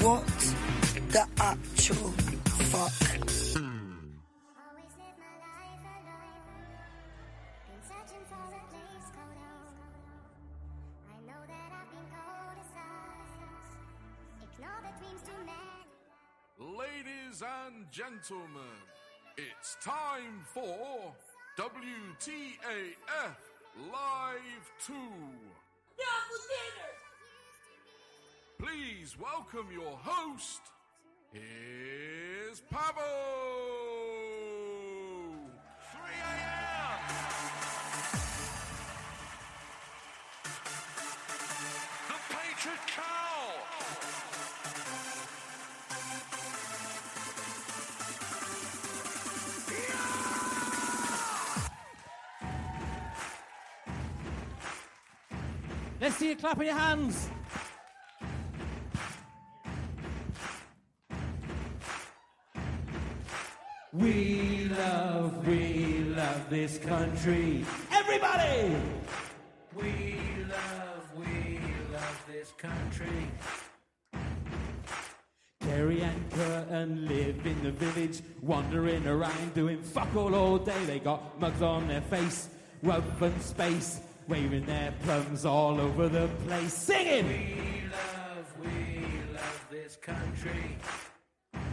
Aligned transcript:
What 0.03 0.27
the 1.09 1.27
actual 1.41 2.11
fuck? 2.69 3.26
Ladies 17.37 17.55
and 17.69 17.91
gentlemen, 17.91 18.79
it's 19.37 19.77
time 19.83 20.41
for 20.55 21.13
WTAF 21.59 23.37
Live 23.93 24.73
2. 24.87 24.95
Please 28.59 29.19
welcome 29.19 29.67
your 29.71 29.99
host. 30.03 30.61
Here's 31.33 32.61
Pavo. 32.71 33.03
See 56.17 56.31
you 56.31 56.37
clapping 56.37 56.69
your 56.69 56.77
hands. 56.77 57.29
We 63.93 64.71
love, 64.79 65.47
we 65.47 65.99
love 66.17 66.49
this 66.49 66.79
country. 66.79 67.67
Everybody! 67.93 68.77
We 69.75 70.19
love, 70.49 71.17
we 71.17 71.61
love 71.93 72.25
this 72.27 72.51
country. 72.57 73.29
Kerry 75.61 76.01
and 76.01 76.31
Kurtis 76.31 77.09
live 77.09 77.47
in 77.47 77.63
the 77.63 77.73
village, 77.73 78.23
wandering 78.41 79.07
around 79.07 79.53
doing 79.53 79.83
fuck 79.83 80.17
all 80.17 80.35
all 80.35 80.57
day. 80.57 80.83
They 80.87 80.99
got 80.99 81.39
mugs 81.39 81.61
on 81.61 81.89
their 81.89 82.01
face, 82.01 82.49
open 82.87 83.39
space, 83.43 84.01
waving 84.29 84.67
their 84.67 84.93
plums 85.03 85.45
all 85.45 85.81
over 85.81 86.09
the 86.09 86.29
place, 86.47 86.73
singing. 86.73 87.27
We 87.27 87.83
love, 87.91 88.55
we 88.61 89.33
love 89.33 89.67
this 89.71 89.97
country. 89.97 90.77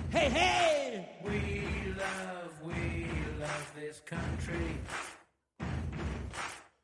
Hey, 0.10 0.30
hey! 0.30 1.10
We 1.24 1.94
love, 1.98 2.62
we 2.64 3.08
love 3.40 3.72
this 3.76 4.00
country. 4.06 4.78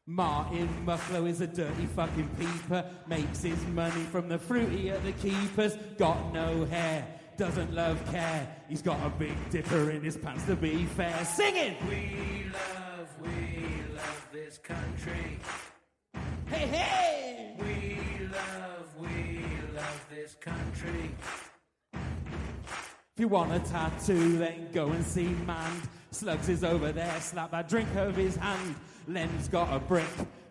Martin 0.07 0.68
Mucklowe 0.85 1.30
is 1.30 1.41
a 1.41 1.47
dirty 1.47 1.86
fucking 1.86 2.30
peeper. 2.40 2.84
Makes 3.07 3.44
his 3.44 3.63
money 3.68 4.03
from 4.06 4.28
the 4.28 4.40
fruity 4.40 4.90
at 4.90 5.03
the 5.03 5.12
keepers. 5.12 5.78
Got 6.00 6.34
no 6.34 6.66
hair, 6.66 7.06
doesn't 7.38 7.74
love 7.75 8.03
care. 8.12 8.47
He's 8.68 8.81
got 8.81 9.06
a 9.06 9.09
big 9.09 9.36
dipper 9.51 9.91
in 9.91 10.01
his 10.01 10.18
pants 10.18 10.46
to 10.46 10.56
be 10.56 10.86
fair. 10.86 11.24
Singing! 11.25 11.75
We 11.88 12.46
love, 12.51 12.78
we 13.22 13.96
love 13.96 14.28
this 14.31 14.57
country. 14.57 15.40
Hey, 16.47 16.68
hey! 16.68 17.56
We 17.59 18.28
love, 18.28 18.96
we 18.97 19.44
love 19.75 20.06
this 20.09 20.35
country. 20.35 21.12
If 21.94 23.19
you 23.19 23.28
want 23.28 23.52
a 23.52 23.59
tattoo, 23.59 24.38
then 24.38 24.72
go 24.72 24.88
and 24.90 25.06
see 25.06 25.28
Mand. 25.46 25.81
Slugs 26.12 26.50
is 26.50 26.63
over 26.63 26.91
there, 26.91 27.19
slap 27.19 27.52
that 27.52 27.69
drink 27.69 27.96
over 27.96 28.19
his 28.19 28.35
hand. 28.35 28.75
Len's 29.07 29.47
got 29.47 29.74
a 29.75 29.80
brick, 29.80 30.06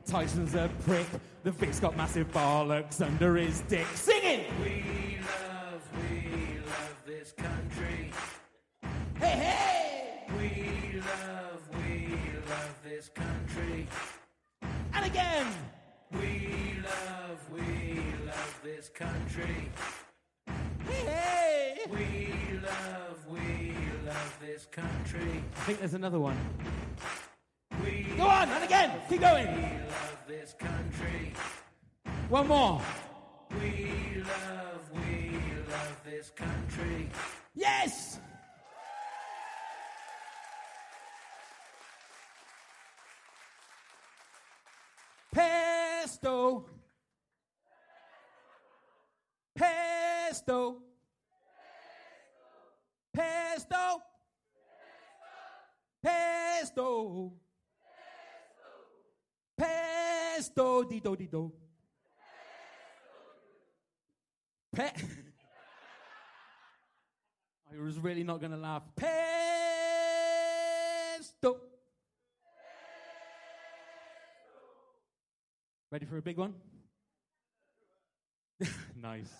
Tyson's 0.05 0.55
a 0.55 0.71
prick. 0.85 1.07
The 1.45 1.51
Vic's 1.51 1.81
got 1.81 1.97
massive 1.97 2.31
bollocks 2.31 3.01
under 3.05 3.37
his 3.37 3.61
dick. 3.63 3.87
Singing! 3.95 4.45
We 4.63 5.19
love, 5.21 5.83
we 6.11 6.59
love 6.61 6.97
this 7.07 7.33
country. 7.33 8.11
Hey, 9.19 9.27
hey! 9.27 10.27
We 10.37 11.01
love 11.01 11.48
this 12.99 13.11
country. 13.11 13.87
And 14.93 15.07
again! 15.07 15.47
We 16.11 16.75
love, 16.83 17.39
we 17.53 18.01
love 18.27 18.61
this 18.65 18.89
country. 18.89 19.71
Hey, 20.85 21.05
hey! 21.07 21.79
We 21.89 22.59
love, 22.59 23.19
we 23.29 23.73
love 24.05 24.39
this 24.45 24.67
country. 24.67 25.45
I 25.59 25.61
think 25.61 25.79
there's 25.79 25.95
another 25.95 26.19
one. 26.19 26.37
We 27.85 28.09
Go 28.17 28.25
on, 28.25 28.49
and 28.49 28.65
again, 28.65 28.91
keep 29.09 29.21
going. 29.21 29.47
We 29.47 29.63
love 29.63 30.19
this 30.27 30.57
country. 30.59 31.33
One 32.29 32.49
more. 32.49 32.83
We 33.61 34.25
love, 34.25 34.83
we 34.93 35.39
love 35.71 36.01
this 36.05 36.31
country. 36.31 37.11
Yes! 37.55 38.19
Pesto. 45.39 46.67
Pesto. 49.55 50.83
Pesto. 53.13 54.03
Pesto. 56.03 57.33
Pesto. 59.57 60.83
Dido, 60.83 61.15
dido. 61.15 61.53
Pe- 64.75 64.83
I 67.71 67.81
was 67.81 67.97
really 68.01 68.25
not 68.25 68.41
going 68.41 68.51
to 68.51 68.59
laugh. 68.59 68.83
Pesto. 68.97 69.38
Ready 75.91 76.05
for 76.05 76.19
a 76.19 76.23
big 76.23 76.37
one? 76.37 76.55
Nice. 79.01 79.33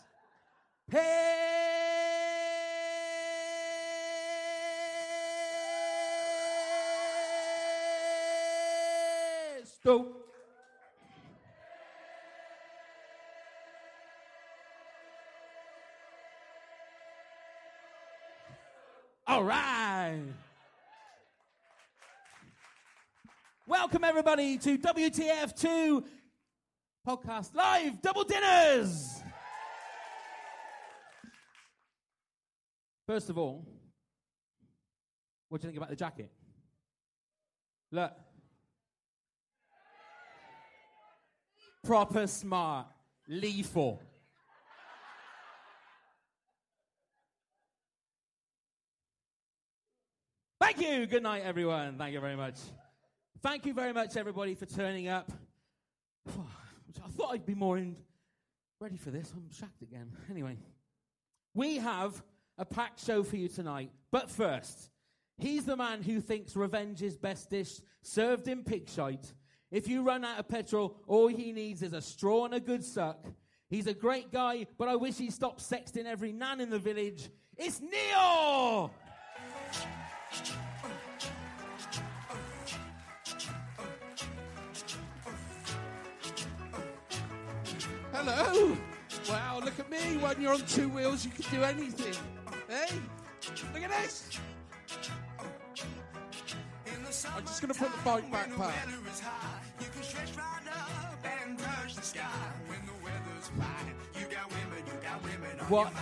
Pesto. 0.91 1.27
All 19.27 19.43
right. 19.43 20.23
Welcome 23.67 24.05
everybody 24.05 24.57
to 24.59 24.79
WTF2 24.79 26.05
podcast 27.09 27.55
live 27.55 28.03
double 28.03 28.23
dinners. 28.23 29.23
First 33.07 33.31
of 33.31 33.39
all, 33.39 33.67
what 35.49 35.63
do 35.63 35.67
you 35.67 35.71
think 35.71 35.79
about 35.79 35.89
the 35.89 35.97
jacket? 35.97 36.31
Look. 37.91 38.13
Proper 41.83 42.27
smart. 42.27 42.89
Lethal. 43.27 44.03
Thank 50.61 50.81
you. 50.83 51.07
Good 51.07 51.23
night, 51.23 51.43
everyone. 51.43 51.97
Thank 51.97 52.13
you 52.13 52.21
very 52.21 52.37
much. 52.37 52.57
Thank 53.43 53.65
you 53.65 53.73
very 53.73 53.95
much, 53.95 54.15
everybody, 54.19 54.55
for 54.55 54.67
turning 54.67 55.09
up. 55.09 55.33
I 57.05 57.09
thought 57.09 57.33
I'd 57.33 57.47
be 57.47 57.55
more 57.55 57.79
in, 57.79 57.97
ready 58.81 58.97
for 58.97 59.11
this. 59.11 59.33
I'm 59.35 59.51
shocked 59.53 59.83
again. 59.83 60.13
Anyway, 60.31 60.57
we 61.55 61.77
have 61.77 62.23
a 62.59 62.65
packed 62.65 63.05
show 63.05 63.23
for 63.23 63.37
you 63.37 63.49
tonight. 63.49 63.91
But 64.11 64.31
first, 64.31 64.91
he's 65.39 65.65
the 65.65 65.77
man 65.77 66.03
who 66.03 66.21
thinks 66.21 66.57
revenge 66.57 67.03
is 67.03 67.17
best 67.17 67.51
dish 67.51 67.81
served 68.03 68.49
in 68.49 68.65
pig 68.65 68.89
shite. 68.89 69.33
If 69.71 69.89
you 69.89 70.03
run 70.03 70.25
out 70.25 70.39
of 70.39 70.49
petrol, 70.49 70.97
all 71.07 71.29
he 71.29 71.53
needs 71.53 71.83
is 71.83 71.93
a 71.93 72.01
straw 72.01 72.45
and 72.45 72.55
a 72.55 72.61
good 72.61 72.85
suck. 72.85 73.27
He's 73.69 73.87
a 73.87 73.95
great 73.95 74.33
guy, 74.33 74.67
but 74.79 74.89
I 74.89 74.97
wish 74.97 75.17
he 75.17 75.31
stopped 75.31 75.61
sexting 75.61 76.07
every 76.07 76.33
nan 76.33 76.61
in 76.61 76.71
the 76.71 76.79
village. 76.79 77.29
It's 77.57 77.81
Neil! 77.81 78.91
Hello. 88.21 88.77
Wow, 89.29 89.61
look 89.65 89.79
at 89.79 89.89
me. 89.89 90.17
When 90.17 90.41
you're 90.41 90.53
on 90.53 90.63
two 90.63 90.89
wheels, 90.89 91.25
you 91.25 91.31
can 91.31 91.45
do 91.57 91.63
anything. 91.63 92.15
Hey, 92.69 92.99
look 93.73 93.85
at 93.85 93.91
this. 93.91 94.41
I'm 97.33 97.45
just 97.45 97.63
going 97.63 97.73
to 97.73 97.79
put 97.79 97.93
the 97.93 98.03
bike 98.05 98.31
back 98.33 98.51
the 98.51 98.59
back. 98.59 98.75
What? 105.69 105.93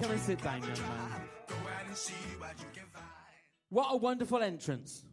Come 0.00 0.10
and 0.12 0.20
sit 0.20 0.42
down, 0.42 0.62
young 0.62 0.70
man. 0.70 1.20
What 3.70 3.88
a 3.90 3.96
wonderful 3.96 4.42
entrance. 4.42 5.03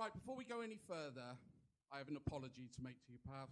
Right, 0.00 0.14
before 0.14 0.34
we 0.34 0.44
go 0.44 0.62
any 0.62 0.78
further, 0.88 1.36
I 1.92 1.98
have 1.98 2.08
an 2.08 2.16
apology 2.16 2.70
to 2.74 2.82
make 2.82 3.04
to 3.04 3.12
you, 3.12 3.18
Pav. 3.26 3.50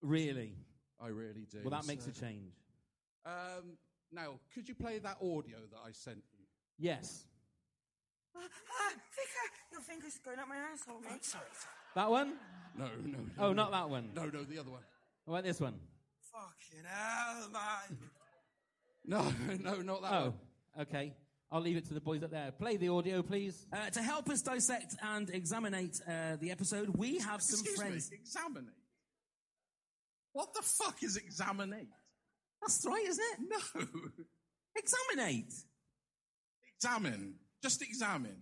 Really? 0.00 0.54
I 0.98 1.08
really 1.08 1.44
do. 1.50 1.58
Well, 1.62 1.78
that 1.78 1.86
makes 1.86 2.04
So- 2.04 2.10
a 2.10 2.14
change. 2.14 2.54
Um, 3.26 3.76
now, 4.10 4.40
could 4.54 4.66
you 4.66 4.74
play 4.74 4.98
that 4.98 5.18
audio 5.20 5.58
that 5.66 5.80
I 5.84 5.92
sent 5.92 6.24
you? 6.32 6.46
Yes. 6.78 7.26
Ah, 8.34 8.40
ah, 8.40 8.94
Vicar, 9.14 9.54
your 9.72 9.82
finger's 9.82 10.16
going 10.24 10.38
up 10.38 10.48
my 10.48 10.56
asshole, 10.56 11.00
mate. 11.00 11.22
Sorry. 11.22 11.44
That 11.94 12.10
one? 12.10 12.38
No, 12.76 12.86
no, 12.86 12.96
no. 12.96 13.18
Oh, 13.36 13.42
no. 13.48 13.52
not 13.52 13.70
that 13.72 13.90
one. 13.90 14.14
No, 14.14 14.24
no, 14.24 14.44
the 14.44 14.58
other 14.58 14.70
one. 14.70 14.84
What 15.26 15.34
about 15.34 15.44
this 15.44 15.60
one? 15.60 15.78
Fucking 16.32 16.84
hell, 16.86 17.50
man. 17.50 17.98
No, 19.04 19.30
no, 19.60 19.82
not 19.82 20.00
that 20.00 20.12
Oh, 20.14 20.22
one. 20.30 20.40
okay. 20.80 21.14
I'll 21.52 21.60
leave 21.60 21.76
it 21.76 21.86
to 21.86 21.94
the 21.94 22.00
boys 22.00 22.22
up 22.22 22.30
there. 22.30 22.52
Play 22.52 22.76
the 22.76 22.88
audio, 22.90 23.22
please. 23.22 23.66
Uh, 23.72 23.90
to 23.90 24.02
help 24.02 24.28
us 24.30 24.40
dissect 24.40 24.94
and 25.02 25.28
examinate 25.30 26.00
uh, 26.06 26.36
the 26.40 26.50
episode, 26.52 26.90
we 26.96 27.18
have 27.18 27.42
some 27.42 27.60
Excuse 27.60 27.76
friends. 27.76 28.10
me, 28.10 28.18
examinate. 28.20 28.74
What 30.32 30.54
the 30.54 30.62
fuck 30.62 31.02
is 31.02 31.16
examinate? 31.16 31.88
That's 32.62 32.84
right, 32.86 33.04
isn't 33.06 33.24
it? 33.32 33.38
No. 33.74 33.86
Examinate. 34.76 35.52
Examine. 36.76 37.34
Just 37.62 37.82
examine. 37.82 38.36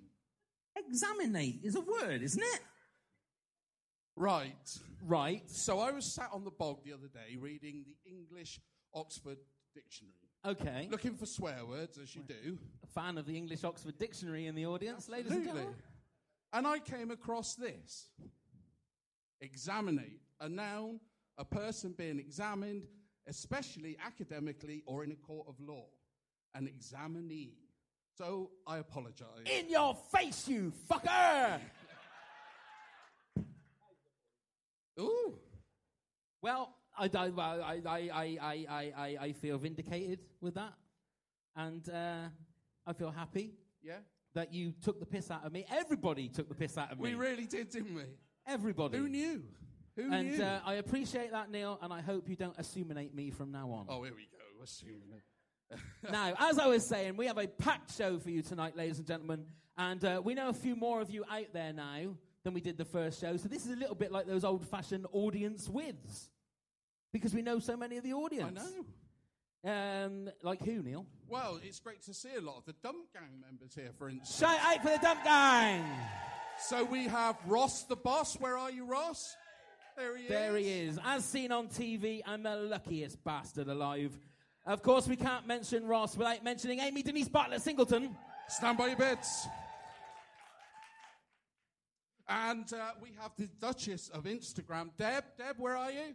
Examinate 0.76 1.60
is 1.64 1.74
a 1.76 1.80
word, 1.80 2.22
isn't 2.22 2.42
it? 2.42 2.60
Right. 4.14 4.78
Right. 5.06 5.48
So 5.50 5.78
I 5.80 5.90
was 5.92 6.04
sat 6.04 6.28
on 6.32 6.44
the 6.44 6.50
bog 6.50 6.84
the 6.84 6.92
other 6.92 7.08
day 7.08 7.36
reading 7.40 7.84
the 7.86 8.10
English 8.10 8.60
Oxford 8.94 9.38
Dictionary, 9.74 10.12
Okay. 10.46 10.88
looking 10.90 11.14
for 11.14 11.26
swear 11.26 11.64
words, 11.68 11.98
as 11.98 12.14
you 12.14 12.22
do. 12.22 12.58
A 12.84 12.86
fan 12.86 13.18
of 13.18 13.26
the 13.26 13.36
English 13.36 13.64
Oxford 13.64 13.98
Dictionary 13.98 14.46
in 14.46 14.54
the 14.54 14.66
audience, 14.66 15.08
ladies 15.08 15.32
and 15.32 15.44
gentlemen. 15.44 15.74
And 16.52 16.66
I 16.66 16.78
came 16.78 17.10
across 17.10 17.54
this 17.54 18.08
examinate, 19.40 20.20
a 20.40 20.48
noun, 20.48 21.00
a 21.36 21.44
person 21.44 21.94
being 21.96 22.18
examined, 22.18 22.86
especially 23.26 23.96
academically 24.04 24.82
or 24.86 25.04
in 25.04 25.12
a 25.12 25.16
court 25.16 25.46
of 25.48 25.60
law. 25.60 25.86
An 26.54 26.66
examinee. 26.66 27.58
So 28.16 28.50
I 28.66 28.78
apologize. 28.78 29.44
In 29.44 29.68
your 29.68 29.96
face, 30.12 30.48
you 30.48 30.72
fucker! 30.90 31.60
Ooh. 35.00 35.38
Well, 36.42 36.74
I, 36.98 37.04
I, 37.04 37.26
I, 37.26 37.82
I, 37.86 38.38
I, 38.40 38.92
I, 38.96 39.16
I, 39.20 39.32
feel 39.32 39.58
vindicated 39.58 40.20
with 40.40 40.54
that. 40.54 40.72
And 41.56 41.88
uh, 41.88 42.28
I 42.86 42.92
feel 42.92 43.10
happy 43.10 43.52
Yeah? 43.82 43.98
that 44.34 44.52
you 44.52 44.72
took 44.82 45.00
the 45.00 45.06
piss 45.06 45.30
out 45.30 45.44
of 45.44 45.52
me. 45.52 45.64
Everybody 45.70 46.28
took 46.28 46.48
the 46.48 46.54
piss 46.54 46.76
out 46.78 46.92
of 46.92 46.98
me. 47.00 47.10
We 47.10 47.14
really 47.14 47.46
did, 47.46 47.70
didn't 47.70 47.94
we? 47.94 48.02
Everybody. 48.46 48.98
Who 48.98 49.08
knew? 49.08 49.42
Who 49.96 50.12
And 50.12 50.36
knew? 50.36 50.44
uh, 50.44 50.60
I 50.64 50.74
appreciate 50.74 51.32
that, 51.32 51.50
Neil, 51.50 51.78
and 51.82 51.92
I 51.92 52.00
hope 52.00 52.28
you 52.28 52.36
don't 52.36 52.56
assuminate 52.56 53.14
me 53.14 53.30
from 53.30 53.50
now 53.50 53.70
on. 53.70 53.86
oh, 53.88 54.02
here 54.04 54.14
we 54.14 54.28
go. 54.30 54.62
Assuming. 54.62 55.22
Now, 56.10 56.32
as 56.38 56.58
I 56.58 56.66
was 56.66 56.86
saying, 56.86 57.16
we 57.18 57.26
have 57.26 57.36
a 57.36 57.46
packed 57.46 57.94
show 57.94 58.18
for 58.18 58.30
you 58.30 58.40
tonight, 58.42 58.74
ladies 58.76 58.98
and 58.98 59.06
gentlemen. 59.06 59.44
And 59.76 60.02
uh, 60.04 60.22
we 60.24 60.32
know 60.34 60.48
a 60.48 60.54
few 60.54 60.74
more 60.74 61.00
of 61.02 61.10
you 61.10 61.24
out 61.30 61.52
there 61.52 61.72
now 61.74 62.14
than 62.42 62.54
we 62.54 62.60
did 62.62 62.78
the 62.78 62.84
first 62.86 63.20
show. 63.20 63.36
So 63.36 63.48
this 63.48 63.66
is 63.66 63.72
a 63.72 63.76
little 63.76 63.94
bit 63.94 64.10
like 64.10 64.26
those 64.26 64.44
old 64.44 64.64
fashioned 64.66 65.06
audience 65.12 65.68
withs. 65.68 66.30
Because 67.12 67.34
we 67.34 67.42
know 67.42 67.58
so 67.58 67.76
many 67.76 67.96
of 67.96 68.04
the 68.04 68.12
audience. 68.12 68.60
I 68.60 68.64
know. 68.64 68.84
Um, 69.64 70.30
like 70.42 70.62
who, 70.62 70.82
Neil? 70.82 71.06
Well, 71.28 71.58
it's 71.62 71.80
great 71.80 72.02
to 72.02 72.14
see 72.14 72.34
a 72.36 72.40
lot 72.40 72.58
of 72.58 72.64
the 72.64 72.74
Dump 72.82 73.12
Gang 73.12 73.40
members 73.44 73.74
here, 73.74 73.90
for 73.98 74.08
instance. 74.08 74.38
Shout 74.38 74.58
out 74.60 74.82
for 74.82 74.90
the 74.90 74.98
Dump 75.02 75.24
Gang! 75.24 75.84
So 76.60 76.84
we 76.84 77.04
have 77.04 77.36
Ross 77.46 77.84
the 77.84 77.96
boss. 77.96 78.36
Where 78.36 78.56
are 78.56 78.70
you, 78.70 78.84
Ross? 78.84 79.36
There 79.96 80.16
he 80.16 80.22
is. 80.24 80.28
There 80.28 80.56
he 80.56 80.68
is. 80.68 80.98
As 81.04 81.24
seen 81.24 81.50
on 81.50 81.68
TV, 81.68 82.22
I'm 82.24 82.44
the 82.44 82.56
luckiest 82.56 83.22
bastard 83.24 83.68
alive. 83.68 84.18
Of 84.64 84.82
course, 84.82 85.08
we 85.08 85.16
can't 85.16 85.46
mention 85.46 85.86
Ross 85.86 86.16
without 86.16 86.44
mentioning 86.44 86.80
Amy 86.80 87.02
Denise 87.02 87.28
Bartlett 87.28 87.62
Singleton. 87.62 88.16
Stand 88.48 88.78
by 88.78 88.88
your 88.88 88.96
beds. 88.96 89.48
And 92.28 92.70
uh, 92.72 92.90
we 93.02 93.10
have 93.20 93.32
the 93.36 93.48
Duchess 93.60 94.08
of 94.10 94.24
Instagram, 94.24 94.90
Deb. 94.98 95.24
Deb, 95.36 95.56
where 95.58 95.76
are 95.76 95.90
you? 95.90 96.14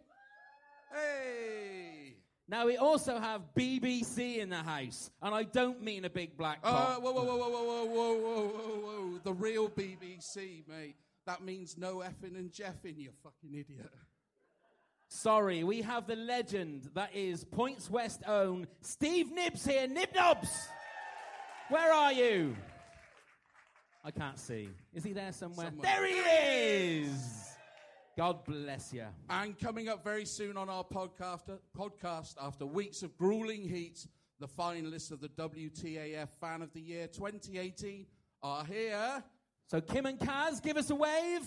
Hey. 0.94 2.16
Now, 2.48 2.66
we 2.66 2.78
also 2.78 3.18
have 3.20 3.42
BBC 3.58 4.38
in 4.38 4.50
the 4.50 4.58
house, 4.58 5.10
and 5.22 5.34
I 5.34 5.44
don't 5.44 5.82
mean 5.82 6.06
a 6.06 6.10
big 6.10 6.38
black 6.38 6.60
Uh, 6.64 6.96
whoa, 6.96 7.12
whoa, 7.12 7.24
whoa, 7.24 7.38
whoa, 7.38 7.50
whoa, 7.50 7.86
whoa, 7.86 8.14
whoa, 8.16 8.48
whoa, 8.48 9.10
whoa. 9.12 9.20
The 9.24 9.34
real 9.34 9.70
BBC, 9.70 10.68
mate. 10.68 10.96
That 11.26 11.42
means 11.44 11.78
no 11.78 11.98
effing 11.98 12.36
and 12.38 12.52
jeffing, 12.52 12.98
you 12.98 13.12
fucking 13.24 13.58
idiot. 13.58 13.90
Sorry, 15.08 15.64
we 15.64 15.82
have 15.82 16.06
the 16.06 16.16
legend 16.16 16.90
that 16.96 17.16
is 17.16 17.46
Points 17.46 17.90
West 17.90 18.24
own 18.28 18.68
Steve 18.82 19.32
Nibs 19.32 19.66
here. 19.66 19.88
Nib 19.88 20.10
Nobs! 20.14 20.50
Where 21.70 21.94
are 21.94 22.12
you? 22.12 22.56
I 24.04 24.12
can't 24.12 24.38
see. 24.38 24.70
Is 24.94 25.04
he 25.04 25.14
there 25.14 25.32
somewhere? 25.32 25.68
Somewhere. 25.68 25.84
There 25.84 26.08
he 26.08 27.06
is! 27.06 27.43
God 28.16 28.46
bless 28.46 28.94
you. 28.94 29.06
And 29.30 29.58
coming 29.58 29.90
up 29.90 30.04
very 30.04 30.26
soon 30.26 30.56
on 30.56 30.70
our 30.70 30.84
podcast, 30.84 31.50
podcast 31.76 32.36
after 32.40 32.66
weeks 32.66 33.02
of 33.02 33.18
grueling 33.18 33.68
heats, 33.68 34.08
the 34.40 34.48
finalists 34.48 35.12
of 35.12 35.20
the 35.20 35.30
WTAF 35.30 36.30
Fan 36.40 36.62
of 36.62 36.72
the 36.74 36.82
Year 36.82 37.08
2018 37.08 38.06
are 38.44 38.66
here. 38.66 39.24
So 39.66 39.82
Kim 39.82 40.06
and 40.06 40.20
Kaz, 40.20 40.62
give 40.62 40.78
us 40.78 40.92
a 40.92 40.96
wave. 40.96 41.42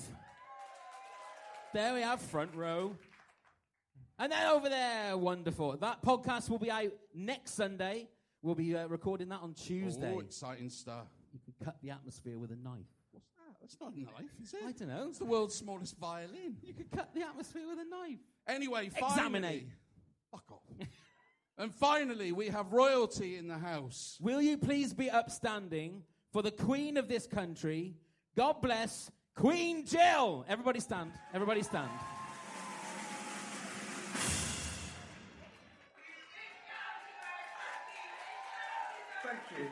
There 1.72 1.94
we 1.94 2.00
have 2.00 2.20
front 2.20 2.54
row. 2.54 2.96
And 4.18 4.32
then 4.32 4.46
over 4.48 4.68
there, 4.68 5.16
wonderful. 5.16 5.76
That 5.76 6.02
podcast 6.02 6.50
will 6.50 6.58
be 6.58 6.70
out 6.70 6.92
next 7.14 7.52
Sunday. 7.52 8.08
We'll 8.42 8.54
be 8.56 8.74
uh, 8.74 8.88
recording 8.88 9.28
that 9.28 9.40
on 9.40 9.54
Tuesday. 9.54 10.12
Oh, 10.12 10.20
exciting 10.20 10.70
stuff. 10.70 11.06
You 11.32 11.38
can 11.44 11.54
cut 11.64 11.76
the 11.80 11.90
atmosphere 11.90 12.38
with 12.38 12.50
a 12.50 12.56
knife. 12.56 12.95
What's 13.66 13.74
that? 13.78 13.86
That's 13.86 13.96
not 13.96 14.14
a 14.16 14.22
knife, 14.22 14.30
is 14.44 14.54
it? 14.54 14.60
I 14.64 14.70
don't 14.70 14.88
know. 14.88 15.08
It's 15.08 15.18
the 15.18 15.24
world's 15.24 15.56
smallest 15.56 15.98
violin. 15.98 16.56
You 16.62 16.72
could 16.72 16.88
cut 16.88 17.12
the 17.12 17.22
atmosphere 17.22 17.66
with 17.68 17.78
a 17.80 17.90
knife. 17.90 18.20
Anyway, 18.46 18.90
finally. 18.90 19.12
Examinate. 19.12 19.68
Fuck 20.30 20.44
off. 20.52 20.60
and 21.58 21.74
finally, 21.74 22.30
we 22.30 22.46
have 22.46 22.72
royalty 22.72 23.36
in 23.36 23.48
the 23.48 23.58
house. 23.58 24.18
Will 24.20 24.40
you 24.40 24.56
please 24.56 24.94
be 24.94 25.10
upstanding 25.10 26.04
for 26.32 26.42
the 26.42 26.52
Queen 26.52 26.96
of 26.96 27.08
this 27.08 27.26
country? 27.26 27.96
God 28.36 28.62
bless 28.62 29.10
Queen 29.34 29.84
Jill. 29.84 30.44
Everybody 30.48 30.78
stand. 30.78 31.10
Everybody 31.34 31.64
stand. 31.64 31.90
Thank 39.24 39.58
you. 39.58 39.66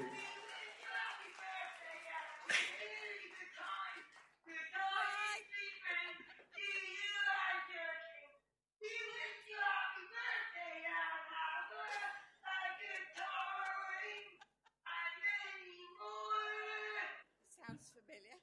Sounds 17.67 17.91
familiar. 17.91 18.37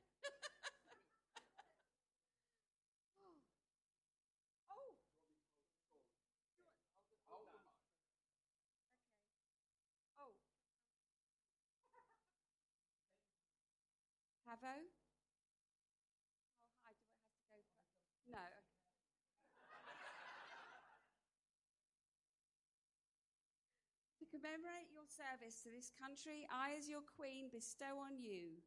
oh. 4.71 4.95
Oh. 7.31 7.45
Oh. 10.19 10.33
Pavo? 14.61 14.77
How 16.85 16.93
oh, 16.93 16.93
high 16.93 16.93
do 16.93 17.01
I 17.01 17.17
have 17.17 17.33
to 17.33 17.41
go? 17.49 17.57
No. 18.29 18.45
To 24.21 24.25
commemorate 24.29 24.93
your 24.93 25.09
service 25.09 25.65
to 25.65 25.73
this 25.73 25.89
country, 25.97 26.45
I, 26.53 26.77
as 26.77 26.85
your 26.85 27.01
Queen, 27.01 27.49
bestow 27.49 27.97
on 27.97 28.21
you 28.21 28.61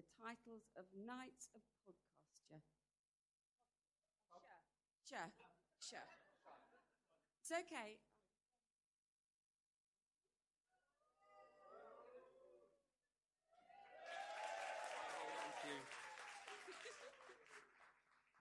the 0.00 0.08
titles 0.16 0.72
of 0.72 0.88
Knights 0.96 1.52
of 1.52 1.60
Podcasture. 1.84 2.64
Sure. 5.04 5.28
Sure. 5.28 5.32
Sure. 5.76 6.08
It's 7.44 7.52
okay. 7.52 8.00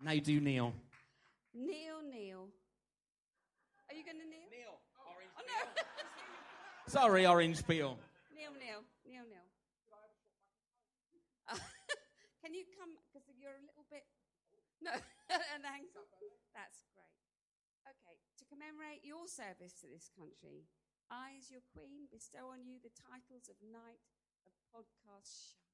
Now 0.05 0.13
you 0.13 0.21
do 0.21 0.37
Neil. 0.37 0.69
Neil, 1.49 1.97
Neil. 2.05 2.45
Are 3.89 3.97
you 3.97 4.05
going 4.05 4.21
to 4.21 4.29
kneel? 4.29 4.45
Neil. 4.53 4.77
Orange 5.01 5.33
Oh, 5.33 5.41
no. 5.41 5.59
Sorry, 6.93 7.25
Orange 7.25 7.65
Peel. 7.65 7.97
Neil, 8.29 8.53
Neil. 8.53 8.85
Neil, 9.01 9.25
Neil. 9.25 9.49
Uh, 11.49 11.57
Can 12.45 12.53
you 12.53 12.69
come? 12.77 12.93
Because 13.17 13.33
you're 13.41 13.57
a 13.57 13.65
little 13.65 13.89
bit. 13.89 14.05
No, 14.77 14.93
an 15.57 15.65
angle. 15.65 16.05
That's 16.53 16.85
great. 16.93 17.17
Okay, 17.89 18.21
to 18.37 18.45
commemorate 18.45 19.01
your 19.01 19.25
service 19.25 19.73
to 19.81 19.89
this 19.89 20.13
country, 20.13 20.69
I, 21.09 21.41
as 21.41 21.49
your 21.49 21.65
Queen, 21.73 22.05
bestow 22.13 22.53
on 22.53 22.61
you 22.61 22.77
the 22.77 22.93
titles 22.93 23.49
of 23.49 23.57
Knight 23.57 24.05
of 24.45 24.53
Podcast 24.69 25.49
Shire. 25.49 25.65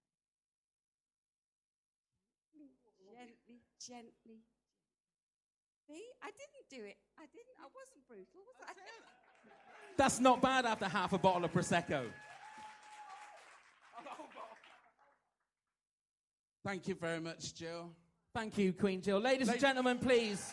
Gently, 3.11 3.59
gently, 3.87 4.11
gently. 4.25 4.41
See, 5.87 6.03
I 6.21 6.27
didn't 6.27 6.67
do 6.69 6.87
it. 6.87 6.97
I 7.17 7.25
didn't. 7.33 7.57
I 7.59 7.67
wasn't 7.73 8.07
brutal, 8.07 8.41
was 8.45 8.55
I? 8.67 8.73
That's 9.97 10.19
not 10.27 10.41
bad 10.41 10.65
after 10.65 10.85
half 10.85 11.13
a 11.13 11.17
bottle 11.17 11.45
of 11.45 11.53
Prosecco. 11.53 12.05
Thank 16.63 16.87
you 16.87 16.95
very 16.95 17.19
much, 17.19 17.55
Jill. 17.55 17.89
Thank 18.35 18.57
you, 18.57 18.71
Queen 18.71 19.01
Jill. 19.01 19.19
Ladies 19.19 19.49
and 19.49 19.59
gentlemen, 19.59 19.97
please. 19.97 20.51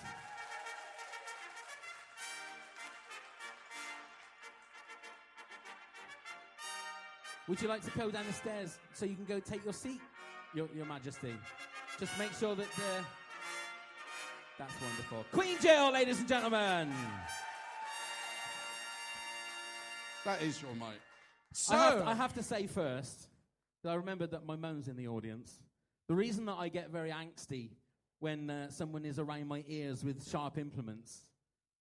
Would 7.46 7.62
you 7.62 7.68
like 7.68 7.82
to 7.84 7.90
go 7.98 8.10
down 8.10 8.26
the 8.26 8.32
stairs 8.32 8.78
so 8.92 9.06
you 9.06 9.14
can 9.14 9.24
go 9.24 9.38
take 9.40 9.64
your 9.64 9.72
seat, 9.72 10.00
Your, 10.54 10.68
your 10.74 10.86
Majesty? 10.86 11.34
Just 11.98 12.16
make 12.18 12.32
sure 12.32 12.54
that 12.54 12.70
the. 12.76 13.04
That's 14.56 14.72
wonderful. 14.80 15.24
Queen 15.32 15.56
Jill, 15.60 15.92
ladies 15.92 16.18
and 16.20 16.28
gentlemen. 16.28 16.92
That 20.24 20.42
is 20.42 20.60
your 20.62 20.72
mic. 20.74 21.00
So, 21.52 21.74
I, 21.74 21.78
have, 21.78 22.02
I 22.02 22.14
have 22.14 22.34
to 22.34 22.42
say 22.42 22.66
first 22.66 23.28
that 23.82 23.90
I 23.90 23.94
remembered 23.94 24.30
that 24.32 24.46
my 24.46 24.56
mum's 24.56 24.88
in 24.88 24.96
the 24.96 25.08
audience. 25.08 25.60
The 26.08 26.14
reason 26.14 26.44
that 26.46 26.56
I 26.58 26.68
get 26.68 26.90
very 26.90 27.10
angsty 27.10 27.70
when 28.20 28.50
uh, 28.50 28.70
someone 28.70 29.04
is 29.04 29.18
around 29.18 29.46
my 29.46 29.64
ears 29.68 30.04
with 30.04 30.28
sharp 30.28 30.58
implements, 30.58 31.24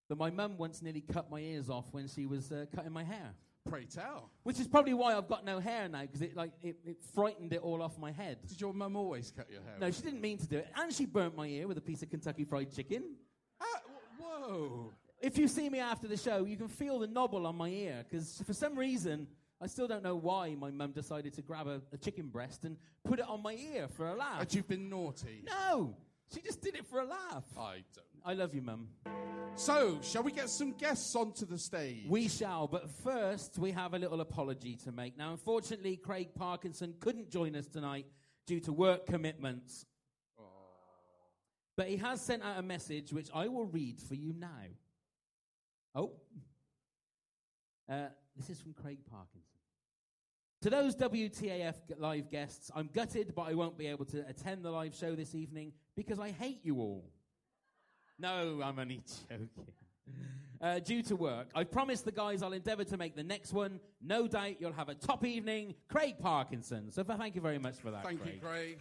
that 0.10 0.18
my 0.18 0.30
mum 0.30 0.58
once 0.58 0.82
nearly 0.82 1.02
cut 1.02 1.30
my 1.30 1.40
ears 1.40 1.70
off 1.70 1.86
when 1.92 2.08
she 2.08 2.26
was 2.26 2.52
uh, 2.52 2.66
cutting 2.76 2.92
my 2.92 3.04
hair. 3.04 3.34
Pray 3.70 3.86
tell. 3.86 4.30
Which 4.44 4.60
is 4.60 4.68
probably 4.68 4.94
why 4.94 5.16
I've 5.16 5.28
got 5.28 5.46
no 5.46 5.60
hair 5.60 5.88
now, 5.88 6.02
because 6.02 6.22
it, 6.22 6.36
like, 6.36 6.52
it, 6.62 6.78
it 6.86 6.98
frightened 7.14 7.54
it 7.54 7.62
all 7.62 7.82
off 7.82 7.98
my 7.98 8.12
head. 8.12 8.38
Did 8.48 8.60
your 8.62 8.74
mum 8.74 8.96
always 8.96 9.32
cut 9.36 9.50
your 9.50 9.62
hair? 9.62 9.76
No, 9.80 9.92
she 9.92 10.02
didn't 10.02 10.22
mean 10.22 10.38
to 10.40 10.48
do 10.48 10.58
it. 10.58 10.68
And 10.76 10.94
she 10.94 11.06
burnt 11.06 11.36
my 11.36 11.48
ear 11.48 11.68
with 11.68 11.78
a 11.78 11.82
piece 11.82 12.02
of 12.04 12.10
Kentucky 12.10 12.46
Fried 12.46 12.74
Chicken. 12.74 13.04
Ah, 13.62 13.66
Wh- 13.86 14.22
whoa. 14.22 14.94
If 15.20 15.38
you 15.38 15.48
see 15.48 15.70
me 15.70 15.80
after 15.80 16.08
the 16.08 16.18
show, 16.18 16.46
you 16.46 16.58
can 16.58 16.68
feel 16.68 17.00
the 17.00 17.08
knobble 17.08 17.46
on 17.46 17.56
my 17.56 17.70
ear 17.70 18.06
because 18.08 18.42
for 18.46 18.54
some 18.54 18.78
reason, 18.78 19.28
I 19.60 19.66
still 19.68 19.88
don't 19.88 20.04
know 20.04 20.16
why 20.16 20.54
my 20.56 20.70
mum 20.70 20.92
decided 20.92 21.34
to 21.34 21.42
grab 21.42 21.68
a, 21.68 21.82
a 21.92 21.98
chicken 21.98 22.28
breast 22.28 22.64
and 22.64 22.78
put 23.04 23.18
it 23.20 23.26
on 23.28 23.42
my 23.42 23.54
ear 23.74 23.88
for 23.88 24.10
a 24.10 24.14
laugh. 24.16 24.40
Had 24.40 24.54
you've 24.54 24.68
been 24.68 24.90
naughty? 24.90 25.44
No, 25.48 25.96
she 26.32 26.42
just 26.42 26.62
did 26.62 26.76
it 26.76 26.86
for 26.86 27.00
a 27.00 27.06
laugh. 27.06 27.46
I 27.58 27.84
don't. 27.96 28.17
I 28.28 28.34
love 28.34 28.54
you, 28.54 28.62
mum. 28.62 28.90
So, 29.56 30.00
shall 30.02 30.22
we 30.22 30.34
get 30.34 30.50
some 30.50 30.74
guests 30.74 31.16
onto 31.16 31.46
the 31.46 31.58
stage? 31.58 32.04
We 32.10 32.28
shall, 32.28 32.68
but 32.68 32.90
first 32.90 33.58
we 33.58 33.72
have 33.72 33.94
a 33.94 33.98
little 33.98 34.20
apology 34.20 34.76
to 34.84 34.92
make. 34.92 35.18
Now, 35.18 35.32
unfortunately, 35.32 35.96
Craig 35.96 36.36
Parkinson 36.36 36.96
couldn't 37.00 37.32
join 37.32 37.56
us 37.56 37.68
tonight 37.68 38.06
due 38.46 38.60
to 38.60 38.74
work 38.74 39.06
commitments. 39.06 39.86
But 41.78 41.88
he 41.88 41.96
has 41.96 42.20
sent 42.20 42.44
out 42.44 42.60
a 42.60 42.62
message 42.62 43.14
which 43.14 43.30
I 43.34 43.48
will 43.48 43.66
read 43.66 44.02
for 44.02 44.16
you 44.16 44.34
now. 44.38 44.66
Oh. 45.96 46.12
Uh, 47.90 48.08
this 48.36 48.50
is 48.50 48.60
from 48.60 48.74
Craig 48.74 49.00
Parkinson. 49.10 49.42
To 50.64 50.70
those 50.70 50.98
WTAF 50.98 51.76
live 51.98 52.30
guests, 52.30 52.72
I'm 52.76 52.90
gutted, 52.94 53.34
but 53.34 53.44
I 53.44 53.54
won't 53.54 53.78
be 53.78 53.88
able 53.88 54.04
to 54.06 54.28
attend 54.28 54.66
the 54.66 54.72
live 54.72 54.94
show 54.94 55.16
this 55.16 55.34
evening 55.34 55.72
because 55.96 56.20
I 56.20 56.32
hate 56.32 56.60
you 56.64 56.82
all. 56.82 57.10
No, 58.20 58.62
I'm 58.64 58.80
only 58.80 59.02
joking. 59.30 59.50
Uh, 60.60 60.80
due 60.80 61.04
to 61.04 61.16
work, 61.16 61.50
I've 61.54 61.70
promised 61.70 62.06
the 62.06 62.12
guys 62.12 62.42
I'll 62.42 62.54
endeavour 62.54 62.84
to 62.86 62.98
make 62.98 63.16
the 63.16 63.24
next 63.24 63.54
one. 63.54 63.80
No 64.02 64.28
doubt 64.28 64.60
you'll 64.60 64.74
have 64.74 64.90
a 64.90 64.96
top 64.96 65.24
evening. 65.24 65.76
Craig 65.88 66.16
Parkinson. 66.20 66.92
So 66.92 67.04
thank 67.04 67.36
you 67.36 67.42
very 67.42 67.60
much 67.60 67.76
for 67.76 67.92
that. 67.92 68.04
Thank 68.04 68.22
Craig. 68.22 68.36
you, 68.36 68.48
Craig. 68.48 68.80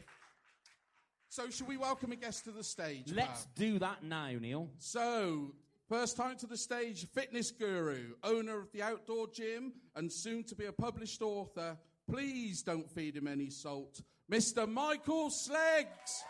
So, 1.28 1.50
shall 1.50 1.66
we 1.66 1.76
welcome 1.76 2.12
a 2.12 2.16
guest 2.16 2.44
to 2.44 2.50
the 2.50 2.64
stage? 2.64 3.12
Let's 3.12 3.46
do 3.56 3.78
that 3.80 4.02
now, 4.02 4.30
Neil. 4.40 4.70
So, 4.78 5.52
first 5.88 6.16
time 6.16 6.36
to 6.38 6.46
the 6.46 6.56
stage, 6.56 7.06
fitness 7.10 7.50
guru, 7.50 8.14
owner 8.22 8.60
of 8.60 8.72
the 8.72 8.82
outdoor 8.82 9.26
gym, 9.28 9.72
and 9.96 10.10
soon 10.10 10.44
to 10.44 10.54
be 10.54 10.66
a 10.66 10.72
published 10.72 11.20
author. 11.20 11.76
Please 12.08 12.62
don't 12.62 12.88
feed 12.90 13.16
him 13.16 13.26
any 13.26 13.50
salt, 13.50 14.00
Mr. 14.30 14.66
Michael 14.66 15.28
Sleggs. 15.28 16.22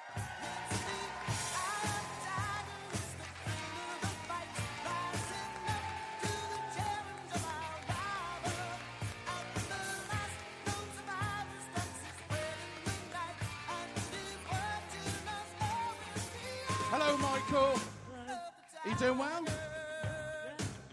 Doing 19.06 19.18
well? 19.18 19.44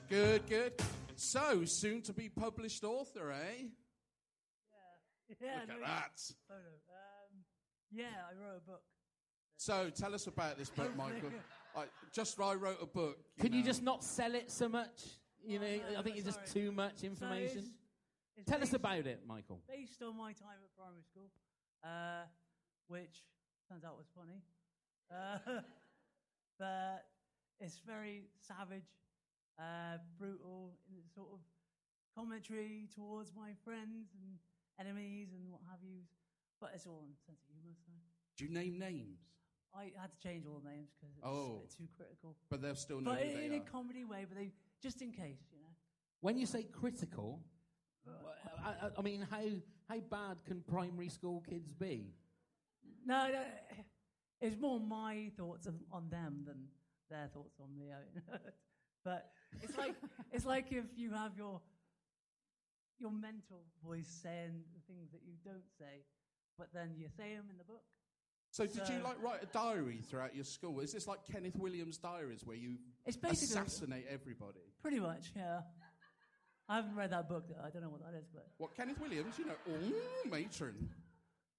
Good, 0.07 0.47
good. 0.47 0.73
So, 1.15 1.65
soon 1.65 2.03
to 2.03 2.13
be 2.13 2.29
published 2.29 2.83
author, 2.83 3.31
eh? 3.31 3.63
Yeah, 5.41 5.47
Look 5.61 5.69
at 5.71 5.79
that. 5.81 6.19
Photo. 6.47 6.59
Um, 6.59 7.43
yeah, 7.91 8.05
I 8.29 8.33
wrote 8.39 8.57
a 8.57 8.69
book. 8.69 8.81
So, 9.57 9.89
tell 9.89 10.13
us 10.13 10.27
about 10.27 10.59
this 10.59 10.69
book, 10.69 10.95
Michael. 10.95 11.31
I, 11.75 11.85
just 12.13 12.39
I 12.39 12.53
wrote 12.53 12.77
a 12.83 12.85
book. 12.85 13.17
Can 13.39 13.51
you 13.51 13.61
know. 13.61 13.65
just 13.65 13.81
not 13.81 14.03
sell 14.03 14.35
it 14.35 14.51
so 14.51 14.69
much? 14.69 15.01
You 15.43 15.57
know, 15.57 15.65
no, 15.65 15.99
I 15.99 16.03
think 16.03 16.17
it's 16.17 16.25
just 16.25 16.53
too 16.53 16.71
much 16.71 16.99
So 16.99 17.07
information. 17.07 17.57
it's- 17.59 17.71
it's 18.35 18.49
Tell 18.49 18.61
us 18.61 18.73
about 18.73 19.05
it, 19.07 19.21
Michael. 19.27 19.61
Based 19.67 20.01
on 20.01 20.17
my 20.17 20.33
time 20.33 20.57
at 20.63 20.75
primary 20.75 21.03
school, 21.03 21.29
uh, 21.83 22.25
which 22.87 23.23
turns 23.69 23.83
out 23.83 23.95
was 23.97 24.07
funny. 24.15 24.41
Uh, 25.11 25.61
but 26.59 27.05
it's 27.59 27.79
very 27.85 28.23
savage, 28.39 28.87
uh, 29.59 29.97
brutal, 30.17 30.73
in 30.89 30.97
its 30.97 31.13
sort 31.13 31.29
of 31.33 31.39
commentary 32.15 32.87
towards 32.93 33.31
my 33.35 33.51
friends 33.63 34.09
and 34.13 34.37
enemies 34.79 35.29
and 35.33 35.51
what 35.51 35.61
have 35.69 35.79
you. 35.83 36.01
But 36.59 36.71
it's 36.75 36.85
all 36.85 37.03
in 37.05 37.11
a 37.11 37.19
sense 37.25 37.41
of 37.49 37.55
humour, 37.55 37.75
so. 37.85 37.91
Do 38.37 38.45
you 38.45 38.51
name 38.51 38.79
names? 38.79 39.19
I 39.75 39.91
had 39.99 40.11
to 40.11 40.19
change 40.19 40.45
all 40.45 40.59
the 40.63 40.69
names 40.69 40.89
because 40.95 41.15
it's 41.17 41.25
Oh. 41.25 41.57
a 41.57 41.59
bit 41.61 41.69
too 41.77 41.87
critical. 41.97 42.35
But 42.49 42.61
they'll 42.61 42.75
still 42.75 43.01
know 43.01 43.11
But 43.11 43.23
in, 43.23 43.37
in 43.37 43.53
a 43.53 43.59
comedy 43.61 44.05
way, 44.05 44.25
but 44.27 44.37
they 44.37 44.51
just 44.81 45.01
in 45.01 45.11
case, 45.11 45.39
you 45.51 45.59
know. 45.59 45.73
When 46.21 46.37
you 46.37 46.45
say 46.45 46.63
critical, 46.63 47.41
Uh, 48.05 48.11
I, 48.63 48.69
I, 48.69 48.89
I 48.97 49.01
mean, 49.01 49.21
how 49.29 49.43
how 49.87 49.99
bad 49.99 50.43
can 50.45 50.61
primary 50.61 51.09
school 51.09 51.41
kids 51.41 51.73
be? 51.73 52.13
No, 53.05 53.31
no, 53.31 53.43
it's 54.41 54.57
more 54.59 54.79
my 54.79 55.31
thoughts 55.37 55.67
on 55.91 56.09
them 56.09 56.43
than 56.45 56.67
their 57.13 57.29
thoughts 57.33 57.59
on 57.61 57.69
me. 57.77 57.91
I 57.93 58.01
mean, 58.01 58.23
but 59.05 59.29
it's 59.61 59.77
like 59.77 59.95
it's 60.31 60.45
like 60.45 60.71
if 60.71 60.85
you 60.97 61.11
have 61.13 61.37
your 61.37 61.61
your 62.99 63.11
mental 63.11 63.61
voice 63.85 64.09
saying 64.21 64.63
the 64.73 64.81
things 64.93 65.11
that 65.11 65.21
you 65.25 65.33
don't 65.45 65.67
say, 65.79 66.03
but 66.57 66.67
then 66.73 66.91
you 66.97 67.07
say 67.17 67.35
them 67.35 67.45
in 67.51 67.57
the 67.57 67.63
book. 67.63 67.83
So, 68.51 68.67
did 68.67 68.87
you 68.87 69.01
like 69.03 69.17
write 69.21 69.41
a 69.41 69.47
diary 69.47 69.99
throughout 70.07 70.35
your 70.35 70.43
school? 70.45 70.79
Is 70.79 70.93
this 70.93 71.07
like 71.07 71.19
Kenneth 71.31 71.55
Williams' 71.55 71.97
diaries 71.97 72.45
where 72.45 72.55
you 72.55 72.77
It's 73.05 73.17
basically- 73.17 73.59
assassinate 73.61 74.05
everybody? 74.07 74.61
Pretty 74.81 74.99
much, 74.99 75.31
yeah. 75.35 75.61
I 76.69 76.75
haven't 76.75 76.95
read 76.95 77.09
that 77.11 77.27
book. 77.27 77.45
I 77.65 77.69
don't 77.71 77.81
know 77.81 77.89
what 77.89 78.01
that 78.01 78.15
is, 78.17 78.27
but 78.33 78.45
What 78.57 78.75
Kenneth 78.75 78.99
Williams? 79.01 79.39
You 79.39 79.45
know, 79.47 79.55
oh, 79.69 80.29
matron. 80.29 80.89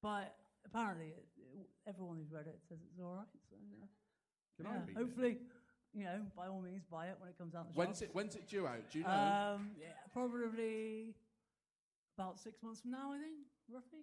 but 0.02 0.36
apparently 0.64 1.06
it, 1.08 1.26
it- 1.36 1.68
everyone 1.88 2.16
who's 2.18 2.30
read 2.32 2.46
it 2.46 2.60
says 2.68 2.78
it's 2.88 3.00
all 3.00 3.14
right. 3.16 3.26
So 3.50 3.56
yeah. 3.68 3.86
Can 4.56 4.66
I 4.66 4.70
Yeah, 4.74 4.80
read 4.80 4.88
it? 4.90 4.96
hopefully, 4.96 5.38
you 5.92 6.04
know, 6.04 6.20
by 6.36 6.46
all 6.48 6.60
means, 6.60 6.82
buy 6.90 7.06
it 7.08 7.16
when 7.18 7.28
it 7.28 7.36
comes 7.38 7.54
out. 7.54 7.66
In 7.66 7.72
the 7.72 7.78
When's 7.78 7.98
shops. 7.98 8.02
it? 8.02 8.10
When's 8.14 8.34
it 8.36 8.48
due 8.48 8.66
out? 8.66 8.90
Do 8.90 8.98
you 8.98 9.04
know? 9.04 9.10
Um, 9.56 9.70
yeah, 9.78 9.86
probably 10.12 11.14
about 12.18 12.38
six 12.38 12.62
months 12.62 12.80
from 12.80 12.92
now, 12.92 13.12
I 13.12 13.18
think, 13.18 13.34
roughly. 13.70 14.00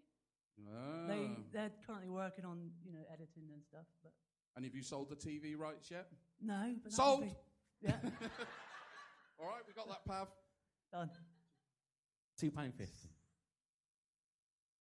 They 0.57 0.63
Ah. 0.69 1.07
They 1.07 1.29
they're 1.53 1.71
currently 1.87 2.09
working 2.09 2.45
on 2.45 2.69
you 2.85 2.91
know 2.93 3.03
editing 3.11 3.49
and 3.53 3.63
stuff, 3.63 3.85
but 4.03 4.11
And 4.55 4.65
have 4.65 4.75
you 4.75 4.83
sold 4.83 5.09
the 5.09 5.15
TV 5.15 5.55
rights 5.57 5.89
yet? 5.89 6.11
no. 6.41 6.75
But 6.83 6.83
that 6.83 6.83
would 6.83 6.93
Sold. 6.93 7.21
be- 7.21 7.35
yeah, 7.81 7.95
All 9.39 9.47
right, 9.47 9.63
we 9.65 9.73
got 9.73 9.87
that, 9.87 10.05
Pav. 10.05 10.27
done. 10.91 11.09
Two 12.37 12.51
pound 12.51 12.73
fifty. 12.75 13.09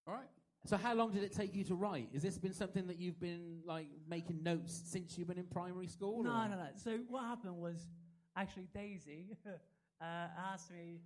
All 0.07 0.15
right. 0.15 0.29
So 0.67 0.76
how 0.76 0.95
long 0.95 1.11
did 1.12 1.23
it 1.23 1.33
take 1.33 1.55
you 1.55 1.64
to 1.64 1.75
write? 1.75 2.09
Has 2.12 2.23
this 2.23 2.37
been 2.38 2.52
something 2.52 2.87
that 2.88 2.99
you've 2.99 3.19
been 3.19 3.61
like 3.64 3.88
making 4.09 4.43
notes 4.43 4.81
since 4.85 5.17
you've 5.17 5.29
been 5.29 5.38
in 5.38 5.47
primary 5.47 5.87
school? 5.87 6.23
No, 6.23 6.31
or- 6.31 6.49
no, 6.49 6.57
no. 6.57 6.66
So 6.77 6.99
what 7.09 7.25
happened 7.25 7.57
was 7.57 7.88
actually 8.37 8.68
Daisy 8.75 9.37
uh, 9.46 10.05
asked 10.53 10.70
me 10.70 11.01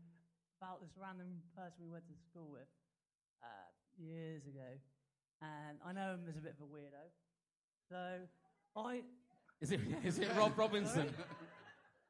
about 0.60 0.80
this 0.82 0.90
random 1.00 1.28
person 1.56 1.84
we 1.84 1.90
went 1.92 2.06
to 2.08 2.14
school 2.28 2.48
with 2.50 2.66
uh, 3.42 3.46
years 3.96 4.46
ago, 4.46 4.78
and 5.40 5.78
I 5.86 5.92
know 5.92 6.14
him 6.14 6.22
as 6.28 6.36
a 6.36 6.40
bit 6.40 6.54
of 6.58 6.64
a 6.64 6.68
weirdo. 6.68 7.04
So 7.88 8.80
I 8.80 9.02
Is 9.60 9.70
it 9.70 9.80
is 10.04 10.18
it 10.18 10.28
Rob 10.36 10.58
Robinson? 10.58 11.08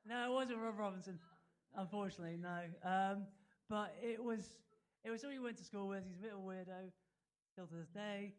No, 0.06 0.30
it 0.30 0.34
wasn't 0.34 0.58
Rob 0.58 0.78
Robinson. 0.78 1.18
Unfortunately, 1.74 2.36
no. 2.36 2.58
Um, 2.86 3.22
but 3.70 3.94
it 4.02 4.22
was 4.22 4.56
it 5.02 5.10
was 5.10 5.22
somebody 5.22 5.38
we 5.38 5.44
went 5.46 5.56
to 5.56 5.64
school 5.64 5.88
with. 5.88 6.02
He's 6.06 6.18
a 6.18 6.22
bit 6.22 6.32
of 6.32 6.40
a 6.40 6.42
weirdo 6.42 6.90
still 7.54 7.66
to 7.70 7.74
this 7.78 7.94
day. 7.94 8.34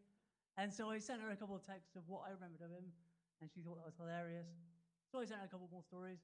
And 0.60 0.68
so 0.72 0.90
I 0.92 0.98
sent 1.00 1.20
her 1.24 1.30
a 1.32 1.36
couple 1.36 1.56
of 1.56 1.64
texts 1.64 1.96
of 1.96 2.04
what 2.06 2.28
I 2.28 2.32
remembered 2.36 2.60
of 2.60 2.70
him, 2.70 2.84
and 3.40 3.48
she 3.48 3.60
thought 3.64 3.76
that 3.80 3.88
was 3.88 3.96
hilarious. 3.96 4.46
So 5.10 5.20
I 5.20 5.24
sent 5.24 5.40
her 5.40 5.48
a 5.48 5.52
couple 5.52 5.68
more 5.72 5.84
stories 5.88 6.20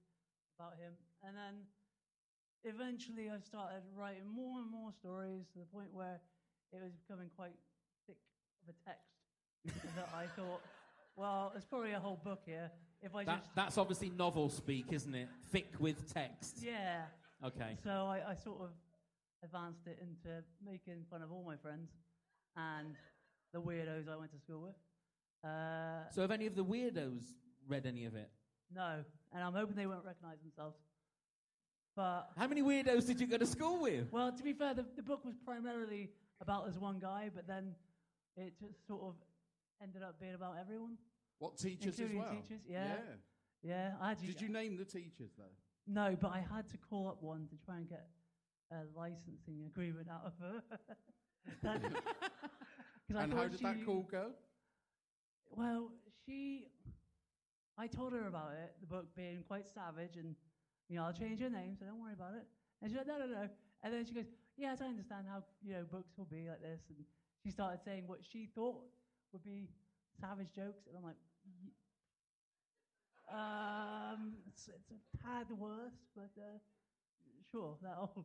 about 0.61 0.77
him, 0.77 0.93
and 1.25 1.33
then 1.37 1.65
eventually 2.65 3.33
I 3.33 3.41
started 3.41 3.83
writing 3.97 4.29
more 4.29 4.61
and 4.61 4.71
more 4.71 4.93
stories 4.93 5.49
to 5.53 5.59
the 5.59 5.69
point 5.73 5.89
where 5.93 6.21
it 6.73 6.81
was 6.85 6.93
becoming 7.05 7.29
quite 7.37 7.57
thick 8.07 8.21
of 8.69 8.75
a 8.75 8.77
text 8.85 9.85
that 9.97 10.09
I 10.15 10.27
thought, 10.37 10.61
well, 11.17 11.51
there's 11.53 11.65
probably 11.65 11.93
a 11.93 12.01
whole 12.01 12.21
book 12.25 12.41
here 12.45 12.71
if 13.03 13.15
I 13.15 13.25
That, 13.25 13.41
just 13.43 13.55
that's 13.57 13.79
obviously 13.79 14.11
novel 14.11 14.49
speak, 14.49 14.93
isn't 14.93 15.15
it? 15.15 15.29
Thick 15.51 15.73
with 15.81 16.13
text. 16.13 16.59
yeah. 16.63 17.03
Okay. 17.45 17.77
So 17.83 17.91
I, 17.91 18.21
I 18.31 18.35
sort 18.37 18.61
of 18.63 18.71
advanced 19.43 19.87
it 19.87 19.99
into 20.01 20.43
making 20.65 21.05
fun 21.11 21.21
of 21.21 21.33
all 21.33 21.43
my 21.45 21.57
friends 21.57 21.91
and 22.57 22.95
the 23.53 23.61
weirdos 23.61 24.09
I 24.09 24.17
went 24.17 24.33
to 24.33 24.39
school 24.39 24.63
with. 24.63 24.75
Uh, 25.45 26.09
So 26.11 26.21
have 26.23 26.31
any 26.31 26.47
of 26.47 26.55
the 26.55 26.65
weirdos 26.65 27.23
read 27.69 27.87
any 27.87 28.05
of 28.05 28.15
it? 28.15 28.31
no, 28.75 29.05
and 29.33 29.43
I'm 29.45 29.53
hoping 29.53 29.77
they 29.77 29.87
won't 29.87 30.05
recognise 30.05 30.39
themselves. 30.41 30.77
But 31.95 32.31
How 32.39 32.47
many 32.47 32.63
weirdos 32.63 33.07
did 33.07 33.21
you 33.21 33.27
go 33.27 33.37
to 33.37 33.47
school 33.47 33.81
with? 33.83 34.11
well, 34.13 34.33
to 34.33 34.43
be 34.43 34.53
fair, 34.55 34.73
the, 34.75 34.87
the 34.97 35.03
book 35.03 35.25
was 35.25 35.35
primarily 35.45 36.11
about 36.41 36.67
this 36.67 36.79
one 36.79 36.99
guy, 36.99 37.31
but 37.35 37.47
then 37.47 37.75
it 38.37 38.55
just 38.59 38.87
sort 38.87 39.03
of 39.03 39.15
ended 39.83 40.03
up 40.03 40.19
being 40.21 40.35
about 40.35 40.57
everyone. 40.59 40.97
What 41.39 41.59
teachers 41.59 41.95
as 41.95 42.01
Including 42.01 42.19
well? 42.23 42.31
teachers, 42.33 42.61
yeah. 42.69 42.97
Yeah, 43.63 43.93
I 44.01 44.09
had 44.11 44.19
to, 44.21 44.27
Did 44.27 44.41
you 44.41 44.49
name 44.49 44.77
the 44.77 44.85
teachers 44.85 45.33
though? 45.37 45.45
No, 45.87 46.17
but 46.21 46.31
I 46.33 46.39
had 46.55 46.69
to 46.71 46.79
call 46.79 47.09
up 47.09 47.23
one 47.23 47.47
to 47.49 47.57
try 47.65 47.77
and 47.77 47.89
get 47.89 48.07
a 48.73 48.85
licensing 48.97 49.65
agreement 49.67 50.09
out 50.09 50.23
of 50.25 50.33
her. 50.41 50.63
That- 51.63 51.83
And 53.25 53.33
how 53.33 53.43
did 53.53 53.61
that 53.61 53.85
call 53.85 54.03
go? 54.11 54.33
Well, 55.51 55.91
she, 56.25 56.69
I 57.77 57.87
told 57.87 58.13
her 58.13 58.27
about 58.27 58.53
it, 58.53 58.75
the 58.81 58.87
book 58.87 59.15
being 59.15 59.43
quite 59.47 59.69
savage, 59.69 60.17
and 60.17 60.35
you 60.89 60.97
know, 60.97 61.05
I'll 61.05 61.13
change 61.13 61.41
your 61.41 61.51
name, 61.51 61.77
so 61.79 61.85
don't 61.85 62.01
worry 62.01 62.15
about 62.15 62.35
it. 62.35 62.47
And 62.81 62.91
she 62.91 62.97
said, 62.97 63.07
no, 63.07 63.19
no, 63.19 63.27
no. 63.27 63.49
And 63.83 63.93
then 63.93 64.05
she 64.07 64.15
goes, 64.15 64.27
yes, 64.57 64.81
I 64.81 64.87
understand 64.87 65.27
how 65.29 65.43
you 65.63 65.73
know 65.75 65.85
books 65.91 66.17
will 66.17 66.25
be 66.27 66.49
like 66.49 66.63
this, 66.63 66.81
and 66.89 67.05
she 67.45 67.51
started 67.51 67.81
saying 67.85 68.05
what 68.07 68.21
she 68.25 68.47
thought 68.55 68.81
would 69.33 69.45
be 69.45 69.69
savage 70.21 70.53
jokes, 70.55 70.87
and 70.87 70.97
I'm 70.97 71.03
like, 71.05 71.17
"Ye- 71.45 71.75
um, 73.31 74.35
it's, 74.49 74.69
it's 74.69 74.91
a 74.93 75.19
tad 75.23 75.47
worse, 75.51 75.99
but 76.15 76.31
uh, 76.39 76.59
sure, 77.51 77.77
that'll 77.83 78.25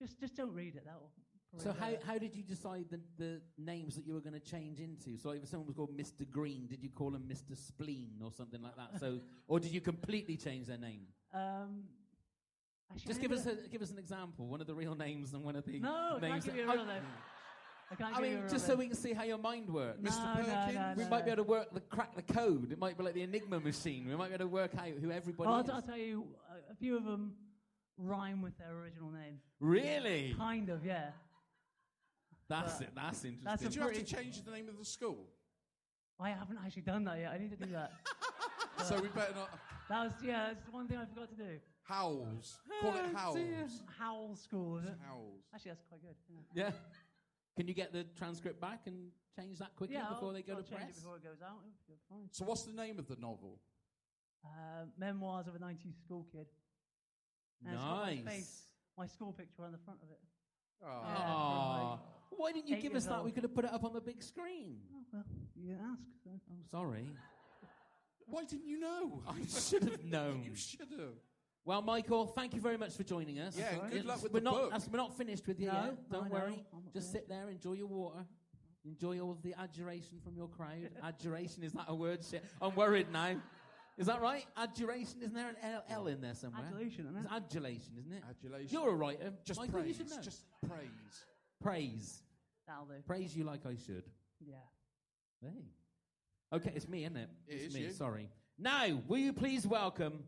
just 0.00 0.18
just 0.20 0.36
don't 0.36 0.52
read 0.54 0.76
it. 0.76 0.84
That'll. 0.84 1.10
So 1.56 1.74
how, 1.78 1.90
how 2.06 2.18
did 2.18 2.34
you 2.34 2.42
decide 2.42 2.86
the, 2.90 3.00
the 3.18 3.40
names 3.58 3.94
that 3.96 4.06
you 4.06 4.14
were 4.14 4.20
going 4.20 4.34
to 4.34 4.40
change 4.40 4.80
into? 4.80 5.16
So 5.18 5.30
if 5.30 5.48
someone 5.48 5.66
was 5.66 5.76
called 5.76 5.96
Mr. 5.96 6.28
Green, 6.28 6.66
did 6.66 6.82
you 6.82 6.90
call 6.90 7.14
him 7.14 7.24
Mr. 7.28 7.56
Spleen 7.56 8.20
or 8.22 8.32
something 8.32 8.60
like 8.60 8.76
that? 8.76 9.00
So, 9.00 9.20
or 9.48 9.60
did 9.60 9.72
you 9.72 9.80
completely 9.80 10.36
change 10.36 10.66
their 10.66 10.78
name? 10.78 11.02
Um, 11.32 11.84
Just 13.06 13.20
give 13.20 13.32
us 13.32 13.46
a 13.46 13.56
give 13.68 13.82
us 13.82 13.90
an 13.90 13.98
example, 13.98 14.46
one 14.46 14.60
of 14.60 14.66
the 14.66 14.74
real 14.74 14.94
names 14.94 15.32
and 15.32 15.42
one 15.42 15.56
of 15.56 15.64
the 15.64 15.78
No, 15.80 16.16
I 16.16 16.20
can't 16.20 16.22
names. 16.22 16.44
give 16.44 16.56
you 16.56 16.68
a 16.70 16.72
real 16.74 16.86
name. 16.86 17.02
I 17.90 17.94
can't 17.96 18.16
I 18.16 18.20
give 18.20 18.30
you 18.30 18.36
a 18.38 18.40
mean, 18.40 18.50
just 18.50 18.66
so 18.66 18.74
we 18.76 18.86
can 18.86 18.96
see 18.96 19.12
how 19.12 19.24
your 19.24 19.38
mind 19.38 19.68
works. 19.68 19.98
No, 20.00 20.10
Mr. 20.10 20.34
Perkins? 20.36 20.74
no, 20.74 20.94
we 20.96 21.02
no, 21.04 21.10
might 21.10 21.24
be 21.24 21.30
able 21.30 21.44
to 21.44 21.50
work 21.50 21.72
the 21.72 21.80
crack 21.80 22.14
the 22.16 22.22
code. 22.22 22.72
It 22.72 22.78
might 22.78 22.96
be 22.96 23.04
like 23.04 23.14
the 23.14 23.22
Enigma 23.22 23.60
machine. 23.60 24.06
We 24.08 24.16
might 24.16 24.28
be 24.28 24.34
able 24.34 24.46
to 24.46 24.48
work 24.48 24.74
out 24.76 24.88
who 25.00 25.10
everybody 25.10 25.46
Well, 25.48 25.54
I'll, 25.56 25.60
is. 25.60 25.66
t- 25.66 25.72
I'll 25.72 25.82
tell 25.82 25.96
you, 25.98 26.24
a 26.70 26.74
few 26.74 26.96
of 26.96 27.04
them 27.04 27.34
rhyme 27.98 28.42
with 28.42 28.56
their 28.58 28.72
original 28.76 29.10
name. 29.10 29.38
Really? 29.60 30.34
Kind 30.38 30.68
of, 30.70 30.84
yeah. 30.84 31.10
That's 32.48 32.74
But 32.78 32.82
it. 32.88 32.90
That's 32.94 33.24
interesting. 33.24 33.38
that's 33.44 33.62
a 33.62 33.64
Did 33.66 33.74
you 33.74 33.80
have 33.82 33.90
to 33.92 33.96
pretty- 34.00 34.14
change 34.16 34.42
the 34.44 34.50
name 34.50 34.68
of 34.68 34.78
the 34.78 34.84
school? 34.84 35.26
I 36.20 36.30
haven't 36.30 36.58
actually 36.64 36.82
done 36.82 37.04
that 37.04 37.18
yet. 37.18 37.32
I 37.32 37.38
need 37.38 37.50
to 37.50 37.56
do 37.56 37.72
that. 37.72 37.92
so 38.84 39.00
we 39.00 39.08
better 39.08 39.34
not. 39.34 39.50
That 39.88 40.04
was 40.04 40.12
yeah. 40.22 40.46
That's 40.48 40.64
the 40.64 40.70
one 40.70 40.86
thing 40.86 40.98
I 40.98 41.06
forgot 41.06 41.28
to 41.30 41.36
do. 41.36 41.58
Howls. 41.82 42.58
Call 42.80 42.94
it 42.94 43.04
Howls. 43.14 43.82
Howl 43.98 44.36
School. 44.36 44.78
Is 44.78 44.84
it? 44.86 44.94
Howls. 45.06 45.42
Actually, 45.54 45.70
that's 45.72 45.84
quite 45.88 46.02
good. 46.02 46.14
Yeah. 46.54 46.64
Yeah. 46.66 46.70
Can 47.56 47.68
you 47.68 47.74
get 47.74 47.92
the 47.92 48.04
transcript 48.16 48.60
back 48.60 48.82
and 48.86 49.10
change 49.36 49.58
that 49.58 49.74
quickly 49.76 49.96
yeah, 49.96 50.08
before 50.08 50.28
I'll- 50.28 50.34
they 50.34 50.42
go 50.42 50.54
I'll 50.54 50.62
to 50.62 50.68
change 50.68 50.80
press? 50.82 50.90
it 50.90 50.94
before 51.02 51.16
it 51.16 51.24
goes 51.24 51.42
out. 51.42 51.58
It'll 51.64 51.94
be 51.96 52.00
fine. 52.08 52.28
So 52.30 52.44
what's 52.44 52.62
the 52.62 52.72
name 52.72 52.98
of 52.98 53.06
the 53.08 53.16
novel? 53.16 53.58
Uh, 54.44 54.84
Memoirs 54.98 55.46
of 55.48 55.54
a 55.54 55.58
90s 55.58 55.98
school 56.02 56.26
kid. 56.30 56.46
And 57.64 57.74
it's 57.74 57.82
got 57.82 58.02
my 58.02 58.14
Nice. 58.16 58.24
face, 58.24 58.62
my 58.98 59.06
school 59.06 59.32
picture 59.32 59.64
on 59.64 59.72
the 59.72 59.78
front 59.78 60.00
of 60.02 60.10
it. 60.10 60.18
Oh. 60.82 60.86
Yeah, 60.86 61.24
Aw. 61.24 61.78
from, 61.78 61.90
like, 61.90 62.00
Why 62.40 62.52
didn't 62.52 62.68
you 62.68 62.76
eight 62.76 62.82
give 62.82 62.92
years 62.92 63.04
us 63.04 63.08
that? 63.08 63.16
old. 63.16 63.24
We 63.24 63.32
could 63.32 63.42
have 63.44 63.54
put 63.54 63.64
it 63.64 63.72
up 63.72 63.84
on 63.84 63.92
the 63.92 64.00
big 64.00 64.22
screen. 64.22 64.76
Oh, 64.92 64.98
well, 65.12 65.24
you 65.56 65.68
didn't 65.68 65.84
ask. 65.84 66.02
So. 66.24 66.30
I'm 66.50 66.64
sorry. 66.70 67.06
Why 68.26 68.44
didn't 68.44 68.66
you 68.66 68.80
know? 68.80 69.22
I 69.28 69.34
should 69.46 69.82
have 69.84 70.04
known. 70.04 70.42
you 70.44 70.54
should 70.54 70.80
have. 70.90 71.14
Well, 71.66 71.80
Michael, 71.82 72.26
thank 72.26 72.54
you 72.54 72.60
very 72.60 72.76
much 72.76 72.94
for 72.94 73.04
joining 73.04 73.38
us. 73.38 73.56
Yeah, 73.56 73.70
and 73.82 73.90
good 73.90 74.04
luck 74.04 74.22
with 74.22 74.32
we're 74.32 74.40
the 74.40 74.44
not, 74.44 74.54
book. 74.54 74.70
that's- 74.70 74.88
We're 74.90 74.98
not 74.98 75.16
finished 75.16 75.46
with 75.46 75.58
you 75.60 75.68
No, 75.68 75.72
yet. 75.72 76.10
Don't 76.10 76.24
I 76.24 76.28
know. 76.28 76.34
worry. 76.34 76.64
I'm 76.74 76.84
not 76.84 76.92
Just 76.92 77.12
sit 77.12 77.28
there, 77.28 77.48
enjoy 77.48 77.72
your 77.74 77.86
water. 77.86 78.24
Enjoy 78.86 79.18
all 79.18 79.30
of 79.32 79.40
the 79.42 79.54
adjuration 79.58 80.18
from 80.22 80.36
your 80.36 80.48
crowd. 80.48 80.90
adjuration, 81.02 81.62
is 81.62 81.72
that 81.72 81.86
a 81.88 81.94
word? 81.94 82.22
Shit. 82.22 82.44
I'm 82.60 82.74
worried 82.74 83.10
now. 83.10 83.36
Is 83.96 84.06
that 84.06 84.20
right? 84.20 84.44
Adjuration, 84.56 85.20
isn't 85.22 85.34
there 85.34 85.48
an 85.48 85.56
L, 85.62 85.84
L 85.88 86.06
in 86.08 86.20
there 86.20 86.34
somewhere? 86.34 86.64
Adulation, 86.66 87.06
isn't 87.06 87.16
it? 87.16 87.24
It's 87.24 87.32
adulation, 87.32 87.92
isn't 88.00 88.12
it? 88.12 88.22
Adulation. 88.28 88.68
You're 88.70 88.90
a 88.90 88.94
writer. 88.94 89.32
Just 89.44 89.60
Michael, 89.60 89.74
praise. 89.74 89.88
you 89.88 89.94
should 89.94 90.10
know. 90.10 90.20
Just 90.20 90.40
praise. 90.66 91.24
praise. 91.62 92.22
That'll 92.66 92.86
do. 92.86 92.94
Praise 93.06 93.36
you 93.36 93.44
like 93.44 93.60
I 93.66 93.76
should. 93.86 94.04
Yeah. 94.40 94.54
Hey. 95.40 95.64
Okay, 96.52 96.72
it's 96.74 96.88
me, 96.88 97.04
isn't 97.04 97.16
it? 97.16 97.28
It 97.46 97.54
it's 97.54 97.64
is 97.66 97.74
me, 97.74 97.80
you. 97.82 97.90
sorry. 97.90 98.28
Now, 98.58 99.00
will 99.06 99.18
you 99.18 99.32
please 99.32 99.66
welcome, 99.66 100.24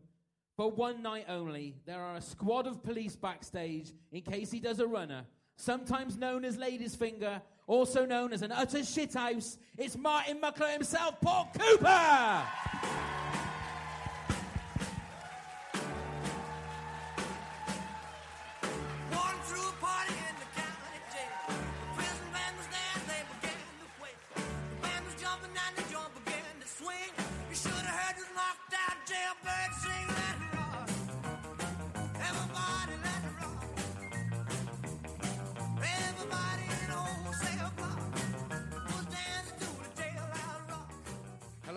for 0.55 0.71
one 0.71 1.01
night 1.01 1.25
only, 1.27 1.75
there 1.85 1.99
are 1.99 2.15
a 2.15 2.21
squad 2.21 2.67
of 2.67 2.83
police 2.83 3.15
backstage 3.15 3.91
in 4.11 4.21
case 4.21 4.49
he 4.49 4.59
does 4.59 4.79
a 4.79 4.87
runner, 4.87 5.25
sometimes 5.57 6.17
known 6.17 6.45
as 6.45 6.57
Lady's 6.57 6.95
Finger, 6.95 7.41
also 7.67 8.05
known 8.05 8.31
as 8.31 8.41
an 8.43 8.51
utter 8.51 8.79
shithouse. 8.79 9.57
It's 9.77 9.97
Martin 9.97 10.39
Mucklowe 10.39 10.71
himself, 10.71 11.19
Paul 11.21 11.51
Cooper! 11.57 12.43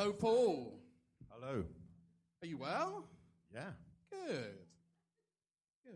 Hello, 0.01 0.15
Paul. 0.15 0.81
Hello. 1.29 1.63
Are 2.43 2.47
you 2.47 2.57
well? 2.57 3.05
Yeah. 3.53 3.69
Good. 4.11 4.57
Good. 5.85 5.95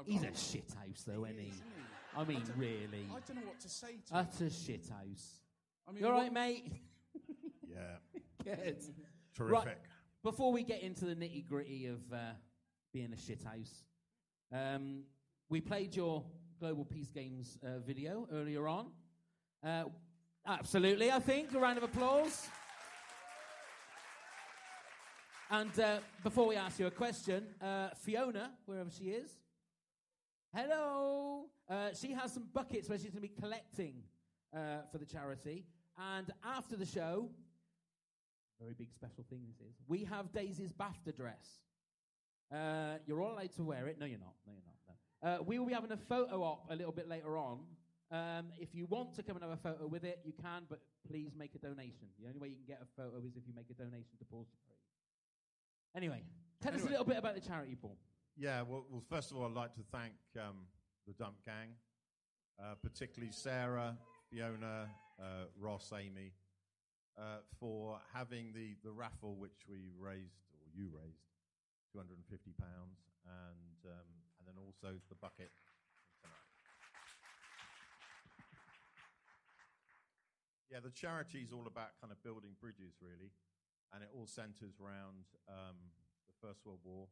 I've 0.00 0.06
He's 0.08 0.22
a 0.22 0.24
got- 0.24 0.34
shithouse, 0.34 1.04
though, 1.04 1.24
isn't 1.26 1.38
he? 1.38 1.46
is, 1.46 1.54
isn't 1.54 1.64
he? 1.76 2.18
I 2.20 2.24
mean, 2.24 2.40
don't- 2.44 2.56
really. 2.58 3.06
I 3.08 3.20
don't 3.20 3.36
know 3.36 3.46
what 3.46 3.60
to 3.60 3.68
say 3.68 3.98
to 4.08 4.14
him. 4.14 4.18
Utter 4.18 4.46
shithouse. 4.46 5.42
I 5.86 5.92
mean, 5.92 6.00
You 6.02 6.08
all 6.08 6.14
what- 6.14 6.22
right, 6.22 6.32
mate? 6.32 6.72
Yeah. 7.68 7.98
Good. 8.44 8.82
Terrific. 9.36 9.64
Right, 9.66 9.78
before 10.24 10.50
we 10.52 10.64
get 10.64 10.80
into 10.82 11.04
the 11.04 11.14
nitty 11.14 11.46
gritty 11.46 11.86
of 11.86 12.00
uh, 12.12 12.32
being 12.92 13.12
a 13.12 13.16
shithouse, 13.16 13.84
um, 14.50 15.04
we 15.48 15.60
played 15.60 15.94
your 15.94 16.24
Global 16.58 16.84
Peace 16.84 17.12
Games 17.12 17.60
uh, 17.64 17.78
video 17.78 18.26
earlier 18.32 18.66
on. 18.66 18.90
Uh, 19.62 19.84
absolutely, 20.46 21.10
I 21.10 21.18
think. 21.18 21.54
A 21.54 21.58
round 21.58 21.78
of 21.78 21.84
applause. 21.84 22.48
And 25.50 25.78
uh, 25.78 25.98
before 26.24 26.46
we 26.48 26.56
ask 26.56 26.78
you 26.78 26.86
a 26.86 26.90
question, 26.90 27.44
uh, 27.62 27.90
Fiona, 27.94 28.50
wherever 28.64 28.90
she 28.90 29.10
is, 29.10 29.30
hello. 30.54 31.44
Uh, 31.68 31.90
she 31.94 32.12
has 32.12 32.32
some 32.32 32.48
buckets 32.52 32.88
where 32.88 32.98
she's 32.98 33.10
going 33.10 33.22
to 33.22 33.28
be 33.28 33.40
collecting 33.40 34.02
uh, 34.54 34.78
for 34.90 34.98
the 34.98 35.06
charity. 35.06 35.64
And 35.98 36.32
after 36.44 36.76
the 36.76 36.86
show, 36.86 37.28
very 38.60 38.74
big 38.74 38.92
special 38.92 39.24
thing 39.28 39.42
this 39.46 39.60
is. 39.60 39.76
We 39.86 40.04
have 40.04 40.32
Daisy's 40.32 40.72
BAFTA 40.72 41.16
dress. 41.16 41.60
Uh, 42.52 42.98
you're 43.06 43.22
all 43.22 43.34
allowed 43.34 43.52
to 43.56 43.62
wear 43.62 43.86
it. 43.86 43.98
No, 44.00 44.06
you're 44.06 44.18
not. 44.18 44.34
No, 44.46 44.52
you're 44.52 44.62
not. 44.64 44.74
No. 45.22 45.28
Uh, 45.28 45.42
we 45.44 45.58
will 45.58 45.66
be 45.66 45.74
having 45.74 45.92
a 45.92 45.96
photo 45.96 46.42
op 46.42 46.66
a 46.70 46.76
little 46.76 46.92
bit 46.92 47.08
later 47.08 47.36
on. 47.36 47.58
Um, 48.12 48.52
if 48.58 48.72
you 48.72 48.86
want 48.86 49.14
to 49.14 49.22
come 49.22 49.36
and 49.36 49.44
have 49.44 49.52
a 49.52 49.56
photo 49.56 49.86
with 49.86 50.04
it, 50.04 50.20
you 50.24 50.32
can, 50.32 50.62
but 50.68 50.80
please 51.08 51.32
make 51.36 51.54
a 51.56 51.58
donation. 51.58 52.06
The 52.20 52.28
only 52.28 52.38
way 52.38 52.48
you 52.48 52.54
can 52.54 52.66
get 52.66 52.80
a 52.80 52.86
photo 52.96 53.18
is 53.18 53.34
if 53.36 53.42
you 53.46 53.54
make 53.54 53.68
a 53.70 53.74
donation 53.74 54.14
to 54.18 54.24
Paul's 54.24 54.46
Parade. 54.64 54.78
Anyway, 55.96 56.22
tell 56.62 56.74
us 56.74 56.82
a 56.82 56.88
little 56.88 57.04
bit 57.04 57.16
about 57.16 57.34
the 57.34 57.40
charity, 57.40 57.74
Paul. 57.74 57.96
Yeah, 58.36 58.62
well, 58.62 58.84
well, 58.90 59.02
first 59.08 59.30
of 59.30 59.38
all, 59.38 59.46
I'd 59.46 59.52
like 59.54 59.74
to 59.74 59.82
thank 59.90 60.12
um, 60.38 60.68
the 61.06 61.14
Dump 61.14 61.36
Gang, 61.44 61.74
uh, 62.62 62.74
particularly 62.80 63.32
Sarah, 63.32 63.96
Fiona, 64.30 64.88
uh, 65.18 65.46
Ross, 65.58 65.92
Amy, 65.96 66.32
uh, 67.18 67.38
for 67.58 67.98
having 68.14 68.52
the, 68.52 68.76
the 68.84 68.92
raffle 68.92 69.34
which 69.36 69.66
we 69.68 69.90
raised, 69.98 70.44
or 70.52 70.68
you 70.72 70.90
raised, 70.92 71.24
£250, 71.96 72.04
and, 72.54 73.80
um, 73.86 74.06
and 74.38 74.46
then 74.46 74.54
also 74.62 74.94
the 75.08 75.14
bucket 75.16 75.50
Yeah, 80.66 80.82
the 80.82 80.90
charity 80.90 81.46
is 81.46 81.54
all 81.54 81.70
about 81.70 81.94
kind 82.02 82.10
of 82.10 82.18
building 82.26 82.58
bridges, 82.58 82.98
really, 82.98 83.30
and 83.94 84.02
it 84.02 84.10
all 84.10 84.26
centres 84.26 84.82
around 84.82 85.30
um, 85.46 85.78
the 86.26 86.34
First 86.42 86.66
World 86.66 86.82
War 86.82 87.06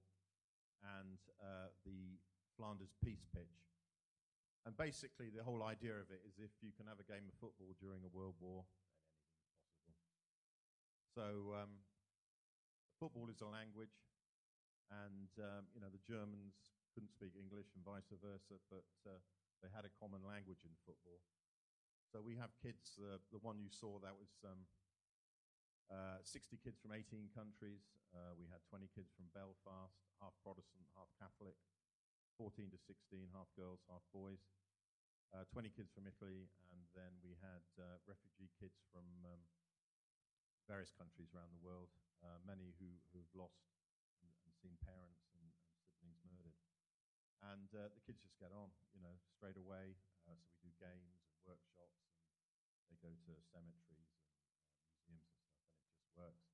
and 0.83 1.23
uh, 1.38 1.71
the 1.87 2.19
Flanders 2.59 2.90
Peace 2.99 3.23
Pitch. 3.31 3.62
And 4.67 4.75
basically, 4.75 5.31
the 5.31 5.47
whole 5.47 5.62
idea 5.62 5.95
of 5.95 6.11
it 6.11 6.27
is 6.27 6.40
if 6.43 6.51
you 6.67 6.75
can 6.75 6.90
have 6.90 6.99
a 6.99 7.07
game 7.07 7.31
of 7.31 7.37
football 7.38 7.79
during 7.79 8.03
a 8.03 8.11
world 8.11 8.35
war, 8.43 8.67
then 8.99 9.14
anything's 9.47 10.19
possible. 10.19 10.51
So, 11.14 11.55
um, 11.55 11.85
football 12.99 13.31
is 13.31 13.38
a 13.38 13.47
language, 13.47 13.95
and 14.90 15.31
um, 15.38 15.71
you 15.77 15.79
know 15.79 15.93
the 15.95 16.03
Germans 16.03 16.75
couldn't 16.90 17.14
speak 17.14 17.38
English 17.38 17.71
and 17.79 17.87
vice 17.87 18.11
versa, 18.19 18.59
but 18.67 18.88
uh, 19.07 19.23
they 19.62 19.71
had 19.71 19.87
a 19.87 19.95
common 19.95 20.27
language 20.27 20.67
in 20.67 20.75
football. 20.83 21.23
So 22.14 22.22
we 22.22 22.38
have 22.38 22.55
kids. 22.62 22.94
Uh, 22.94 23.18
the 23.35 23.42
one 23.42 23.59
you 23.59 23.66
saw 23.66 23.98
that 23.98 24.14
was 24.14 24.31
um, 24.46 24.70
uh, 25.90 26.22
60 26.22 26.62
kids 26.62 26.79
from 26.79 26.94
18 26.94 27.27
countries. 27.35 27.83
Uh, 28.14 28.38
we 28.38 28.46
had 28.46 28.62
20 28.70 28.87
kids 28.94 29.11
from 29.18 29.27
Belfast, 29.35 29.98
half 30.22 30.31
Protestant, 30.46 30.87
half 30.94 31.11
Catholic, 31.18 31.59
14 32.38 32.70
to 32.70 32.79
16, 32.79 33.35
half 33.35 33.50
girls, 33.59 33.83
half 33.90 34.07
boys. 34.14 34.46
Uh, 35.35 35.42
20 35.50 35.74
kids 35.74 35.90
from 35.90 36.07
Italy, 36.07 36.46
and 36.70 36.87
then 36.94 37.18
we 37.18 37.35
had 37.42 37.66
uh, 37.83 37.98
refugee 38.07 38.46
kids 38.62 38.79
from 38.94 39.03
um, 39.27 39.42
various 40.70 40.94
countries 40.94 41.35
around 41.35 41.50
the 41.50 41.66
world, 41.66 41.90
uh, 42.22 42.38
many 42.46 42.79
who 42.79 42.94
who've 43.11 43.35
lost 43.35 43.74
and, 44.22 44.31
and 44.46 44.55
seen 44.55 44.79
parents 44.87 45.35
and, 45.35 45.50
and 45.50 45.83
siblings 45.83 46.22
murdered. 46.31 46.55
And 47.42 47.66
the 47.74 47.90
kids 48.07 48.22
just 48.22 48.38
get 48.38 48.55
on, 48.55 48.70
you 48.94 49.03
know, 49.03 49.18
straight 49.35 49.59
away. 49.59 49.98
So 50.22 50.31
we 50.38 50.46
do 50.62 50.70
games 50.79 51.18
and 51.27 51.35
workshops, 51.42 52.04
they 52.88 52.99
go 53.01 53.12
to 53.12 53.33
cemeteries 53.51 54.12
and 54.16 54.33
uh, 54.53 54.75
museums 54.88 55.29
and 55.31 55.40
stuff, 55.44 55.68
and 55.68 55.81
it 55.85 55.94
just 55.97 56.11
works. 56.16 56.49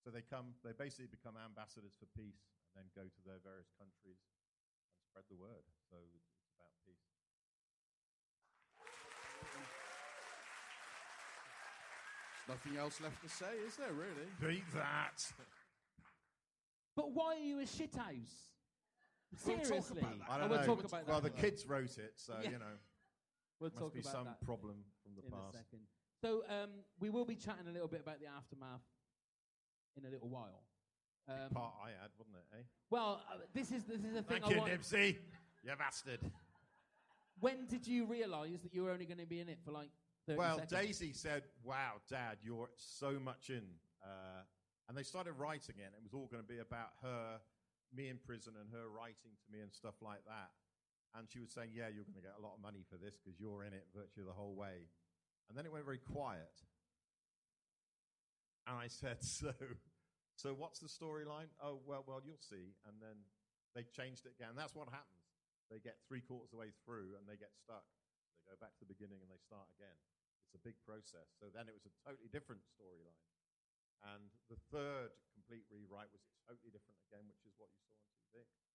So 0.00 0.08
they 0.08 0.24
come, 0.24 0.56
they 0.64 0.72
basically 0.72 1.10
become 1.12 1.36
ambassadors 1.36 1.92
for 1.98 2.08
peace, 2.16 2.50
and 2.72 2.80
then 2.80 2.86
go 2.96 3.04
to 3.04 3.20
their 3.26 3.38
various 3.44 3.68
countries 3.76 4.20
and 4.24 4.96
spread 5.04 5.28
the 5.28 5.36
word. 5.36 5.64
So 5.90 6.00
it's 6.00 6.50
about 6.56 6.72
peace. 6.88 7.04
Nothing 12.48 12.76
else 12.78 13.00
left 13.00 13.22
to 13.22 13.28
say, 13.28 13.52
is 13.66 13.76
there, 13.76 13.92
really? 13.92 14.26
Beat 14.40 14.66
that. 14.74 15.22
But 16.96 17.12
why 17.12 17.36
are 17.36 17.44
you 17.44 17.60
a 17.60 17.64
shithouse? 17.64 18.50
We'll 19.46 19.56
talk 19.58 19.66
Seriously. 19.66 20.00
about 20.00 20.18
that. 20.18 20.30
I 20.30 20.38
don't 20.38 20.50
we'll 20.50 20.58
know. 20.58 20.66
talk 20.66 20.84
about 20.84 21.06
well, 21.06 21.20
that. 21.20 21.36
the 21.36 21.40
kids 21.40 21.66
wrote 21.68 21.98
it, 21.98 22.14
so 22.16 22.34
Yeah. 22.42 22.50
you 22.50 22.58
know. 22.58 22.74
We'll 23.60 23.70
must 23.70 23.78
talk 23.78 23.94
be 23.94 24.00
about 24.00 24.12
some 24.12 24.24
that 24.24 24.40
problem 24.44 24.76
from 25.02 25.12
the 25.14 25.22
in 25.24 25.30
past. 25.30 25.54
a 25.54 25.58
second. 25.58 25.80
So 26.22 26.42
um, 26.48 26.70
we 26.98 27.10
will 27.10 27.24
be 27.24 27.36
chatting 27.36 27.68
a 27.68 27.72
little 27.72 27.88
bit 27.88 28.00
about 28.00 28.20
the 28.20 28.26
aftermath 28.26 28.84
in 29.96 30.04
a 30.06 30.10
little 30.10 30.28
while. 30.28 30.64
Um, 31.28 31.50
Part 31.52 31.74
I 31.84 31.88
had, 31.90 32.10
wasn't 32.18 32.36
it? 32.36 32.56
Eh? 32.58 32.62
well, 32.90 33.22
uh, 33.32 33.36
this 33.54 33.70
is 33.70 33.84
this 33.84 34.00
is 34.00 34.14
the 34.14 34.22
thing 34.22 34.40
Thank 34.40 34.46
I 34.46 34.50
you, 34.50 34.58
want. 34.58 34.72
Nibsy. 34.72 35.16
You 35.62 35.72
bastard. 35.78 36.20
When 37.38 37.66
did 37.66 37.86
you 37.86 38.06
realise 38.06 38.60
that 38.62 38.74
you 38.74 38.82
were 38.82 38.90
only 38.90 39.04
going 39.06 39.18
to 39.20 39.26
be 39.26 39.40
in 39.40 39.48
it 39.48 39.58
for 39.64 39.70
like 39.72 39.90
30 40.26 40.38
Well, 40.38 40.58
seconds? 40.58 40.72
Daisy 40.72 41.12
said, 41.12 41.42
"Wow, 41.62 42.00
Dad, 42.08 42.38
you're 42.42 42.68
so 42.76 43.18
much 43.20 43.50
in," 43.50 43.64
uh, 44.02 44.42
and 44.88 44.96
they 44.96 45.02
started 45.02 45.34
writing 45.34 45.76
it. 45.78 45.84
and 45.86 45.94
It 45.94 46.02
was 46.02 46.14
all 46.14 46.26
going 46.26 46.42
to 46.42 46.48
be 46.48 46.58
about 46.58 46.90
her, 47.02 47.38
me 47.94 48.08
in 48.08 48.18
prison, 48.18 48.54
and 48.60 48.68
her 48.72 48.88
writing 48.88 49.36
to 49.44 49.52
me 49.52 49.60
and 49.60 49.72
stuff 49.72 49.94
like 50.02 50.24
that. 50.26 50.50
And 51.16 51.26
she 51.26 51.40
was 51.42 51.50
saying, 51.50 51.74
"Yeah, 51.74 51.90
you're 51.90 52.06
going 52.06 52.18
to 52.18 52.22
get 52.22 52.38
a 52.38 52.42
lot 52.42 52.54
of 52.54 52.62
money 52.62 52.86
for 52.86 52.94
this 52.96 53.18
because 53.18 53.38
you're 53.40 53.66
in 53.66 53.74
it 53.74 53.90
virtually 53.90 54.22
the 54.26 54.36
whole 54.36 54.54
way." 54.54 54.86
And 55.50 55.58
then 55.58 55.66
it 55.66 55.72
went 55.72 55.84
very 55.84 55.98
quiet, 55.98 56.54
and 58.66 58.78
I 58.78 58.86
said, 58.86 59.18
"So, 59.24 59.50
so 60.36 60.54
what's 60.54 60.78
the 60.78 60.88
storyline?" 60.88 61.50
Oh, 61.58 61.82
well, 61.82 62.04
well, 62.06 62.22
you'll 62.22 62.38
see. 62.38 62.78
And 62.86 63.02
then 63.02 63.26
they 63.74 63.86
changed 63.90 64.26
it 64.26 64.34
again. 64.34 64.58
That's 64.58 64.74
what 64.74 64.90
happens. 64.90 65.20
They 65.70 65.78
get 65.78 66.02
three 66.10 66.22
quarters 66.22 66.50
of 66.50 66.58
the 66.58 66.62
way 66.66 66.74
through 66.82 67.14
and 67.14 67.22
they 67.30 67.38
get 67.38 67.54
stuck. 67.54 67.86
They 68.42 68.50
go 68.50 68.58
back 68.58 68.74
to 68.78 68.82
the 68.82 68.90
beginning 68.90 69.22
and 69.22 69.30
they 69.30 69.38
start 69.38 69.70
again. 69.78 69.94
It's 70.50 70.58
a 70.58 70.62
big 70.66 70.74
process. 70.82 71.30
So 71.38 71.46
then 71.54 71.70
it 71.70 71.74
was 71.78 71.86
a 71.86 71.94
totally 72.02 72.26
different 72.34 72.66
storyline. 72.66 73.22
And 74.02 74.34
the 74.50 74.58
third 74.74 75.14
complete 75.30 75.62
rewrite 75.70 76.10
was 76.10 76.26
totally 76.42 76.74
different 76.74 76.98
again, 77.06 77.30
which 77.30 77.46
is 77.46 77.54
what 77.54 77.70
you 77.70 77.78
saw 77.86 78.42
on 78.42 78.50
TV. 78.50 78.69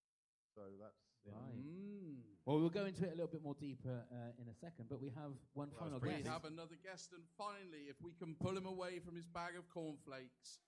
So 0.56 0.62
that's 0.80 1.04
you 1.26 1.32
Right. 1.34 1.60
Mm. 1.60 2.15
Well, 2.46 2.60
we'll 2.60 2.70
go 2.70 2.86
into 2.86 3.04
it 3.04 3.10
a 3.13 3.15
little 3.15 3.28
bit 3.28 3.44
more 3.44 3.56
deeper 3.60 4.06
uh, 4.12 4.41
in 4.41 4.48
a 4.48 4.54
second, 4.54 4.86
but 4.88 5.02
we 5.02 5.10
have 5.10 5.34
one 5.54 5.70
Well, 5.72 5.89
final 5.89 6.00
guest. 6.00 6.24
We 6.24 6.30
have 6.30 6.46
another 6.46 6.78
guest, 6.84 7.12
and 7.13 7.24
finally, 7.38 7.89
if 7.89 7.96
we 8.02 8.12
can 8.13 8.36
pull 8.36 8.56
him 8.56 8.68
away 8.68 9.00
from 9.00 9.15
his 9.15 9.26
bag 9.26 9.58
of 9.58 9.68
cornflakes, 9.70 10.60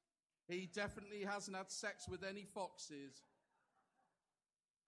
he 0.47 0.67
definitely 0.73 1.23
hasn't 1.23 1.55
had 1.55 1.71
sex 1.71 2.07
with 2.09 2.23
any 2.23 2.45
foxes, 2.45 3.21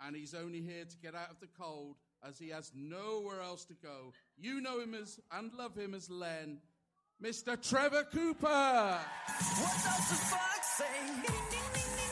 and 0.01 0.15
he's 0.15 0.33
only 0.33 0.61
here 0.61 0.85
to 0.85 0.97
get 0.97 1.13
out 1.13 1.29
of 1.29 1.39
the 1.39 1.47
cold 1.47 1.97
as 2.27 2.39
he 2.39 2.49
has 2.49 2.71
nowhere 2.73 3.41
else 3.41 3.65
to 3.65 3.75
go. 3.75 4.13
You 4.35 4.59
know 4.59 4.79
him 4.79 4.95
as 4.95 5.19
and 5.31 5.53
love 5.53 5.75
him 5.75 5.93
as 5.93 6.09
Len, 6.09 6.57
Mr. 7.23 7.61
Trevor 7.61 8.05
Cooper. 8.11 8.47
What 8.47 9.73
does 9.83 10.09
the 10.09 10.15
fox 10.15 10.67
say? 10.77 12.08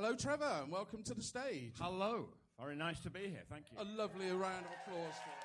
Hello, 0.00 0.16
Trevor, 0.16 0.62
and 0.62 0.72
welcome 0.72 1.02
to 1.02 1.12
the 1.12 1.20
stage. 1.20 1.74
Hello. 1.78 2.30
Very 2.58 2.74
nice 2.74 3.00
to 3.00 3.10
be 3.10 3.28
here. 3.28 3.44
Thank 3.50 3.66
you. 3.70 3.76
A 3.76 3.84
lovely 3.84 4.30
round 4.32 4.64
of 4.64 4.72
applause 4.80 5.12
for 5.12 5.28
him. 5.28 5.44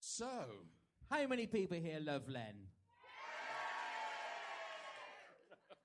So, 0.00 0.26
How 1.08 1.24
many 1.28 1.46
people 1.46 1.76
here 1.76 2.00
love 2.02 2.28
Len? 2.28 2.66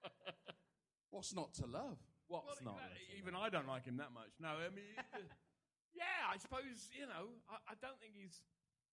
what's 1.11 1.35
not 1.35 1.53
to 1.61 1.67
love? 1.67 1.99
What's 2.27 2.59
Well, 2.65 2.73
not? 2.73 2.81
exactly. 2.89 3.19
Even 3.19 3.35
I 3.35 3.49
don't 3.49 3.67
like 3.67 3.85
him 3.85 3.97
that 3.97 4.11
much. 4.11 4.33
No, 4.39 4.49
I 4.65 4.73
mean, 4.73 4.97
uh, 4.97 5.21
yeah, 5.93 6.25
I 6.33 6.37
suppose 6.39 6.89
you 6.99 7.05
know. 7.05 7.37
I, 7.51 7.57
I 7.69 7.73
don't 7.79 7.99
think 8.01 8.13
he's. 8.19 8.41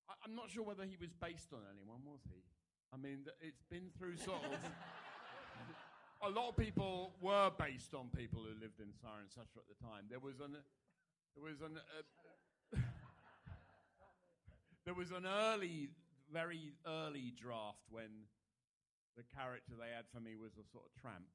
I, 0.07 0.13
I'm 0.27 0.37
not 0.37 0.51
sure 0.51 0.65
whether 0.65 0.85
he 0.85 0.99
was 1.01 1.15
based 1.15 1.55
on 1.55 1.61
anyone, 1.73 2.05
was 2.05 2.21
he? 2.29 2.45
I 2.93 2.99
mean, 2.99 3.25
it's 3.41 3.65
been 3.71 3.89
through 3.97 4.19
sort 4.19 4.45
of. 4.45 4.53
A 6.23 6.31
lot 6.31 6.49
of 6.49 6.57
people 6.57 7.15
were 7.21 7.51
based 7.59 7.95
on 7.95 8.09
people 8.17 8.43
who 8.43 8.61
lived 8.61 8.81
in 8.81 8.89
Cirencester. 8.89 9.59
At 9.59 9.69
the 9.69 9.85
time, 9.85 10.05
there 10.11 10.19
was 10.19 10.41
an. 10.41 10.57
There 11.37 11.45
was 11.45 11.61
an. 11.61 11.79
Uh, 11.79 12.75
there 14.85 14.95
was 14.95 15.11
an 15.11 15.27
early, 15.27 15.91
very 16.33 16.73
early 16.87 17.33
draft 17.41 17.85
when 17.91 18.27
the 19.17 19.23
character 19.35 19.75
they 19.79 19.95
had 19.95 20.07
for 20.13 20.21
me 20.21 20.35
was 20.35 20.53
a 20.53 20.67
sort 20.71 20.85
of 20.87 21.01
tramp 21.01 21.27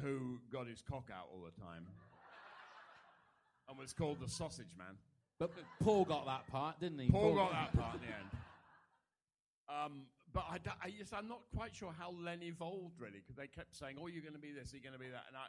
who 0.00 0.38
got 0.52 0.66
his 0.66 0.82
cock 0.82 1.08
out 1.12 1.26
all 1.32 1.42
the 1.42 1.60
time 1.60 1.86
and 3.68 3.78
was 3.78 3.92
called 3.92 4.20
the 4.20 4.28
Sausage 4.28 4.74
Man. 4.76 4.96
But 5.38 5.52
Paul 5.82 6.04
got 6.04 6.26
that 6.26 6.46
part, 6.48 6.80
didn't 6.80 6.98
he? 6.98 7.10
Paul 7.10 7.34
got 7.34 7.52
that 7.52 7.76
part 7.76 7.96
in 7.96 8.00
the 8.02 8.06
end. 8.06 8.30
Um, 9.70 10.04
but 10.32 10.44
I, 10.48 10.58
I 10.82 10.90
just, 10.90 11.14
I'm 11.14 11.28
not 11.28 11.40
quite 11.54 11.74
sure 11.74 11.92
how 11.96 12.12
Len 12.12 12.42
evolved 12.42 13.00
really, 13.00 13.20
because 13.20 13.36
they 13.36 13.46
kept 13.46 13.76
saying, 13.76 13.96
"Oh, 14.00 14.06
you're 14.06 14.22
going 14.22 14.36
to 14.36 14.42
be 14.42 14.52
this, 14.52 14.72
you're 14.72 14.82
going 14.82 14.96
to 14.96 15.00
be 15.00 15.08
that," 15.08 15.24
and 15.28 15.36
I, 15.36 15.46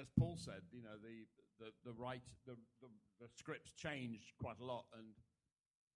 as 0.00 0.08
Paul 0.18 0.36
said, 0.38 0.62
you 0.72 0.82
know, 0.82 0.96
the 1.02 1.26
the 1.60 1.70
the 1.84 1.94
right 1.94 2.22
the, 2.46 2.56
the 2.80 2.88
the 3.20 3.28
scripts 3.36 3.72
changed 3.72 4.32
quite 4.40 4.58
a 4.60 4.64
lot, 4.64 4.86
and 4.96 5.14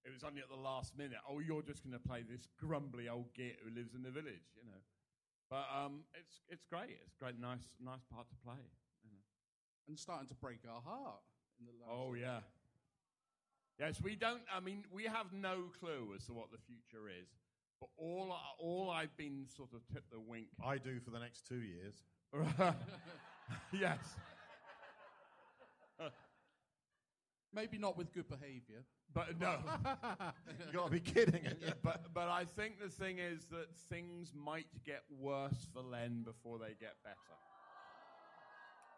it 0.04 0.12
was 0.12 0.22
only 0.22 0.40
at 0.40 0.48
the 0.48 0.60
last 0.60 0.96
minute. 0.96 1.18
Oh, 1.28 1.40
you're 1.40 1.62
just 1.62 1.82
going 1.82 1.98
to 1.98 2.08
play 2.08 2.22
this 2.22 2.46
grumbly 2.60 3.08
old 3.08 3.34
git 3.34 3.58
who 3.64 3.74
lives 3.74 3.94
in 3.94 4.02
the 4.02 4.10
village, 4.10 4.54
you 4.54 4.62
know. 4.64 4.78
But 5.50 5.66
um, 5.74 6.04
it's 6.14 6.42
it's 6.48 6.64
great. 6.64 6.98
It's 7.04 7.14
a 7.14 7.24
great, 7.24 7.40
nice 7.40 7.66
nice 7.82 8.04
part 8.12 8.28
to 8.28 8.36
play. 8.44 8.62
You 9.02 9.10
know. 9.10 9.24
And 9.88 9.98
starting 9.98 10.28
to 10.28 10.34
break 10.34 10.58
our 10.68 10.82
heart 10.82 11.22
in 11.58 11.66
the 11.66 11.72
last. 11.72 11.90
Oh 11.90 12.14
yeah. 12.14 12.40
Yes, 13.78 14.00
we 14.00 14.16
don't. 14.16 14.42
I 14.52 14.60
mean, 14.60 14.84
we 14.90 15.04
have 15.04 15.32
no 15.32 15.64
clue 15.78 16.14
as 16.16 16.24
to 16.26 16.32
what 16.32 16.50
the 16.50 16.58
future 16.58 17.08
is. 17.08 17.28
But 17.80 17.88
all 17.98 18.34
all 18.58 18.90
I've 18.90 19.16
been 19.16 19.46
sort 19.54 19.70
of 19.74 19.80
tipped 19.92 20.10
the 20.10 20.20
wink. 20.20 20.46
I 20.64 20.78
do 20.78 20.98
for 21.00 21.10
the 21.10 21.18
next 21.18 21.46
two 21.46 21.60
years. 21.60 21.94
yes. 23.72 23.98
Maybe 27.54 27.78
not 27.78 27.96
with 27.96 28.12
good 28.12 28.28
behaviour. 28.28 28.84
But 29.14 29.40
no. 29.40 29.56
you 30.66 30.72
got 30.74 30.86
to 30.86 30.90
be 30.90 31.00
kidding. 31.00 31.46
ain't 31.46 31.60
but 31.82 32.12
but 32.12 32.28
I 32.28 32.44
think 32.44 32.80
the 32.80 32.88
thing 32.88 33.18
is 33.18 33.46
that 33.46 33.74
things 33.88 34.32
might 34.34 34.66
get 34.84 35.04
worse 35.18 35.66
for 35.72 35.80
Len 35.82 36.22
before 36.22 36.58
they 36.58 36.74
get 36.78 36.96
better. 37.02 37.16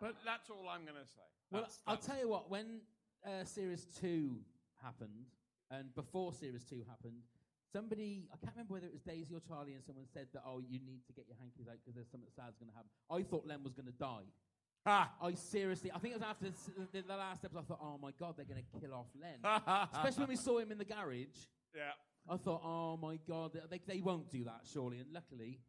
But 0.01 0.17
that's 0.25 0.51
all 0.51 0.69
I'm 0.69 0.83
going 0.83 1.01
to 1.01 1.07
say. 1.07 1.23
Well, 1.51 1.63
That's- 1.63 1.79
I'll 1.87 1.95
that's- 1.97 2.07
tell 2.07 2.19
you 2.19 2.29
what. 2.29 2.51
When 2.51 2.81
uh, 3.27 3.45
Series 3.45 3.87
Two 4.01 4.37
happened, 4.83 5.27
and 5.71 5.95
before 5.95 6.33
Series 6.33 6.65
Two 6.65 6.83
happened, 6.89 7.23
somebody 7.73 8.29
I 8.33 8.37
can't 8.39 8.55
remember 8.57 8.75
whether 8.75 8.87
it 8.87 8.93
was 8.93 9.03
Daisy 9.03 9.35
or 9.35 9.41
Charlie, 9.47 9.75
and 9.75 9.85
someone 9.85 10.07
said 10.13 10.27
that 10.33 10.43
oh, 10.47 10.61
you 10.61 10.81
need 10.85 11.03
to 11.07 11.13
get 11.13 11.27
your 11.29 11.37
hankies 11.41 11.69
out 11.69 11.77
because 11.81 11.95
there's 11.95 12.11
something 12.11 12.31
sad's 12.35 12.57
going 12.59 12.71
to 12.71 12.77
happen. 12.77 12.91
I 13.11 13.23
thought 13.23 13.47
Len 13.47 13.63
was 13.63 13.75
going 13.75 13.87
to 13.87 13.93
die. 13.99 14.27
Ah. 14.87 15.13
I 15.21 15.35
seriously, 15.35 15.91
I 15.95 15.99
think 15.99 16.15
it 16.15 16.21
was 16.21 16.29
after 16.29 16.47
the, 16.93 17.03
the 17.03 17.17
last 17.17 17.45
episode. 17.45 17.61
I 17.61 17.65
thought, 17.65 17.81
oh 17.83 17.99
my 18.01 18.13
god, 18.19 18.35
they're 18.37 18.47
going 18.47 18.63
to 18.63 18.81
kill 18.81 18.95
off 18.95 19.07
Len. 19.21 19.39
Especially 19.93 20.21
when 20.21 20.29
we 20.31 20.37
saw 20.37 20.59
him 20.59 20.73
in 20.73 20.79
the 20.79 20.85
garage. 20.85 21.27
Yeah. 21.77 21.93
I 22.31 22.37
thought, 22.37 22.63
oh 22.65 22.97
my 22.97 23.19
god, 23.29 23.59
they, 23.71 23.81
they 23.87 24.01
won't 24.01 24.31
do 24.31 24.45
that 24.45 24.61
surely. 24.73 24.99
And 24.99 25.13
luckily, 25.13 25.61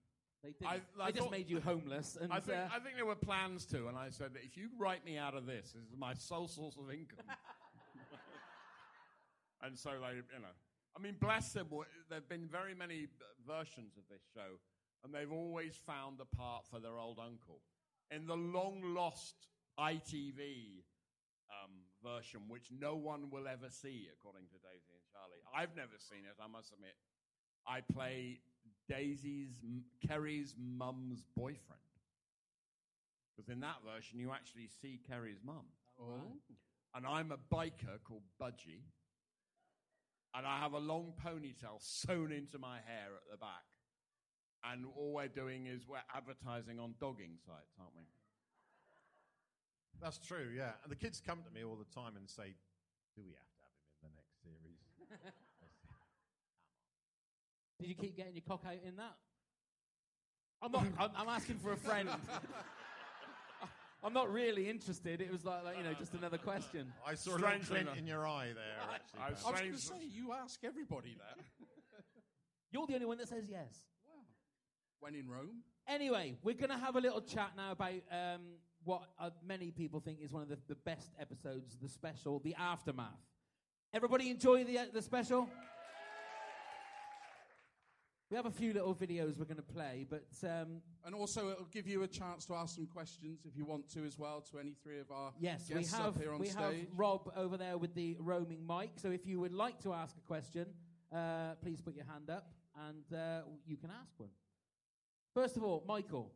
they 0.44 0.52
did. 0.52 0.68
I- 0.68 0.82
I 1.02 1.08
they 1.08 1.12
just 1.12 1.24
thought- 1.24 1.32
made 1.32 1.50
you 1.50 1.60
homeless. 1.60 2.18
And 2.20 2.32
I 2.32 2.40
think, 2.40 2.58
uh, 2.58 2.68
I 2.74 2.80
think 2.80 2.96
there 2.96 3.06
were 3.06 3.16
plans 3.16 3.66
to, 3.68 3.88
and 3.88 3.98
I 3.98 4.10
said 4.10 4.32
if 4.44 4.56
you 4.56 4.70
write 4.78 5.04
me 5.04 5.18
out 5.18 5.36
of 5.36 5.46
this, 5.46 5.72
this 5.74 5.84
is 5.84 5.98
my 5.98 6.14
sole 6.14 6.48
source 6.48 6.78
of 6.78 6.90
income. 6.92 7.26
and 9.64 9.78
so 9.78 9.90
they, 9.92 10.16
you 10.16 10.42
know, 10.42 10.48
I 10.96 11.02
mean, 11.02 11.16
bless 11.20 11.54
them. 11.54 11.68
w- 11.70 11.86
There 12.10 12.18
have 12.20 12.30
been 12.30 12.48
very 12.48 12.74
many 12.76 13.08
versions 13.48 13.98
of 13.98 14.04
this 14.10 14.22
show, 14.34 14.60
and 15.04 15.14
they've 15.14 15.32
always 15.32 15.76
found 15.76 16.20
a 16.20 16.36
part 16.36 16.66
for 16.70 16.80
their 16.80 17.00
old 17.00 17.20
uncle. 17.20 17.62
In 18.12 18.26
the 18.26 18.36
long 18.36 18.82
lost 18.96 19.36
ITV 19.80 20.84
um, 21.50 21.72
version, 22.04 22.42
which 22.48 22.70
no 22.72 22.96
one 22.96 23.30
will 23.30 23.48
ever 23.48 23.70
see, 23.70 24.08
according 24.14 24.48
to 24.48 24.58
Daisy 24.58 24.94
and 24.94 25.06
Charlie, 25.14 25.44
I've 25.56 25.76
never 25.76 25.98
seen 25.98 26.26
it. 26.26 26.36
I 26.44 26.48
must 26.48 26.74
admit. 26.74 26.96
I 27.68 27.82
play 27.82 28.40
Daisy's, 28.90 29.52
Kerry's 30.06 30.56
mum's 30.58 31.24
boyfriend. 31.38 31.82
Because 33.36 33.50
in 33.50 33.60
that 33.62 33.78
version, 33.86 34.20
you 34.20 34.32
actually 34.32 34.68
see 34.82 35.00
Kerry's 35.08 35.40
mum. 35.46 35.66
Oh. 36.02 36.34
And 36.96 37.06
I'm 37.06 37.32
a 37.32 37.38
biker 37.54 38.02
called 38.04 38.24
Budgie. 38.42 38.82
And 40.36 40.46
I 40.46 40.60
have 40.60 40.74
a 40.74 40.80
long 40.80 41.14
ponytail 41.26 41.80
sewn 41.80 42.32
into 42.32 42.60
my 42.60 42.78
hair 42.86 43.10
at 43.16 43.32
the 43.32 43.38
back. 43.38 43.66
And 44.64 44.86
all 44.96 45.14
we're 45.14 45.28
doing 45.28 45.68
is 45.68 45.88
we're 45.88 45.98
advertising 46.14 46.80
on 46.80 46.94
dogging 47.00 47.38
sites, 47.46 47.74
aren't 47.80 47.96
we? 47.96 48.04
That's 50.02 50.18
true, 50.18 50.50
yeah. 50.56 50.74
And 50.84 50.92
the 50.92 50.96
kids 50.96 51.22
come 51.26 51.40
to 51.44 51.52
me 51.52 51.64
all 51.64 51.76
the 51.76 51.90
time 51.94 52.16
and 52.16 52.30
say, 52.30 52.56
"Do 53.16 53.24
we 53.26 53.32
have 53.34 53.52
to 53.52 53.60
have 53.64 53.74
him 53.76 53.92
in 53.92 54.10
the 54.10 54.16
next 54.16 54.42
series?" 54.44 54.80
Did 57.80 57.88
you 57.88 57.96
keep 57.96 58.16
getting 58.16 58.34
your 58.36 58.44
cock 58.48 58.64
out 58.66 58.80
in 58.86 58.96
that? 58.98 59.16
I'm 60.62 60.72
not. 60.72 60.86
I'm, 60.98 61.12
I'm 61.16 61.30
asking 61.30 61.60
for 61.60 61.74
a 61.74 61.78
friend. 61.78 62.10
I'm 64.04 64.14
not 64.14 64.32
really 64.32 64.70
interested. 64.70 65.20
It 65.20 65.32
was 65.32 65.44
like, 65.44 65.64
like 65.66 65.78
you 65.78 65.84
know, 65.84 65.94
just 65.94 66.14
another 66.14 66.38
question. 66.38 66.92
I 67.08 67.16
saw 67.16 67.32
a 67.32 67.38
little 67.38 67.60
glint 67.68 67.90
in 67.98 68.08
your 68.08 68.26
eye 68.26 68.52
there. 68.56 68.94
Actually, 68.94 69.20
I 69.20 69.28
I 69.28 69.32
was 69.32 69.60
going 69.60 69.74
to 69.74 69.78
say, 69.78 69.96
you 70.10 70.34
ask 70.34 70.64
everybody 70.64 71.18
that. 71.18 71.44
You're 72.72 72.88
the 72.88 72.94
only 72.94 73.06
one 73.08 73.18
that 73.18 73.28
says 73.28 73.46
yes. 73.50 73.84
when 75.00 75.16
in 75.16 75.28
Rome. 75.28 75.64
Anyway, 75.88 76.38
we're 76.44 76.56
going 76.56 76.70
to 76.70 76.78
have 76.78 76.96
a 76.96 77.02
little 77.02 77.22
chat 77.22 77.52
now 77.58 77.72
about 77.72 77.94
um, 78.12 78.42
what 78.84 79.10
uh, 79.20 79.32
many 79.46 79.72
people 79.72 80.00
think 80.00 80.20
is 80.22 80.32
one 80.32 80.44
of 80.44 80.50
the, 80.50 80.58
the 80.68 80.76
best 80.76 81.12
episodes, 81.20 81.76
the 81.82 81.90
special, 81.90 82.40
the 82.40 82.56
aftermath. 82.56 83.08
Everybody 83.92 84.30
enjoy 84.30 84.64
the 84.64 84.78
uh, 84.78 84.86
the 84.94 85.02
special. 85.02 85.50
We 88.30 88.36
have 88.38 88.46
a 88.46 88.52
few 88.52 88.74
little 88.74 88.94
videos 88.94 89.40
we're 89.40 89.46
going 89.46 89.58
to 89.58 89.64
play, 89.64 90.06
but 90.08 90.28
um, 90.44 90.82
And 91.04 91.16
also, 91.16 91.50
it'll 91.50 91.66
give 91.66 91.88
you 91.88 92.04
a 92.04 92.08
chance 92.08 92.46
to 92.46 92.54
ask 92.54 92.76
some 92.76 92.86
questions 92.86 93.40
if 93.44 93.58
you 93.58 93.66
want 93.66 93.92
to 93.94 94.06
as 94.06 94.20
well 94.20 94.42
to 94.52 94.60
any 94.60 94.76
three 94.84 95.00
of 95.00 95.10
our 95.10 95.32
Yes, 95.40 95.66
we 95.68 95.76
guests 95.76 95.94
have 95.94 96.16
up 96.16 96.22
here 96.22 96.34
on 96.34 96.40
we 96.40 96.46
stage. 96.46 96.62
have 96.62 96.76
Rob 96.96 97.32
over 97.36 97.58
there 97.58 97.80
with 97.80 97.96
the 97.96 98.18
roaming 98.20 98.68
mic. 98.68 98.92
So 98.98 99.10
if 99.10 99.26
you 99.26 99.40
would 99.40 99.52
like 99.52 99.82
to 99.82 99.94
ask 99.94 100.16
a 100.16 100.22
question, 100.22 100.68
uh, 101.12 101.56
please 101.64 101.82
put 101.82 101.96
your 101.96 102.06
hand 102.06 102.30
up 102.30 102.52
and 102.88 103.18
uh, 103.20 103.42
you 103.66 103.78
can 103.78 103.90
ask 103.90 104.12
one. 104.18 104.30
First 105.34 105.58
of 105.58 105.64
all, 105.64 105.84
Michael, 105.88 106.32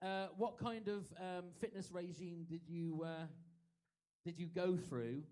uh, 0.00 0.28
what 0.38 0.56
kind 0.56 0.88
of 0.88 1.04
um, 1.20 1.44
fitness 1.60 1.90
regime 1.92 2.46
did 2.48 2.62
you 2.66 3.02
uh, 3.04 3.26
did 4.24 4.38
you 4.38 4.46
go 4.46 4.76
through 4.76 5.22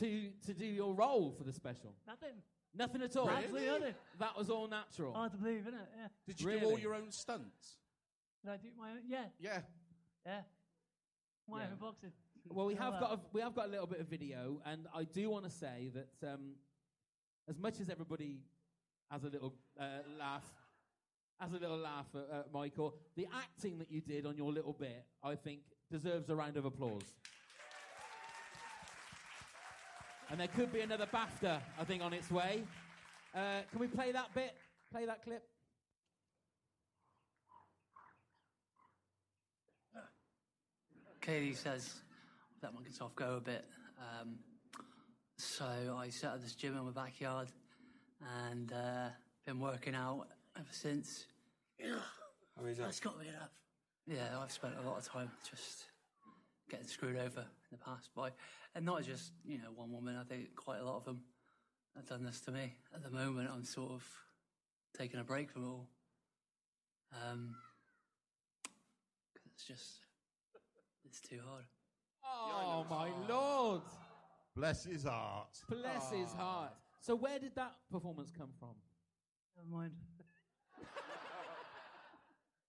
to 0.00 0.30
to 0.46 0.54
do 0.54 0.66
your 0.66 0.94
role 0.94 1.32
for 1.36 1.44
the 1.44 1.52
special? 1.52 1.94
Nothing. 2.06 2.34
Nothing 2.74 3.02
at 3.02 3.16
all. 3.16 3.26
Really? 3.26 3.38
Absolutely 3.44 3.66
nothing. 3.68 3.94
That 4.18 4.36
was 4.38 4.50
all 4.50 4.68
natural. 4.68 5.12
Hard 5.14 5.32
to 5.32 5.38
believe, 5.38 5.60
isn't 5.62 5.74
it? 5.74 5.88
Yeah. 5.96 6.08
Did 6.26 6.40
you 6.40 6.60
do 6.60 6.66
all 6.66 6.78
your 6.78 6.94
own 6.94 7.10
stunts? 7.10 7.76
Did 8.44 8.52
I 8.52 8.56
do 8.56 8.68
my 8.78 8.90
own? 8.90 8.98
Yeah. 9.08 9.24
Yeah. 9.38 9.60
Yeah. 10.24 10.40
My 11.48 11.62
Yeah. 11.62 11.66
own 11.72 11.76
boxing. 11.80 12.12
Well, 12.48 12.66
we 12.66 12.74
have 12.76 12.98
got 13.00 13.12
a, 13.12 13.20
we 13.32 13.40
have 13.40 13.54
got 13.54 13.66
a 13.66 13.70
little 13.70 13.86
bit 13.86 14.00
of 14.00 14.06
video, 14.06 14.60
and 14.64 14.86
I 14.94 15.04
do 15.04 15.28
want 15.30 15.44
to 15.44 15.50
say 15.50 15.90
that 15.94 16.32
um, 16.32 16.54
as 17.48 17.58
much 17.58 17.80
as 17.80 17.90
everybody 17.90 18.38
has 19.10 19.24
a 19.24 19.28
little 19.28 19.54
uh, 19.78 19.84
laugh, 20.18 20.46
has 21.40 21.52
a 21.52 21.58
little 21.58 21.76
laugh 21.76 22.06
at, 22.14 22.38
at 22.38 22.52
Michael, 22.52 22.94
the 23.16 23.26
acting 23.34 23.78
that 23.78 23.90
you 23.90 24.00
did 24.00 24.24
on 24.26 24.36
your 24.36 24.52
little 24.52 24.72
bit, 24.72 25.04
I 25.22 25.34
think, 25.34 25.60
deserves 25.90 26.30
a 26.30 26.36
round 26.36 26.56
of 26.56 26.64
applause. 26.64 27.14
And 30.30 30.38
there 30.38 30.48
could 30.48 30.72
be 30.72 30.80
another 30.80 31.06
BAFTA, 31.06 31.60
I 31.78 31.84
think, 31.84 32.02
on 32.02 32.12
its 32.12 32.30
way. 32.30 32.62
Uh, 33.34 33.62
can 33.70 33.80
we 33.80 33.88
play 33.88 34.12
that 34.12 34.32
bit? 34.34 34.54
Play 34.92 35.06
that 35.06 35.24
clip. 35.24 35.42
Katie 41.20 41.52
says, 41.52 41.94
let 42.62 42.72
my 42.72 42.80
guitar 42.82 43.10
go 43.14 43.36
a 43.36 43.40
bit. 43.40 43.64
Um, 43.98 44.36
so 45.36 45.96
I 45.98 46.08
set 46.08 46.30
up 46.30 46.40
this 46.40 46.54
gym 46.54 46.76
in 46.76 46.84
my 46.84 46.92
backyard 46.92 47.48
and 48.46 48.72
uh, 48.72 49.08
been 49.46 49.60
working 49.60 49.94
out 49.94 50.28
ever 50.56 50.66
since. 50.70 51.26
How 52.58 52.64
is 52.64 52.78
that? 52.78 52.84
That's 52.84 53.00
got 53.00 53.18
to 53.18 53.24
be 53.24 53.28
enough. 53.28 53.50
Yeah, 54.06 54.38
I've 54.42 54.50
spent 54.50 54.74
a 54.82 54.88
lot 54.88 54.98
of 54.98 55.06
time 55.06 55.30
just 55.48 55.84
getting 56.70 56.86
screwed 56.86 57.16
over 57.16 57.40
in 57.40 57.70
the 57.72 57.78
past 57.78 58.08
by, 58.14 58.30
and 58.74 58.84
not 58.84 59.02
just 59.04 59.32
you 59.44 59.58
know 59.58 59.70
one 59.74 59.90
woman. 59.92 60.16
I 60.16 60.24
think 60.24 60.54
quite 60.54 60.80
a 60.80 60.84
lot 60.84 60.96
of 60.96 61.04
them 61.04 61.20
have 61.96 62.06
done 62.06 62.24
this 62.24 62.40
to 62.42 62.52
me. 62.52 62.74
At 62.94 63.02
the 63.02 63.10
moment, 63.10 63.50
I'm 63.52 63.64
sort 63.64 63.92
of 63.92 64.04
taking 64.96 65.20
a 65.20 65.24
break 65.24 65.50
from 65.50 65.64
it 65.64 65.68
all. 65.68 65.88
Um, 67.12 67.56
'cause 69.34 69.46
it's 69.52 69.64
just 69.66 70.06
it's 71.04 71.20
too 71.20 71.40
hard. 71.44 71.64
Oh, 72.22 72.86
my 72.88 73.10
lord. 73.28 73.82
Bless 74.54 74.84
his 74.84 75.04
heart. 75.04 75.58
Bless 75.68 76.10
his 76.10 76.32
heart. 76.32 76.72
So, 77.00 77.16
where 77.16 77.38
did 77.38 77.54
that 77.56 77.76
performance 77.90 78.30
come 78.30 78.50
from? 78.58 78.74
Never 79.56 79.68
mind. 79.68 79.92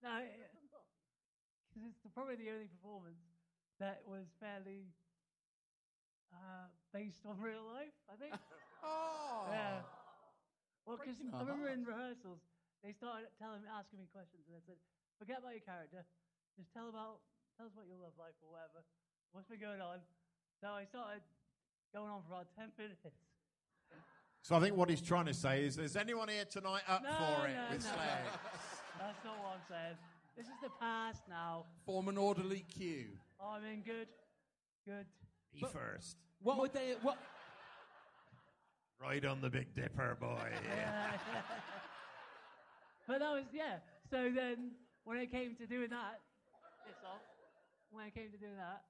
no, 0.04 0.22
because 1.70 1.84
it's 1.90 2.00
the, 2.02 2.10
probably 2.10 2.36
the 2.36 2.50
only 2.50 2.66
performance 2.66 3.22
that 3.80 4.02
was 4.08 4.26
fairly 4.40 4.88
uh, 6.34 6.68
based 6.92 7.24
on 7.28 7.40
real 7.40 7.64
life. 7.68 7.96
I 8.12 8.16
think. 8.18 8.34
oh. 8.84 9.48
Yeah. 9.52 9.84
Well, 10.88 10.98
because 10.98 11.22
Breaking 11.22 11.36
I 11.36 11.46
remember 11.46 11.70
in 11.70 11.86
rehearsals 11.86 12.42
they 12.82 12.92
started 12.98 13.30
telling, 13.38 13.62
asking 13.70 14.02
me 14.02 14.10
questions, 14.10 14.42
and 14.50 14.58
I 14.58 14.62
said, 14.66 14.80
"Forget 15.22 15.46
about 15.46 15.54
your 15.54 15.66
character. 15.66 16.02
Just 16.58 16.74
tell 16.74 16.90
about, 16.90 17.22
tell 17.56 17.70
us 17.70 17.74
about 17.78 17.86
your 17.86 18.02
love 18.02 18.18
life 18.18 18.36
or 18.42 18.50
whatever. 18.58 18.82
What's 19.32 19.46
been 19.46 19.62
going 19.62 19.80
on?" 19.80 20.02
So 20.60 20.74
I 20.74 20.90
started 20.90 21.22
going 21.94 22.10
on 22.10 22.26
for 22.26 22.34
about 22.34 22.50
ten 22.58 22.74
minutes. 22.78 23.06
So 24.42 24.56
I 24.56 24.60
think 24.60 24.76
what 24.76 24.90
he's 24.90 25.02
trying 25.02 25.28
to 25.28 25.36
say 25.36 25.64
is, 25.64 25.78
is 25.78 25.96
anyone 25.96 26.28
here 26.28 26.46
tonight 26.46 26.82
up 26.90 27.04
No, 27.04 27.14
for 27.14 27.46
it 27.46 27.54
no, 27.54 27.66
with 27.70 27.86
no. 27.86 27.94
Slade? 27.94 28.26
That's 29.00 29.24
not 29.24 29.38
what 29.38 29.62
I'm 29.62 29.66
saying. 29.70 29.98
This 30.36 30.48
is 30.48 30.58
the 30.64 30.70
past 30.80 31.22
now. 31.30 31.66
Form 31.86 32.08
an 32.08 32.18
orderly 32.18 32.66
queue. 32.68 33.10
I 33.40 33.60
mean, 33.60 33.84
good, 33.86 34.08
good. 34.86 35.06
Be 35.54 35.66
first. 35.72 36.18
What 36.42 36.58
would 36.60 36.74
they? 36.74 36.96
What? 37.02 37.18
Right 39.02 39.26
on 39.26 39.42
the 39.42 39.50
Big 39.50 39.74
Dipper, 39.74 40.16
boy. 40.20 40.52
but 43.08 43.20
that 43.20 43.32
was 43.32 43.46
yeah. 43.54 43.82
So 44.10 44.30
then, 44.34 44.72
when 45.04 45.18
it 45.18 45.32
came 45.32 45.56
to 45.56 45.66
doing 45.66 45.90
that, 45.90 46.22
this 46.86 46.96
song, 47.02 47.20
when 47.90 48.06
it 48.06 48.14
came 48.14 48.32
to 48.32 48.38
doing 48.38 48.58
that, 48.58 48.84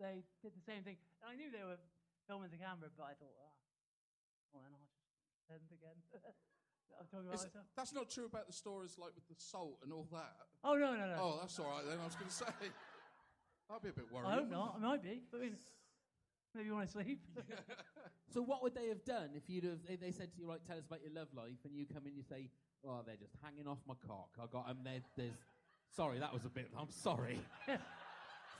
they 0.00 0.24
did 0.42 0.52
the 0.52 0.64
same 0.66 0.82
thing. 0.82 0.96
And 1.22 1.30
I 1.30 1.34
knew 1.38 1.50
they 1.50 1.62
were 1.62 1.78
filming 2.26 2.50
the 2.50 2.58
camera, 2.58 2.90
but 2.98 3.04
I 3.04 3.14
thought, 3.14 3.34
ah, 3.38 3.54
well 4.52 4.62
then 4.66 4.74
I'll 4.74 4.90
just 4.90 5.06
pretend 5.46 5.62
again. 5.70 5.98
I'm 6.98 7.06
talking 7.10 7.26
about 7.26 7.38
Is- 7.38 7.46
myself. 7.50 7.66
that's 7.74 7.92
not 7.94 8.06
true 8.10 8.26
about 8.26 8.46
the 8.46 8.54
stories 8.54 8.94
like 8.98 9.14
with 9.14 9.26
the 9.26 9.34
salt 9.38 9.78
and 9.82 9.92
all 9.92 10.06
that. 10.12 10.34
Oh 10.62 10.74
no, 10.74 10.94
no, 10.94 11.06
no. 11.06 11.16
Oh, 11.18 11.34
that's 11.40 11.58
all 11.58 11.70
right 11.70 11.86
then. 11.86 11.98
I 11.98 12.06
was 12.06 12.14
going 12.14 12.30
to 12.34 12.34
say 12.34 12.50
that'd 13.82 13.82
be 13.82 14.00
a 14.00 14.04
bit 14.04 14.12
worrying. 14.12 14.30
I 14.30 14.34
hope 14.36 14.50
not. 14.50 14.74
I 14.76 14.80
might 14.80 15.02
be. 15.02 15.22
I 15.34 15.36
mean, 15.38 15.56
maybe 16.54 16.66
you 16.68 16.74
want 16.74 16.86
to 16.88 16.92
sleep. 16.92 17.20
So 18.32 18.42
what 18.42 18.64
would 18.64 18.74
they 18.74 18.88
have 18.88 19.04
done 19.04 19.28
if 19.36 19.48
you'd 19.48 19.62
have? 19.62 19.78
They, 19.86 19.94
they 19.94 20.10
said 20.10 20.32
to 20.32 20.38
you, 20.40 20.48
"Right, 20.48 20.58
tell 20.66 20.76
us 20.76 20.86
about 20.86 21.02
your 21.04 21.12
love 21.14 21.28
life," 21.36 21.58
and 21.64 21.76
you 21.76 21.86
come 21.86 22.02
in, 22.02 22.08
and 22.08 22.16
you 22.16 22.24
say, 22.24 22.50
"Oh, 22.84 23.00
they're 23.06 23.14
just 23.14 23.34
hanging 23.44 23.68
off 23.68 23.78
my 23.86 23.94
cock. 24.08 24.30
I 24.42 24.46
got 24.50 24.66
them. 24.66 24.78
There, 24.82 25.00
there's. 25.16 25.30
Sorry, 25.94 26.18
that 26.18 26.32
was 26.32 26.44
a 26.44 26.48
bit. 26.48 26.68
I'm 26.76 26.90
sorry. 26.90 27.38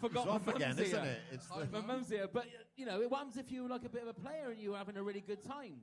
Forgot 0.00 0.27
It's 0.27 0.31
off 0.31 0.46
my 0.46 0.53
mum's 0.53 0.62
again, 0.62 0.79
isn't 0.79 1.03
here. 1.03 1.11
it? 1.11 1.18
It's 1.33 1.46
the- 1.48 1.66
my 1.72 1.81
mum's 1.85 2.09
here. 2.09 2.29
But 2.33 2.44
uh, 2.44 2.62
you 2.77 2.87
know, 2.87 3.00
what 3.09 3.18
happens 3.18 3.37
if 3.37 3.50
you 3.50 3.64
were 3.64 3.68
like 3.68 3.85
a 3.85 3.88
bit 3.88 4.03
of 4.03 4.09
a 4.09 4.12
player 4.14 4.50
and 4.50 4.61
you 4.61 4.70
were 4.72 4.77
having 4.77 4.96
a 4.96 5.03
really 5.03 5.20
good 5.22 5.42
time? 5.42 5.81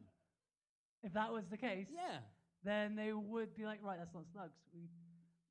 if 1.04 1.12
that 1.14 1.34
was 1.34 1.44
the 1.50 1.58
case, 1.58 1.88
Yeah. 1.94 2.20
then 2.64 2.96
they 2.96 3.12
would 3.12 3.56
be 3.56 3.66
like, 3.66 3.80
right, 3.84 3.98
that's 4.00 4.14
not 4.14 4.24
Slugs. 4.32 4.54
We 4.74 4.88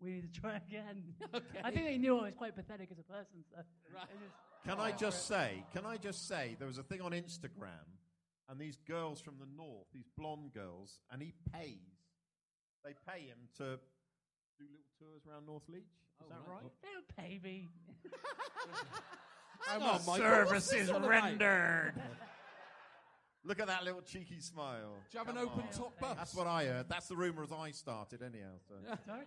we 0.02 0.10
need 0.12 0.32
to 0.32 0.40
try 0.40 0.56
again. 0.68 1.02
Okay. 1.34 1.60
I 1.64 1.70
think 1.70 1.86
they 1.86 1.98
knew 1.98 2.18
I 2.18 2.22
was 2.24 2.34
quite 2.36 2.54
pathetic 2.56 2.88
as 2.90 2.98
a 2.98 3.02
person. 3.02 3.44
So 3.50 3.56
Right. 3.94 4.06
they 4.08 4.14
just- 4.26 4.36
Can 4.66 4.78
I 4.80 4.92
just 4.92 5.26
say, 5.26 5.64
can 5.72 5.86
I 5.86 5.96
just 5.96 6.28
say, 6.28 6.56
there 6.58 6.66
was 6.68 6.78
a 6.78 6.82
thing 6.82 7.00
on 7.00 7.12
Instagram, 7.12 7.86
and 8.48 8.58
these 8.60 8.76
girls 8.86 9.20
from 9.20 9.38
the 9.38 9.46
north, 9.56 9.86
these 9.92 10.08
blonde 10.18 10.52
girls, 10.52 10.98
and 11.10 11.22
he 11.22 11.32
pays, 11.52 11.78
they 12.84 12.94
pay 13.08 13.20
him 13.26 13.38
to 13.58 13.78
do 14.58 14.64
little 14.64 14.86
tours 14.98 15.22
around 15.26 15.46
Northleach. 15.46 15.84
Is 15.84 16.22
Oh, 16.22 16.28
that 16.28 16.40
right. 16.46 16.62
right? 16.62 16.72
They 16.82 16.88
don't 16.92 17.16
pay 17.16 17.40
me. 17.42 17.70
How 19.60 19.74
on, 19.76 19.80
much 19.80 20.06
Michael, 20.06 20.16
service 20.26 20.72
is 20.72 20.90
rendered? 20.92 21.94
Look 23.44 23.58
at 23.60 23.68
that 23.68 23.84
little 23.84 24.02
cheeky 24.02 24.40
smile. 24.40 24.96
Do 25.10 25.18
you 25.18 25.24
have 25.24 25.34
an 25.34 25.38
open 25.38 25.62
on. 25.62 25.68
top 25.72 25.98
bus? 25.98 26.14
That's 26.16 26.34
what 26.34 26.46
I 26.46 26.66
heard. 26.66 26.86
That's 26.90 27.08
the 27.08 27.16
rumour 27.16 27.42
as 27.44 27.52
I 27.52 27.70
started, 27.70 28.20
anyhow. 28.22 28.52
So. 28.68 28.74
Sorry? 29.06 29.24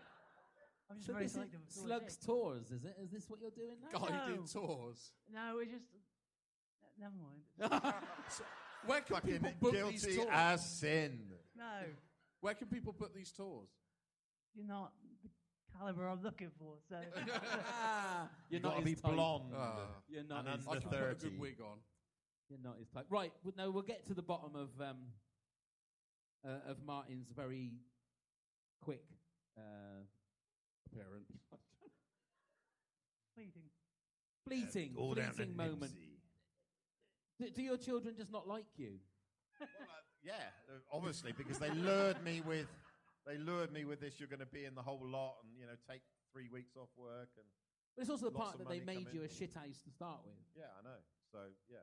I'm 0.89 0.97
just 0.97 1.07
So 1.07 1.13
very 1.13 1.25
this 1.25 1.31
is 1.31 1.35
selective. 1.35 1.59
with 1.65 1.75
who 1.75 1.81
Slugs 1.87 2.15
take. 2.17 2.25
tours, 2.25 2.71
is 2.71 2.85
it? 2.85 2.95
Is 3.01 3.11
this 3.11 3.29
what 3.29 3.39
you're 3.41 3.51
doing 3.51 3.77
now? 3.81 3.99
Guided 3.99 4.39
No. 4.39 4.45
tours. 4.45 5.11
No, 5.33 5.59
it's 5.59 5.71
just. 5.71 5.85
Never 6.99 7.13
mind. 7.15 7.93
So, 8.29 8.43
where 8.85 9.01
can 9.01 9.15
Fucking 9.15 9.39
people 9.39 9.71
book 9.71 9.89
these 9.91 10.15
tours? 10.15 10.27
as 10.31 10.69
sin. 10.69 11.19
No, 11.57 11.83
Where 12.41 12.53
can 12.53 12.67
people 12.67 12.93
book 12.93 13.13
these 13.15 13.31
tours? 13.31 13.69
you're 14.53 14.67
not 14.67 14.91
the 15.23 15.29
caliber 15.77 16.07
I'm 16.07 16.21
looking 16.21 16.51
for. 16.59 16.75
So 16.89 16.97
Ah, 17.71 18.29
you're 18.49 18.57
You've 18.59 18.63
not 18.63 18.73
got 18.73 18.79
to 18.79 18.85
be 18.85 18.95
type. 18.95 19.11
blonde 19.13 19.53
Ah. 19.55 19.87
You're 20.07 20.23
not 20.23 20.45
and 20.45 20.57
his 20.57 20.67
under 20.67 20.77
I 20.77 20.81
can 20.81 20.89
put 20.89 20.99
a 20.99 21.15
30. 21.15 21.29
good 21.29 21.39
wig 21.39 21.61
on. 21.61 21.77
You're 22.49 22.59
not 22.63 22.75
his 22.77 22.89
type. 22.89 23.05
Right. 23.09 23.31
well, 23.43 23.53
No, 23.57 23.71
we'll 23.71 23.81
get 23.83 24.05
to 24.07 24.13
the 24.13 24.21
bottom 24.21 24.55
of 24.55 24.69
um, 24.81 24.97
uh, 26.45 26.69
of 26.69 26.83
Martin's 26.85 27.29
very 27.35 27.71
quick 28.81 29.05
uh, 29.57 30.03
Appearance. 30.93 31.31
fleeting. 33.35 33.69
fleeting, 34.47 34.93
All 34.97 35.13
down 35.15 35.29
to 35.29 35.33
fleeting 35.33 35.57
moment. 35.57 35.91
Nibsy. 35.93 36.19
Do, 37.39 37.49
do 37.49 37.61
your 37.63 37.77
children 37.77 38.13
just 38.15 38.31
not 38.31 38.47
like 38.47 38.65
you? 38.77 38.99
Well, 39.59 39.69
uh, 39.89 40.01
yeah, 40.23 40.53
uh, 40.69 40.77
obviously, 40.95 41.31
because 41.33 41.57
they 41.57 41.71
lured 41.71 42.21
me 42.23 42.41
with 42.45 42.67
they 43.25 43.37
lured 43.37 43.71
me 43.71 43.85
with 43.85 43.99
this. 44.01 44.19
You're 44.19 44.27
going 44.29 44.43
to 44.45 44.45
be 44.53 44.65
in 44.65 44.75
the 44.75 44.81
whole 44.81 45.01
lot, 45.01 45.35
and 45.43 45.51
you 45.57 45.65
know, 45.65 45.73
take 45.89 46.01
three 46.31 46.49
weeks 46.51 46.75
off 46.77 46.89
work, 46.97 47.29
and 47.37 47.45
But 47.95 48.01
it's 48.03 48.11
also 48.11 48.29
the 48.29 48.37
Lots 48.37 48.43
part 48.43 48.53
of 48.55 48.59
that 48.61 48.69
they 48.69 48.81
money 48.83 48.97
made 48.99 49.05
come 49.09 49.15
you 49.17 49.23
a 49.23 49.29
shit 49.31 49.53
house 49.53 49.81
to 49.85 49.91
start 49.91 50.21
with. 50.25 50.37
yeah, 50.55 50.69
I 50.77 50.81
know. 50.83 50.99
So 51.31 51.39
yeah, 51.71 51.81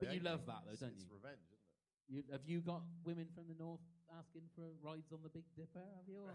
But 0.00 0.08
They 0.08 0.14
you 0.16 0.20
hate 0.20 0.30
love 0.30 0.40
me. 0.40 0.46
that, 0.48 0.60
though, 0.64 0.72
It's- 0.72 0.80
don't 0.80 0.96
it's 0.96 1.04
you? 1.04 1.12
revenge, 1.12 1.44
isn't 1.52 1.60
it? 1.60 1.74
You, 2.08 2.22
have 2.30 2.46
you 2.46 2.60
got 2.62 2.82
women 3.04 3.26
from 3.34 3.48
the 3.50 3.58
north 3.58 3.82
asking 4.16 4.46
for 4.54 4.62
rides 4.80 5.10
on 5.12 5.20
the 5.26 5.28
Big 5.28 5.44
Dipper? 5.58 5.82
Have 5.82 6.06
you? 6.08 6.22
Or? 6.22 6.30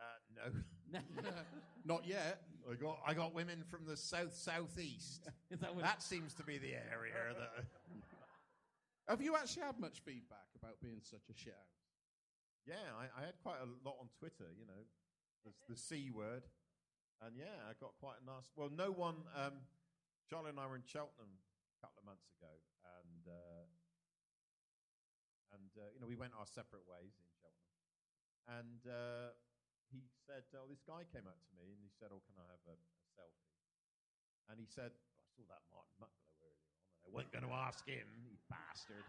Uh, 0.00 0.50
no, 0.92 1.00
No. 1.22 1.30
Not 1.84 2.06
yet. 2.06 2.42
I 2.70 2.74
got 2.74 2.98
I 3.06 3.14
got 3.14 3.34
women 3.34 3.64
from 3.68 3.86
the 3.86 3.96
south 3.96 4.34
southeast. 4.34 5.28
That 5.60 5.76
that 5.80 6.02
seems 6.02 6.34
to 6.34 6.44
be 6.44 6.58
the 6.58 6.74
area 6.74 7.34
that. 7.36 7.64
Have 9.08 9.20
you 9.20 9.34
actually 9.34 9.66
had 9.66 9.80
much 9.80 9.98
feedback 10.06 10.46
about 10.54 10.78
being 10.80 11.02
such 11.02 11.26
a 11.26 11.34
shit 11.34 11.52
house? 11.52 11.82
Yeah, 12.62 12.86
I, 12.94 13.10
I 13.10 13.26
had 13.26 13.34
quite 13.42 13.58
a 13.58 13.66
lot 13.82 13.98
on 13.98 14.06
Twitter. 14.14 14.46
You 14.54 14.66
know, 14.70 14.82
the, 15.44 15.50
the 15.66 15.74
c 15.74 16.10
word, 16.14 16.46
and 17.18 17.34
yeah, 17.34 17.66
I 17.66 17.74
got 17.80 17.98
quite 17.98 18.22
a 18.22 18.24
nice. 18.24 18.46
Well, 18.54 18.70
no 18.70 18.92
one. 18.92 19.26
Um, 19.34 19.66
Charlie 20.30 20.54
and 20.54 20.60
I 20.60 20.70
were 20.70 20.78
in 20.78 20.86
Cheltenham 20.86 21.34
a 21.34 21.78
couple 21.82 21.98
of 21.98 22.06
months 22.06 22.30
ago, 22.38 22.54
and 23.02 23.22
uh, 23.26 23.66
and 25.58 25.70
uh, 25.74 25.90
you 25.90 25.98
know 25.98 26.06
we 26.06 26.14
went 26.14 26.38
our 26.38 26.46
separate 26.46 26.86
ways 26.86 27.18
in 27.18 27.26
Cheltenham, 27.42 27.74
and 28.62 28.80
uh, 28.86 29.34
he 29.90 30.06
said, 30.26 30.46
"Oh, 30.54 30.66
this 30.70 30.82
guy 30.86 31.02
came 31.10 31.26
up 31.26 31.38
to 31.38 31.52
me 31.58 31.74
and 31.74 31.82
he 31.82 31.90
said, 31.98 32.14
"Oh, 32.14 32.22
can 32.26 32.38
I 32.38 32.46
have 32.50 32.62
a, 32.70 32.76
a 32.78 33.06
selfie?" 33.14 33.50
And 34.50 34.58
he 34.58 34.66
said, 34.66 34.94
"I 34.94 35.26
saw 35.34 35.44
that 35.50 35.62
Martin 35.70 35.94
Mucklowe 35.98 36.34
earlier 36.42 36.70
on, 36.70 36.78
They 37.06 37.10
weren't 37.10 37.32
going 37.34 37.46
to 37.46 37.54
ask 37.54 37.86
him, 37.86 38.06
you 38.22 38.38
bastard. 38.50 39.06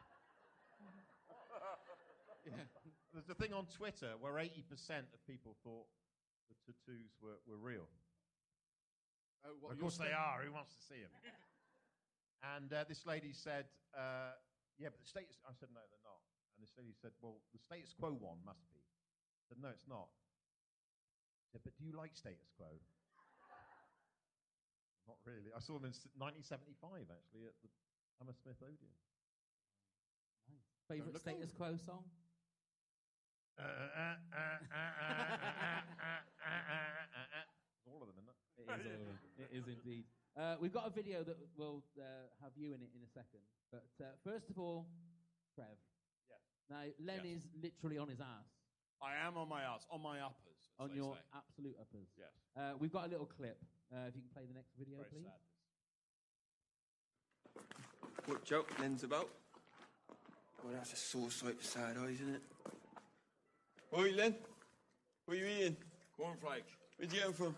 yeah. 2.46 2.66
There's 3.14 3.30
a 3.30 3.38
thing 3.38 3.54
on 3.54 3.68
Twitter 3.70 4.18
where 4.20 4.40
80% 4.40 5.14
of 5.14 5.20
people 5.28 5.56
thought 5.62 5.86
the 6.50 6.58
tattoos 6.66 7.14
were, 7.22 7.40
were 7.46 7.60
real. 7.60 7.88
Oh, 9.46 9.58
what, 9.60 9.74
of 9.74 9.80
course 9.82 9.98
they 9.98 10.14
sta- 10.14 10.22
are. 10.22 10.46
Who 10.46 10.54
wants 10.54 10.74
to 10.78 10.82
see 10.86 11.02
them? 11.02 11.14
and 12.56 12.70
uh, 12.74 12.86
this 12.86 13.06
lady 13.06 13.34
said, 13.34 13.66
uh, 13.98 14.38
"Yeah, 14.78 14.94
but 14.94 15.02
the 15.02 15.10
status." 15.10 15.42
I 15.46 15.54
said, 15.58 15.74
"No, 15.74 15.82
they're 15.90 16.06
not." 16.06 16.22
And 16.54 16.62
this 16.62 16.78
lady 16.78 16.94
said, 16.94 17.12
"Well, 17.22 17.42
the 17.50 17.58
status 17.58 17.94
quo 17.98 18.14
one 18.14 18.38
must 18.46 18.62
be." 18.70 18.78
I 18.78 19.44
said, 19.50 19.58
"No, 19.58 19.74
it's 19.74 19.90
not." 19.90 20.14
Yeah, 21.52 21.60
but 21.64 21.76
do 21.76 21.84
you 21.84 21.92
like 21.92 22.16
status 22.16 22.48
quo? 22.56 22.72
Not 25.08 25.20
really. 25.28 25.52
I 25.52 25.60
saw 25.60 25.76
them 25.76 25.92
in 25.92 25.96
1975, 26.16 27.12
actually, 27.12 27.44
at 27.44 27.58
the 27.60 27.70
Hammersmith 28.24 28.64
Odeon. 28.64 28.96
Nice. 30.48 30.64
Favorite 30.88 31.20
status 31.20 31.52
old. 31.52 31.60
quo 31.60 31.76
song? 31.76 32.08
all 37.84 38.00
of 38.00 38.08
them, 38.08 38.16
isn't 38.24 38.32
it? 38.32 38.40
It 38.56 38.64
is, 38.64 38.96
all 38.96 39.12
of 39.12 39.20
them. 39.20 39.20
it 39.38 39.52
is 39.52 39.66
indeed. 39.68 40.06
Uh, 40.40 40.56
we've 40.64 40.72
got 40.72 40.88
a 40.88 40.94
video 40.94 41.24
that 41.28 41.36
will 41.58 41.84
uh, 42.00 42.32
have 42.40 42.56
you 42.56 42.72
in 42.72 42.80
it 42.80 42.90
in 42.96 43.04
a 43.04 43.12
second. 43.12 43.44
But 43.68 43.92
uh, 44.00 44.16
first 44.24 44.50
of 44.50 44.58
all, 44.58 44.88
Trev. 45.56 45.76
Yeah. 46.32 46.40
Now, 46.72 46.84
Len 47.04 47.28
yes. 47.28 47.44
is 47.44 47.44
literally 47.60 47.98
on 47.98 48.08
his 48.08 48.22
ass. 48.22 48.48
I 49.04 49.16
am 49.28 49.36
on 49.36 49.50
my 49.50 49.64
ass, 49.64 49.84
on 49.92 50.02
my 50.02 50.22
uppers 50.22 50.51
as 50.84 50.90
On 50.90 50.96
your 50.96 51.14
say. 51.16 51.20
absolute 51.36 51.76
uppers. 51.80 52.08
Yes. 52.18 52.28
Uh, 52.58 52.74
we've 52.80 52.92
got 52.92 53.06
a 53.08 53.10
little 53.10 53.26
clip. 53.26 53.58
Uh, 53.94 54.08
if 54.08 54.16
you 54.16 54.22
can 54.22 54.30
play 54.34 54.44
the 54.48 54.54
next 54.54 54.72
video, 54.78 54.98
Very 54.98 55.10
please. 55.10 55.26
sad. 57.56 58.24
What 58.26 58.44
joke 58.46 58.72
Len's 58.80 59.04
about? 59.04 59.30
Well, 60.64 60.74
that's 60.74 60.94
a 60.94 60.96
sore 60.96 61.32
sight 61.32 61.58
for 61.60 61.66
sad 61.66 61.98
eyes, 61.98 62.22
isn't 62.22 62.36
it? 62.36 62.42
Oi, 63.98 64.12
Len. 64.16 64.36
What 65.26 65.36
are 65.36 65.40
you 65.40 65.46
eating? 65.48 65.78
Cornflakes. 66.18 66.72
Where'd 66.98 67.12
you 67.12 67.20
get 67.20 67.28
'em 67.28 67.34
from? 67.34 67.56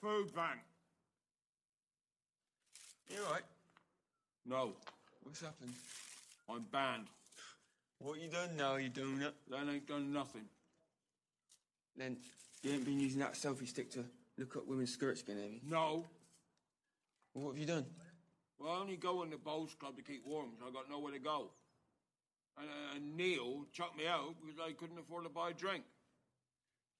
Food 0.00 0.34
bank. 0.34 0.60
You 3.10 3.22
alright? 3.24 3.42
No, 4.46 4.74
What's 5.22 5.40
happened? 5.40 5.74
I'm 6.48 6.62
banned. 6.70 7.06
What 7.98 8.20
you 8.20 8.28
done 8.28 8.56
now, 8.56 8.76
you 8.76 8.90
doing 8.90 9.22
it? 9.22 9.34
Len 9.48 9.68
ain't 9.70 9.86
done 9.86 10.12
nothing. 10.12 10.46
Len, 11.96 12.18
you 12.64 12.72
ain't 12.72 12.84
been 12.84 12.98
using 13.00 13.20
that 13.20 13.34
selfie 13.34 13.68
stick 13.68 13.90
to 13.92 14.04
look 14.38 14.56
up 14.56 14.66
women's 14.66 14.92
skirts 14.92 15.22
again, 15.22 15.36
have 15.36 15.50
you? 15.52 15.60
No. 15.68 16.04
Well, 17.34 17.44
what 17.44 17.50
have 17.52 17.58
you 17.58 17.66
done? 17.66 17.84
Well, 18.58 18.72
I 18.72 18.78
only 18.80 18.96
go 18.96 19.22
in 19.22 19.30
the 19.30 19.36
bowls 19.36 19.74
club 19.78 19.96
to 19.96 20.02
keep 20.02 20.26
warm, 20.26 20.50
so 20.58 20.66
I 20.66 20.70
got 20.70 20.88
nowhere 20.90 21.12
to 21.12 21.18
go. 21.18 21.50
And, 22.58 22.68
uh, 22.68 22.96
and 22.96 23.16
Neil 23.16 23.66
chucked 23.72 23.98
me 23.98 24.06
out 24.06 24.34
because 24.40 24.60
I 24.64 24.72
couldn't 24.72 24.98
afford 24.98 25.24
to 25.24 25.30
buy 25.30 25.50
a 25.50 25.52
drink. 25.52 25.84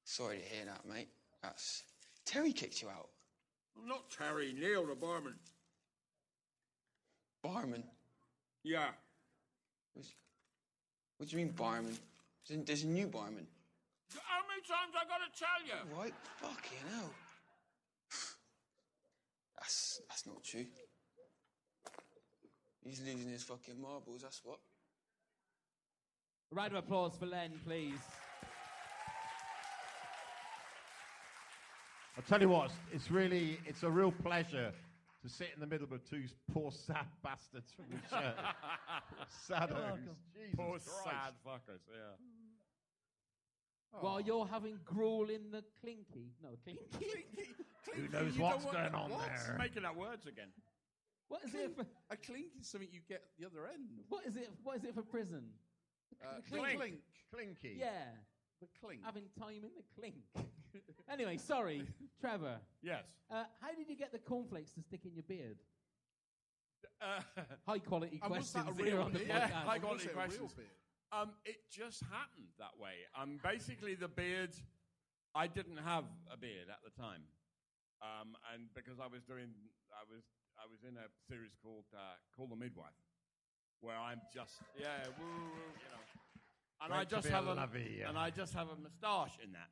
Sorry 0.04 0.38
to 0.38 0.44
hear 0.44 0.66
that, 0.66 0.84
mate. 0.86 1.08
That's... 1.42 1.84
Terry 2.26 2.52
kicked 2.52 2.82
you 2.82 2.88
out. 2.88 3.08
Not 3.86 4.10
Terry, 4.10 4.52
Neil, 4.58 4.86
the 4.86 4.94
barman. 4.94 5.34
Barman? 7.42 7.84
Yeah. 8.62 8.88
What's- 9.94 10.14
What 11.18 11.28
do 11.28 11.36
you 11.36 11.44
mean, 11.44 11.54
barman? 11.54 11.96
There's 12.48 12.82
a 12.82 12.86
new 12.86 13.06
barman. 13.06 13.46
How 14.22 14.40
many 14.48 14.62
times 14.62 14.92
I 14.94 15.04
gotta 15.08 15.30
tell 15.36 15.60
you? 15.66 15.96
Right? 15.98 16.14
Fucking 16.36 16.78
hell. 16.92 17.10
That's, 19.58 20.00
that's 20.08 20.26
not 20.26 20.42
true. 20.44 20.66
He's 22.84 23.00
losing 23.00 23.28
his 23.30 23.42
fucking 23.44 23.80
marbles, 23.80 24.22
that's 24.22 24.40
what. 24.44 24.58
A 26.52 26.54
round 26.54 26.72
of 26.72 26.84
applause 26.84 27.12
for 27.18 27.26
Len, 27.26 27.52
please. 27.64 27.98
I'll 32.16 32.22
tell 32.28 32.40
you 32.40 32.48
what, 32.48 32.66
it's- 32.66 32.78
it's 32.92 33.10
really, 33.10 33.58
it's 33.66 33.82
a 33.82 33.90
real 33.90 34.12
pleasure 34.12 34.72
to 35.22 35.28
sit 35.28 35.48
in 35.54 35.60
the 35.60 35.66
middle 35.66 35.88
of 35.92 36.08
two 36.08 36.24
poor 36.52 36.70
sad 36.70 37.06
bastards 37.22 37.72
from 37.72 37.86
the 37.90 37.96
church. 38.08 38.36
Saddos. 39.48 39.98
Poor 40.56 40.72
Christ. 40.78 40.90
sad 41.02 41.32
fuckers, 41.44 41.80
yeah. 41.88 42.12
While 44.00 44.20
you're 44.20 44.46
having 44.46 44.78
gruel 44.84 45.28
in 45.30 45.50
the 45.50 45.62
clinky. 45.80 46.32
No, 46.42 46.50
clinky. 46.64 46.82
clinky, 46.92 47.54
Who 47.94 48.08
knows 48.08 48.36
You 48.36 48.42
what's 48.42 48.64
don't 48.64 48.74
want- 48.74 48.92
going 48.92 48.94
on 49.04 49.10
what? 49.10 49.20
there? 49.46 49.56
Making 49.58 49.84
up 49.84 49.96
words 49.96 50.26
again. 50.26 50.48
What 51.28 51.42
is 51.44 51.54
it 51.54 51.74
for? 51.74 51.86
A 52.10 52.16
clink 52.16 52.48
is 52.60 52.68
something 52.68 52.88
you 52.92 53.00
get 53.08 53.22
at 53.22 53.30
the 53.38 53.46
other 53.46 53.66
end. 53.66 53.88
What 54.08 54.26
is 54.26 54.36
it? 54.36 54.50
What 54.62 54.76
is 54.76 54.84
it 54.84 54.94
for 54.94 55.02
prison? 55.02 55.44
Uh, 56.22 56.40
Clink. 56.50 56.76
clink. 56.78 56.94
Clinky. 57.32 57.76
Yeah, 57.80 57.88
The 58.60 58.66
clink. 58.80 59.00
having 59.04 59.24
time 59.38 59.62
in 59.64 59.70
the 59.76 59.84
clink. 59.98 60.14
anyway, 61.10 61.36
sorry, 61.38 61.86
Trevor. 62.20 62.56
Yes. 62.82 63.04
Uh, 63.30 63.44
how 63.60 63.72
did 63.74 63.88
you 63.88 63.96
get 63.96 64.12
the 64.12 64.18
cornflakes 64.18 64.72
to 64.72 64.82
stick 64.82 65.00
in 65.06 65.14
your 65.14 65.24
beard? 65.24 65.58
Uh, 67.00 67.20
High 67.66 67.78
quality 67.80 68.20
And 68.22 68.30
questions 68.32 68.78
here 68.78 69.00
on 69.00 69.12
the 69.12 69.18
podcast. 69.20 69.28
Yeah, 69.28 69.48
high 69.48 69.78
quality 69.78 70.04
it 70.04 70.12
a 70.12 70.14
real 70.14 70.26
questions. 70.26 70.52
Beard? 71.14 71.28
Um, 71.28 71.30
it 71.44 71.70
just 71.70 72.02
happened 72.10 72.50
that 72.58 72.74
way. 72.78 73.06
Um, 73.14 73.38
basically, 73.42 73.94
the 73.94 74.08
beard, 74.08 74.50
I 75.34 75.46
didn't 75.46 75.78
have 75.78 76.04
a 76.32 76.36
beard 76.36 76.66
at 76.70 76.82
the 76.84 76.90
time, 77.00 77.22
um, 78.02 78.36
and 78.52 78.66
because 78.74 78.98
I 78.98 79.06
was 79.06 79.22
doing, 79.22 79.50
I 79.94 80.02
was, 80.10 80.22
I 80.58 80.66
was 80.70 80.82
in 80.82 80.96
a 80.96 81.06
series 81.28 81.52
called 81.62 81.86
uh, 81.94 82.18
Call 82.36 82.46
the 82.46 82.56
Midwife, 82.56 82.98
where 83.80 83.96
I'm 83.96 84.20
just, 84.32 84.58
yeah, 84.78 85.06
woo, 85.18 85.26
woo, 85.26 85.70
you 85.78 85.90
know, 85.90 86.02
and 86.82 86.90
Great 86.90 87.00
I 87.00 87.04
just 87.04 87.28
have 87.28 87.46
a, 87.46 87.54
lovey, 87.54 87.98
yeah. 88.00 88.08
and 88.08 88.18
I 88.18 88.30
just 88.30 88.54
have 88.54 88.68
a 88.68 88.76
moustache 88.76 89.38
in 89.42 89.52
that, 89.52 89.70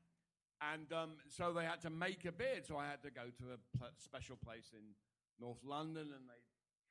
and 0.75 0.87
um, 0.93 1.11
so 1.29 1.53
they 1.53 1.65
had 1.65 1.83
to 1.83 1.91
make 1.91 2.25
a 2.25 2.33
beard, 2.33 2.67
so 2.67 2.77
I 2.79 2.87
had 2.87 3.03
to 3.03 3.11
go 3.11 3.27
to 3.27 3.45
a 3.55 3.59
pl- 3.79 3.95
special 3.99 4.39
place 4.39 4.71
in 4.73 4.95
North 5.41 5.63
London, 5.67 6.15
and 6.15 6.25
they 6.31 6.43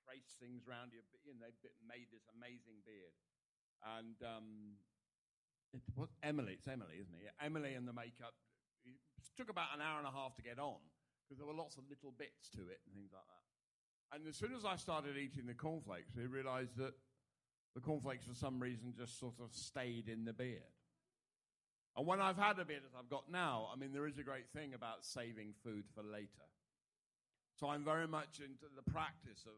traced 0.04 0.40
things 0.44 0.68
around 0.68 0.92
your, 0.92 1.04
be- 1.12 1.32
and 1.32 1.40
they 1.40 1.56
made 1.88 2.12
this 2.12 2.28
amazing 2.36 2.84
beard 2.84 3.16
and 3.98 4.16
um, 4.24 4.78
it 5.74 5.82
was 5.96 6.10
Emily. 6.24 6.54
It's 6.58 6.68
Emily, 6.68 7.00
isn't 7.02 7.16
it? 7.16 7.32
Yeah, 7.32 7.46
Emily 7.46 7.74
and 7.74 7.88
the 7.88 7.94
makeup. 7.94 8.34
It 8.86 8.98
took 9.38 9.50
about 9.50 9.74
an 9.76 9.82
hour 9.82 10.00
and 10.00 10.08
a 10.08 10.12
half 10.12 10.36
to 10.36 10.42
get 10.42 10.60
on 10.60 10.82
because 11.24 11.38
there 11.38 11.48
were 11.48 11.58
lots 11.58 11.78
of 11.78 11.84
little 11.90 12.12
bits 12.18 12.50
to 12.56 12.62
it 12.68 12.82
and 12.86 12.94
things 12.94 13.12
like 13.14 13.24
that. 13.24 13.46
And 14.12 14.28
as 14.28 14.36
soon 14.36 14.52
as 14.52 14.66
I 14.66 14.76
started 14.76 15.16
eating 15.16 15.48
the 15.48 15.54
cornflakes, 15.54 16.12
we 16.16 16.26
realised 16.26 16.76
that 16.78 16.94
the 17.74 17.80
cornflakes, 17.80 18.26
for 18.26 18.36
some 18.36 18.60
reason, 18.60 18.94
just 18.98 19.18
sort 19.20 19.40
of 19.40 19.56
stayed 19.56 20.10
in 20.10 20.26
the 20.26 20.34
beard. 20.34 20.76
And 21.96 22.08
when 22.08 22.20
I've 22.20 22.38
had 22.38 22.60
a 22.60 22.66
beard 22.66 22.84
as 22.84 22.92
I've 22.98 23.10
got 23.10 23.32
now, 23.32 23.70
I 23.72 23.80
mean, 23.80 23.94
there 23.94 24.08
is 24.08 24.18
a 24.18 24.24
great 24.24 24.50
thing 24.52 24.74
about 24.74 25.06
saving 25.06 25.54
food 25.64 25.86
for 25.96 26.04
later. 26.04 26.48
So 27.56 27.68
I'm 27.68 27.84
very 27.84 28.08
much 28.08 28.40
into 28.40 28.68
the 28.76 28.84
practice 28.92 29.44
of 29.46 29.56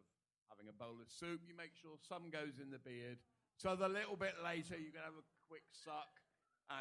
having 0.49 0.69
a 0.69 0.73
bowl 0.73 1.01
of 1.01 1.09
soup. 1.09 1.41
You 1.47 1.55
make 1.57 1.73
sure 1.73 1.97
some 1.97 2.29
goes 2.29 2.61
in 2.61 2.69
the 2.69 2.77
beard. 2.77 3.17
So 3.57 3.75
the 3.75 3.87
little 3.87 4.15
bit 4.15 4.35
later, 4.43 4.75
you 4.77 4.91
can 4.91 5.01
have 5.03 5.13
a 5.17 5.25
quick 5.47 5.63
suck 5.71 6.19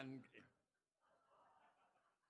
and. 0.01 0.21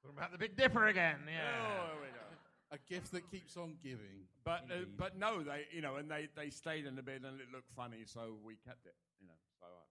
Talking 0.02 0.18
about 0.18 0.32
the 0.32 0.38
Big 0.38 0.56
Dipper 0.56 0.86
again, 0.86 1.20
yeah. 1.26 1.46
Oh, 1.62 1.86
there 1.94 2.02
we 2.02 2.08
go. 2.08 2.26
A 2.72 2.78
gift 2.92 3.12
that 3.12 3.30
keeps 3.30 3.56
on 3.56 3.76
giving. 3.82 4.26
But 4.44 4.64
uh, 4.70 4.84
but 4.96 5.16
no, 5.16 5.42
they 5.42 5.66
you 5.72 5.80
know, 5.80 5.96
and 5.96 6.10
they, 6.10 6.28
they 6.34 6.50
stayed 6.50 6.86
in 6.86 6.96
the 6.96 7.02
beard 7.02 7.22
and 7.22 7.38
it 7.40 7.46
looked 7.52 7.70
funny, 7.76 8.02
so 8.04 8.34
we 8.42 8.56
kept 8.66 8.86
it. 8.86 8.96
You 9.20 9.28
know, 9.28 9.38
so 9.60 9.66
uh, 9.66 9.84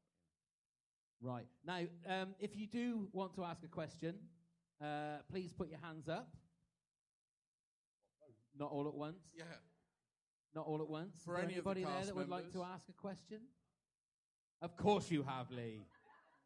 Right. 1.22 1.46
Now, 1.66 1.82
um, 2.10 2.30
if 2.40 2.58
you 2.58 2.66
do 2.66 3.08
want 3.14 3.36
to 3.36 3.44
ask 3.44 3.64
a 3.64 3.68
question, 3.68 4.16
uh, 4.82 5.20
please 5.30 5.54
put 5.54 5.70
your 5.70 5.80
hands 5.80 6.10
up. 6.10 6.30
Not 8.58 8.72
all 8.72 8.88
at 8.88 8.96
once. 8.96 9.22
Yeah. 9.38 9.44
Not 10.54 10.66
all 10.66 10.82
at 10.82 10.90
once. 10.90 11.22
For 11.24 11.36
Is 11.36 11.38
there 11.38 11.50
any 11.50 11.58
of 11.58 11.64
the 11.64 11.70
anybody 11.70 11.84
there 11.84 11.94
cast 11.94 12.08
that 12.08 12.16
would 12.16 12.30
like 12.30 12.52
to 12.52 12.64
ask 12.64 12.90
a 12.90 12.94
question? 12.94 13.40
Of 14.62 14.78
course 14.78 15.10
you 15.10 15.24
have, 15.24 15.50
Lee. 15.52 15.82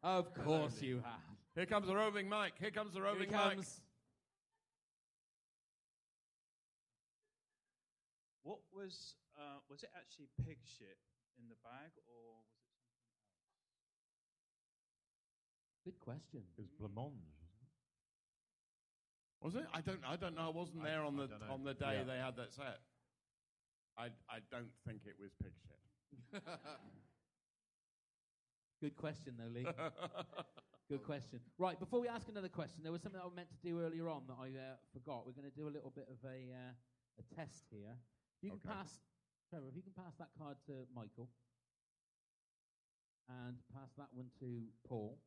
Of 0.02 0.32
course 0.34 0.80
you 0.80 0.96
have. 1.04 1.20
here 1.54 1.66
comes 1.66 1.86
the 1.86 1.94
roving 1.94 2.28
mic. 2.28 2.54
Here 2.58 2.70
comes 2.70 2.92
the 2.92 3.00
Here 3.00 3.08
roving 3.08 3.28
he 3.28 3.34
mic. 3.34 3.42
comes. 3.56 3.80
What 8.42 8.60
was 8.72 9.14
uh, 9.36 9.58
was 9.68 9.82
it 9.82 9.90
actually 9.96 10.28
pig 10.46 10.58
shit 10.64 10.96
in 11.38 11.48
the 11.48 11.56
bag, 11.64 11.90
or 12.06 12.40
was 12.40 12.46
it 12.46 12.62
something 12.70 14.06
else? 14.22 15.84
Good 15.84 15.98
question. 16.00 16.40
It 16.56 16.62
was 16.62 16.70
blancmange, 16.78 17.36
Was 19.42 19.54
it? 19.56 19.66
I 19.74 19.80
don't. 19.82 20.00
I 20.06 20.16
don't 20.16 20.36
know. 20.36 20.46
I 20.46 20.54
wasn't 20.56 20.84
there 20.84 21.02
on 21.02 21.16
the 21.16 21.26
don't 21.26 21.40
know. 21.42 21.52
on 21.52 21.64
the 21.64 21.74
day 21.74 21.98
Yeah. 21.98 22.04
they 22.04 22.18
had 22.22 22.36
that 22.36 22.52
set. 22.54 22.80
I 23.98 24.06
I 24.30 24.38
don't 24.50 24.70
think 24.86 25.02
it 25.06 25.16
was 25.20 25.32
pig 25.42 25.52
shit. 25.66 26.42
Good 28.86 28.94
question, 28.94 29.34
though, 29.36 29.50
Lee. 29.52 29.66
Good 30.88 31.02
question. 31.02 31.40
Right, 31.58 31.74
before 31.80 32.00
we 32.00 32.06
ask 32.06 32.28
another 32.28 32.48
question, 32.48 32.84
there 32.84 32.92
was 32.92 33.02
something 33.02 33.20
I 33.20 33.26
meant 33.34 33.48
to 33.50 33.58
do 33.68 33.80
earlier 33.80 34.08
on 34.08 34.22
that 34.28 34.36
I 34.38 34.46
uh, 34.46 34.76
forgot. 34.92 35.26
We're 35.26 35.32
going 35.32 35.50
to 35.50 35.56
do 35.58 35.66
a 35.66 35.74
little 35.74 35.90
bit 35.90 36.06
of 36.08 36.22
a, 36.22 36.54
uh, 36.54 36.70
a 37.18 37.34
test 37.34 37.64
here. 37.68 37.98
If 38.38 38.44
You 38.44 38.50
can 38.50 38.60
Okay. 38.64 38.78
pass 38.78 39.00
Trevor, 39.50 39.66
if 39.68 39.74
you 39.74 39.82
can 39.82 39.90
pass 39.90 40.14
that 40.20 40.28
card 40.38 40.56
to 40.66 40.86
Michael 40.94 41.28
and 43.28 43.56
pass 43.74 43.90
that 43.98 44.06
one 44.12 44.26
to 44.38 44.62
Paul, 44.86 45.18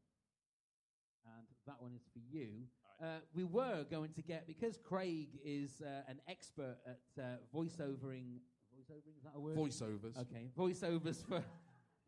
and 1.25 1.45
that 1.67 1.81
one 1.81 1.91
is 1.93 2.07
for 2.13 2.19
you. 2.31 2.63
Uh, 3.03 3.19
we 3.35 3.43
were 3.43 3.83
going 3.91 4.13
to 4.13 4.21
get 4.21 4.47
because 4.47 4.77
Craig 4.77 5.37
is 5.43 5.81
uh, 5.81 6.09
an 6.09 6.21
expert 6.29 6.77
at 6.87 7.21
uh, 7.21 7.23
voiceovering. 7.53 8.39
Voiceovering 8.71 9.17
is 9.17 9.23
that 9.25 9.33
a 9.35 9.39
word? 9.41 9.57
Voiceovers. 9.57 10.17
Okay, 10.17 10.47
voiceovers 10.57 11.27
for. 11.27 11.43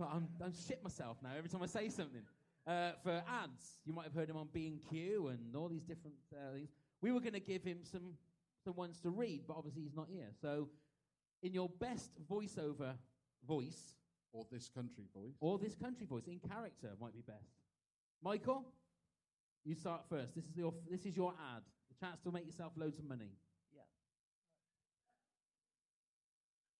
But 0.02 0.10
I'm 0.16 0.28
I'm 0.43 0.54
shit 0.68 0.82
myself 0.84 1.18
now 1.22 1.30
every 1.38 1.47
time 1.47 1.62
I 1.62 1.68
say 1.68 1.88
something. 1.89 2.24
Uh, 2.66 2.93
for 3.04 3.12
ads, 3.12 3.78
you 3.86 3.93
might 3.93 4.06
have 4.06 4.16
heard 4.16 4.32
him 4.32 4.36
on 4.36 4.47
B 4.52 4.66
and 4.66 4.80
Q 4.89 5.28
and 5.28 5.56
all 5.56 5.70
these 5.70 5.84
different 5.84 6.16
uh, 6.34 6.56
things. 6.56 6.70
We 7.04 7.12
were 7.12 7.20
going 7.20 7.34
to 7.34 7.39
give 7.39 7.64
him 7.64 7.82
some 7.84 8.18
some 8.64 8.74
ones 8.76 8.99
to 9.02 9.12
read, 9.12 9.43
but 9.47 9.58
obviously 9.58 9.84
he's 9.84 9.95
not 9.95 10.08
here. 10.12 10.30
So, 10.41 10.70
in 11.43 11.54
your 11.54 11.70
best 11.70 12.10
voiceover 12.28 12.93
voice, 13.47 13.93
or 14.34 14.47
this 14.52 14.70
country 14.70 15.04
voice, 15.14 15.36
or 15.39 15.60
this 15.60 15.76
country 15.76 16.08
voice 16.08 16.26
in 16.26 16.39
character 16.39 16.89
might 16.99 17.14
be 17.14 17.22
best. 17.22 17.54
Michael, 18.24 18.66
you 19.64 19.76
start 19.76 20.02
first. 20.10 20.34
This 20.34 20.45
is 20.45 20.58
your 20.58 20.74
this 20.89 21.06
is 21.06 21.16
your 21.16 21.32
ad. 21.56 21.62
The 21.91 22.06
chance 22.08 22.22
to 22.24 22.32
make 22.32 22.47
yourself 22.47 22.72
loads 22.76 22.97
of 22.97 23.06
money. 23.06 23.34
Yeah. 23.72 23.82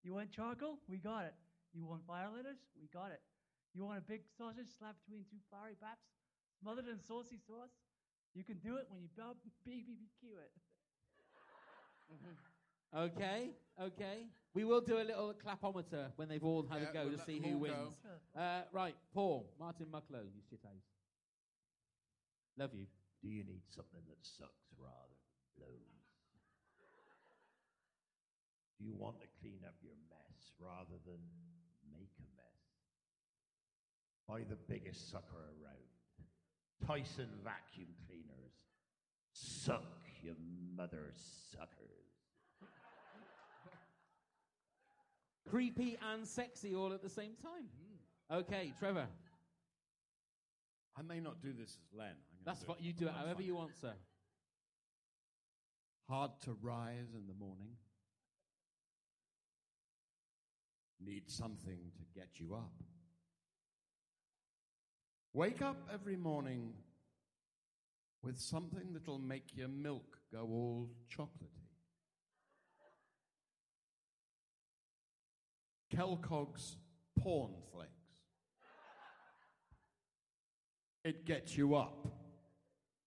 You 0.04 0.16
want 0.16 0.32
charcoal? 0.32 0.80
We 0.90 0.98
got 0.98 1.26
it. 1.26 1.36
You 1.74 1.86
want 1.86 2.06
fire 2.06 2.28
letters? 2.30 2.60
We 2.80 2.88
got 2.92 3.12
it. 3.12 3.22
You 3.74 3.86
want 3.86 3.98
a 4.00 4.02
big 4.02 4.22
sausage 4.38 4.68
slapped 4.78 5.00
between 5.06 5.24
two 5.32 5.40
fiery 5.50 5.76
paps, 5.80 6.04
smothered 6.60 6.88
in 6.92 7.00
saucy 7.00 7.40
sauce? 7.40 7.72
You 8.36 8.44
can 8.44 8.58
do 8.60 8.76
it 8.76 8.88
when 8.92 9.02
you 9.02 9.08
bub- 9.16 9.40
BBQ 9.68 10.36
it. 10.40 10.52
Okay, 12.94 13.52
okay. 13.82 14.28
We 14.54 14.66
will 14.66 14.82
do 14.82 14.98
a 15.00 15.06
little 15.08 15.32
clapometer 15.34 16.12
when 16.18 16.28
they've 16.28 16.44
all 16.44 16.68
had 16.68 16.82
Yeah, 16.82 16.90
a 16.90 16.94
go 16.94 17.04
we'll 17.08 17.18
to 17.18 17.24
see 17.24 17.40
who 17.40 17.58
wins. 17.58 17.96
Uh, 18.36 18.64
right, 18.74 18.96
Paul, 19.14 19.48
Martin 19.58 19.88
Mucklowe, 19.90 20.28
you 20.28 20.44
shithouse. 20.44 20.84
Love 22.58 22.72
you. 22.74 22.88
Do 23.24 23.30
you 23.30 23.46
need 23.46 23.64
something 23.70 24.02
that 24.10 24.20
sucks 24.28 24.68
rather 24.76 25.16
than 25.56 25.56
blows? 25.56 26.04
Do 28.78 28.84
you 28.84 28.94
want 29.00 29.22
to 29.22 29.28
clean 29.40 29.62
up 29.66 29.76
your 29.80 29.96
mess 30.12 30.52
rather 30.60 31.00
than 31.08 31.24
make 32.02 32.18
a 32.20 32.28
mess? 32.36 32.58
Buy 34.28 34.44
the 34.50 34.58
biggest 34.68 35.12
sucker 35.12 35.38
around. 35.38 35.78
Tyson 36.86 37.30
vacuum 37.44 37.90
cleaners. 38.08 38.54
Suck, 39.34 39.84
you 40.24 40.36
mother 40.76 41.12
suckers. 41.52 41.68
Creepy 45.50 45.98
and 46.14 46.28
sexy 46.28 46.76
all 46.76 46.94
at 46.94 47.02
the 47.02 47.10
same 47.10 47.34
time. 47.42 47.66
Hmm. 48.30 48.36
Okay, 48.38 48.74
Trevor. 48.80 49.08
I 50.98 51.02
may 51.02 51.20
not 51.20 51.42
do 51.42 51.52
this 51.54 51.70
as 51.72 51.98
Len. 51.98 52.08
I'm 52.10 52.46
That's 52.46 52.68
what 52.68 52.82
you 52.82 52.94
do 52.94 53.08
it 53.08 53.14
however 53.14 53.36
fine. 53.36 53.46
you 53.46 53.56
want, 53.56 53.72
sir. 53.80 53.94
Hard 56.10 56.32
to 56.46 56.56
rise 56.62 57.14
in 57.16 57.28
the 57.28 57.34
morning. 57.34 57.76
Need 61.06 61.30
something 61.30 61.80
to 61.98 62.20
get 62.20 62.30
you 62.36 62.54
up. 62.54 62.74
Wake 65.34 65.62
up 65.62 65.90
every 65.94 66.16
morning 66.16 66.74
with 68.22 68.38
something 68.38 68.94
that'll 68.94 69.18
make 69.18 69.56
your 69.56 69.68
milk 69.68 70.18
go 70.32 70.42
all 70.42 70.90
chocolatey. 71.10 71.62
Kelcogg's 75.96 76.78
Porn 77.20 77.52
Flakes. 77.74 77.92
It 81.04 81.26
gets 81.26 81.58
you 81.58 81.76
up 81.76 82.08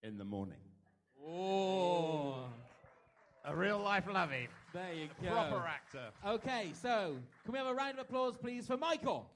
in 0.02 0.18
the 0.18 0.24
morning. 0.24 0.58
Oh. 1.24 2.46
A 3.44 3.54
real 3.54 3.78
life 3.78 4.04
lovey. 4.12 4.48
There 4.74 4.92
you 4.92 5.08
go. 5.22 5.30
proper 5.30 5.64
actor. 5.68 6.08
Okay, 6.26 6.72
so 6.82 7.16
can 7.44 7.52
we 7.52 7.58
have 7.58 7.68
a 7.68 7.74
round 7.74 7.96
of 7.96 8.06
applause, 8.06 8.36
please, 8.36 8.66
for 8.66 8.76
Michael? 8.76 9.30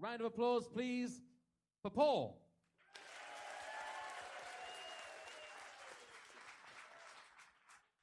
Round 0.00 0.20
of 0.20 0.26
applause, 0.26 0.66
please, 0.66 1.20
for 1.82 1.90
Paul. 1.90 2.36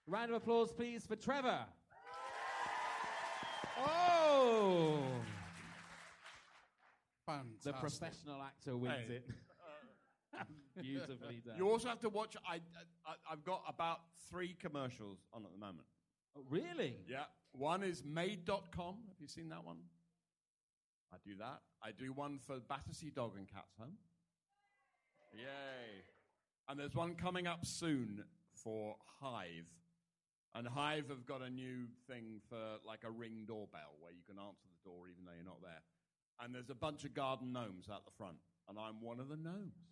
Round 0.08 0.32
of 0.32 0.38
applause, 0.38 0.72
please, 0.72 1.06
for 1.06 1.16
Trevor. 1.16 1.66
Oh! 3.78 5.00
Fantastic. 7.26 7.64
The 7.64 7.74
professional 7.74 8.42
actor 8.42 8.76
wins 8.76 8.96
Hey. 9.08 9.16
it. 9.18 9.30
Beautifully 10.82 11.42
done. 11.46 11.56
You 11.58 11.70
also 11.70 11.88
have 11.88 12.00
to 12.00 12.10
watch. 12.10 12.36
I, 12.48 12.56
I 13.06 13.14
I've 13.32 13.44
got 13.44 13.64
about 13.68 14.00
three 14.30 14.56
commercials 14.60 15.20
on 15.34 15.44
at 15.46 15.52
the 15.52 15.60
moment. 15.60 15.88
Oh, 16.38 16.42
really? 16.50 16.96
Yeah. 17.08 17.24
One 17.54 17.84
is 17.84 18.04
made.com. 18.06 18.96
Have 19.08 19.20
you 19.20 19.28
seen 19.28 19.50
that 19.50 19.66
one? 19.66 19.78
I 21.12 21.18
do 21.26 21.36
that. 21.40 21.62
I 21.84 21.92
do 21.92 22.14
one 22.14 22.40
for 22.46 22.60
Battersea 22.60 23.10
Dog 23.10 23.34
and 23.38 23.48
Cats 23.48 23.76
Home. 23.80 23.98
Yay. 25.34 26.04
And 26.68 26.80
there's 26.80 26.96
one 26.96 27.16
coming 27.16 27.48
up 27.48 27.66
soon 27.66 28.24
for 28.54 28.96
Hive. 29.20 29.66
And 30.56 30.68
Hive 30.68 31.10
have 31.10 31.26
got 31.26 31.42
a 31.42 31.50
new 31.50 31.88
thing 32.08 32.42
for 32.50 32.78
like 32.86 33.04
a 33.04 33.12
ring 33.12 33.46
doorbell 33.48 33.98
where 34.00 34.12
you 34.12 34.22
can 34.28 34.38
answer 34.38 34.66
the 34.70 34.90
door 34.90 35.08
even 35.10 35.26
though 35.26 35.34
you're 35.36 35.46
not 35.46 35.62
there. 35.62 35.82
And 36.42 36.54
there's 36.54 36.70
a 36.70 36.76
bunch 36.76 37.04
of 37.04 37.14
garden 37.14 37.52
gnomes 37.54 37.90
out 37.92 38.06
the 38.06 38.12
front. 38.18 38.38
And 38.68 38.78
I'm 38.78 39.02
one 39.02 39.20
of 39.20 39.30
the 39.30 39.38
gnomes. 39.38 39.89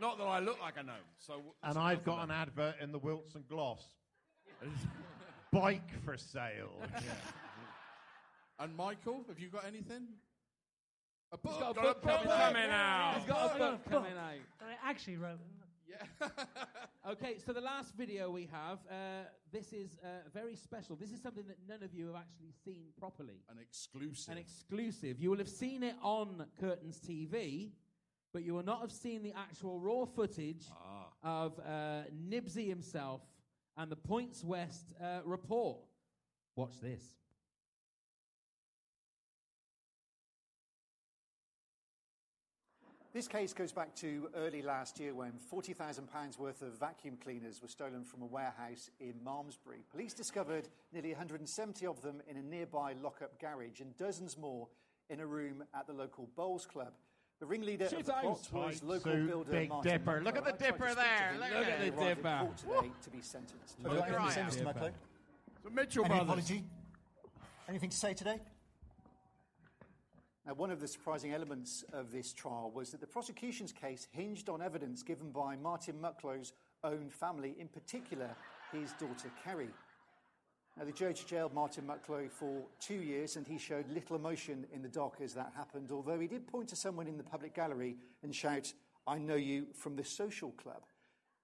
Not 0.00 0.18
that 0.18 0.24
I 0.24 0.40
look 0.40 0.60
like 0.60 0.74
a 0.78 0.82
gnome. 0.82 0.96
So 1.18 1.42
And 1.62 1.78
I've 1.78 2.04
got 2.04 2.24
an 2.24 2.30
advert 2.30 2.76
in 2.80 2.92
the 2.92 2.98
Wilson 2.98 3.44
Gloss. 3.48 3.84
Bike 5.52 5.90
for 6.04 6.16
sale. 6.16 6.72
And 8.58 8.74
Michael, 8.74 9.22
have 9.28 9.38
you 9.38 9.48
got 9.48 9.66
anything? 9.66 10.04
A 11.32 11.36
book. 11.36 11.60
got 11.60 11.70
a 11.76 11.94
book 11.94 12.02
coming 12.02 12.70
out. 12.70 13.14
He's 13.16 13.26
got 13.26 13.54
a 13.54 13.58
book 13.58 13.90
coming 13.90 14.12
out. 14.12 14.40
I 14.62 14.88
actually 14.90 15.18
wrote. 15.18 15.40
Yeah. 15.86 16.28
okay, 17.10 17.36
so 17.44 17.52
the 17.52 17.60
last 17.60 17.94
video 17.94 18.30
we 18.30 18.48
have, 18.50 18.78
uh, 18.90 19.28
this 19.52 19.72
is 19.72 19.98
uh, 20.02 20.28
very 20.32 20.56
special. 20.56 20.96
This 20.96 21.10
is 21.10 21.20
something 21.20 21.44
that 21.48 21.58
none 21.68 21.82
of 21.82 21.92
you 21.94 22.06
have 22.06 22.16
actually 22.16 22.52
seen 22.64 22.86
properly. 22.98 23.42
An 23.50 23.58
exclusive. 23.60 24.32
An 24.32 24.38
exclusive. 24.38 25.20
You 25.20 25.30
will 25.30 25.38
have 25.38 25.48
seen 25.48 25.82
it 25.82 25.96
on 26.02 26.46
Curtains 26.58 26.98
TV, 26.98 27.72
but 28.36 28.44
you 28.44 28.52
will 28.52 28.62
not 28.62 28.82
have 28.82 28.92
seen 28.92 29.22
the 29.22 29.32
actual 29.34 29.80
raw 29.80 30.04
footage 30.04 30.66
of 31.22 31.58
uh, 31.58 32.02
Nibsy 32.28 32.68
himself 32.68 33.22
and 33.78 33.90
the 33.90 33.96
Points 33.96 34.44
West 34.44 34.92
uh, 35.02 35.20
report. 35.24 35.78
Watch 36.54 36.78
this. 36.82 37.02
This 43.14 43.26
case 43.26 43.54
goes 43.54 43.72
back 43.72 43.94
to 43.96 44.28
early 44.36 44.60
last 44.60 45.00
year 45.00 45.14
when 45.14 45.32
£40,000 45.50 46.38
worth 46.38 46.60
of 46.60 46.78
vacuum 46.78 47.16
cleaners 47.16 47.62
were 47.62 47.68
stolen 47.68 48.04
from 48.04 48.20
a 48.20 48.26
warehouse 48.26 48.90
in 49.00 49.14
Malmesbury. 49.24 49.82
Police 49.90 50.12
discovered 50.12 50.68
nearly 50.92 51.12
170 51.12 51.86
of 51.86 52.02
them 52.02 52.20
in 52.28 52.36
a 52.36 52.42
nearby 52.42 52.92
lockup 53.02 53.40
garage 53.40 53.80
and 53.80 53.96
dozens 53.96 54.36
more 54.36 54.68
in 55.08 55.20
a 55.20 55.26
room 55.26 55.64
at 55.74 55.86
the 55.86 55.94
local 55.94 56.28
bowls 56.36 56.66
club. 56.66 56.92
The 57.38 57.46
ringleader 57.46 57.88
Shit 57.88 58.00
of 58.00 58.06
the 58.06 58.12
plot 58.12 58.24
house. 58.24 58.52
was 58.52 58.80
Tight 58.80 58.88
local 58.88 59.12
suit, 59.12 59.26
builder 59.28 59.50
Big 59.52 59.68
Martin 59.68 59.92
Dipper. 59.92 60.22
Look 60.24 60.36
at 60.38 60.44
the 60.44 60.52
Mucklowe. 60.52 60.64
I 60.64 60.68
tried 60.68 60.78
to 60.78 60.78
Dipper 60.78 60.94
there. 60.94 61.32
him. 61.32 61.40
Look 61.40 61.50
at 61.68 61.78
the 61.80 62.04
Dipper. 62.14 62.38
court 62.40 62.56
today 62.56 62.92
to 63.02 63.10
be 63.10 63.20
sentenced. 63.20 63.76
Look 63.82 63.92
at 63.92 64.08
Anything 64.08 64.26
to 64.26 64.32
say, 64.32 64.40
him. 64.40 64.46
Mr. 64.46 64.52
Dipper. 64.56 64.64
Mucklowe? 64.64 65.72
Mitchell 65.74 66.04
Any 66.04 66.14
brothers. 66.14 66.28
apology? 66.50 66.64
Anything 67.68 67.90
to 67.90 67.96
say 67.96 68.14
today? 68.14 68.40
Now, 70.46 70.54
one 70.54 70.70
of 70.70 70.80
the 70.80 70.86
surprising 70.88 71.32
elements 71.34 71.84
of 71.92 72.12
this 72.12 72.32
trial 72.32 72.70
was 72.72 72.90
that 72.92 73.00
the 73.00 73.06
prosecution's 73.06 73.72
case 73.72 74.06
hinged 74.12 74.48
on 74.48 74.62
evidence 74.62 75.02
given 75.02 75.30
by 75.30 75.56
Martin 75.56 76.00
Mucklowe's 76.00 76.52
own 76.84 77.10
family, 77.10 77.54
in 77.58 77.66
particular 77.68 78.30
his 78.72 78.92
daughter 78.92 79.30
Kerry. 79.44 79.70
Now, 80.78 80.84
the 80.84 80.92
judge 80.92 81.26
jailed 81.26 81.54
Martin 81.54 81.86
Mucklowe 81.86 82.30
for 82.30 82.66
two 82.80 82.96
years, 82.96 83.36
and 83.36 83.46
he 83.46 83.56
showed 83.56 83.88
little 83.90 84.14
emotion 84.14 84.66
in 84.74 84.82
the 84.82 84.88
dock 84.88 85.16
as 85.22 85.32
that 85.32 85.52
happened, 85.56 85.90
although 85.90 86.20
he 86.20 86.26
did 86.26 86.46
point 86.46 86.68
to 86.68 86.76
someone 86.76 87.06
in 87.06 87.16
the 87.16 87.24
public 87.24 87.54
gallery 87.54 87.96
and 88.22 88.34
shout, 88.34 88.72
I 89.06 89.18
know 89.18 89.36
you 89.36 89.68
from 89.72 89.96
the 89.96 90.04
social 90.04 90.50
club. 90.52 90.82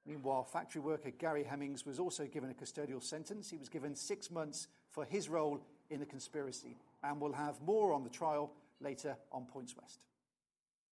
Meanwhile, 0.04 0.44
factory 0.44 0.82
worker 0.82 1.10
Gary 1.10 1.44
Hemmings 1.44 1.86
was 1.86 1.98
also 1.98 2.26
given 2.26 2.50
a 2.50 2.54
custodial 2.54 3.02
sentence. 3.02 3.48
He 3.48 3.56
was 3.56 3.68
given 3.68 3.94
six 3.94 4.30
months 4.30 4.66
for 4.90 5.04
his 5.04 5.28
role 5.28 5.60
in 5.90 6.00
the 6.00 6.06
conspiracy. 6.06 6.76
And 7.02 7.20
we'll 7.20 7.32
have 7.32 7.62
more 7.62 7.92
on 7.92 8.02
the 8.02 8.10
trial 8.10 8.52
later 8.80 9.16
on 9.30 9.46
Points 9.46 9.74
West. 9.80 10.00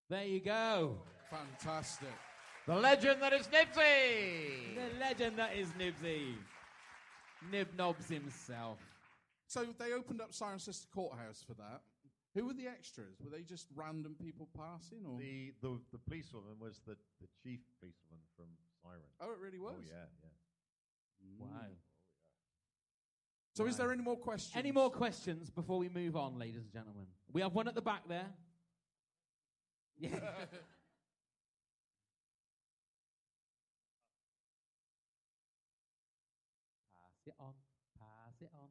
There 0.08 0.24
you 0.24 0.40
go. 0.40 0.96
Fantastic. 1.28 2.08
The 2.66 2.76
legend 2.76 3.20
that 3.20 3.32
is 3.32 3.48
Nibsy. 3.48 4.76
The 4.76 4.98
legend 4.98 5.36
that 5.36 5.56
is 5.56 5.68
Nibsy. 5.78 6.34
Nib 7.50 7.68
Knobs 7.76 8.08
himself. 8.08 8.78
So 9.46 9.66
they 9.78 9.92
opened 9.92 10.20
up 10.20 10.32
Cirencester 10.32 10.86
Courthouse 10.94 11.44
for 11.46 11.54
that. 11.54 11.82
Who 12.34 12.46
were 12.46 12.54
the 12.54 12.68
extras? 12.68 13.20
Were 13.20 13.30
they 13.30 13.42
just 13.42 13.66
random 13.74 14.14
people 14.22 14.48
passing, 14.56 15.04
or 15.04 15.18
The, 15.18 15.52
the 15.60 15.80
the 15.90 15.98
policewoman 15.98 16.60
was 16.60 16.80
the, 16.86 16.96
the 17.20 17.26
chief 17.42 17.58
policewoman 17.80 18.22
from 18.36 18.46
Ciren. 18.84 19.10
Oh, 19.20 19.32
it 19.32 19.38
really 19.42 19.58
oh, 19.58 19.64
was. 19.64 19.74
Oh 19.78 19.82
yeah, 19.84 20.06
yeah. 20.22 20.30
Hmm. 21.20 21.42
Wow. 21.42 21.66
So, 23.56 23.66
is 23.66 23.76
there 23.76 23.90
any 23.92 24.02
more 24.02 24.16
questions? 24.16 24.52
Any 24.56 24.70
more 24.70 24.90
questions 24.90 25.50
before 25.50 25.78
we 25.78 25.88
move 25.88 26.16
on, 26.16 26.38
ladies 26.38 26.62
and 26.62 26.72
gentlemen? 26.72 27.06
We 27.32 27.40
have 27.40 27.52
one 27.52 27.66
at 27.66 27.74
the 27.74 27.82
back 27.82 28.06
there. 28.08 28.26
Yeah. 29.98 30.10
Pass 36.94 37.26
it 37.26 37.34
on. 37.40 37.54
Pass 37.98 38.40
it 38.40 38.50
on. 38.54 38.68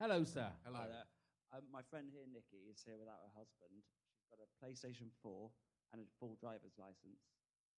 Hello, 0.00 0.24
sir. 0.24 0.48
Hello. 0.64 0.78
Hi 0.80 0.86
there. 0.88 1.04
Um, 1.52 1.60
my 1.70 1.82
friend 1.90 2.06
here, 2.10 2.24
Nikki, 2.32 2.64
is 2.72 2.80
here 2.86 2.96
without 2.98 3.20
her 3.20 3.32
husband. 3.36 3.84
She's 4.16 4.32
got 4.32 4.40
a 4.40 4.48
PlayStation 4.56 5.12
4 5.22 5.50
and 5.92 6.00
a 6.00 6.04
full 6.18 6.38
driver's 6.40 6.72
license. 6.78 7.20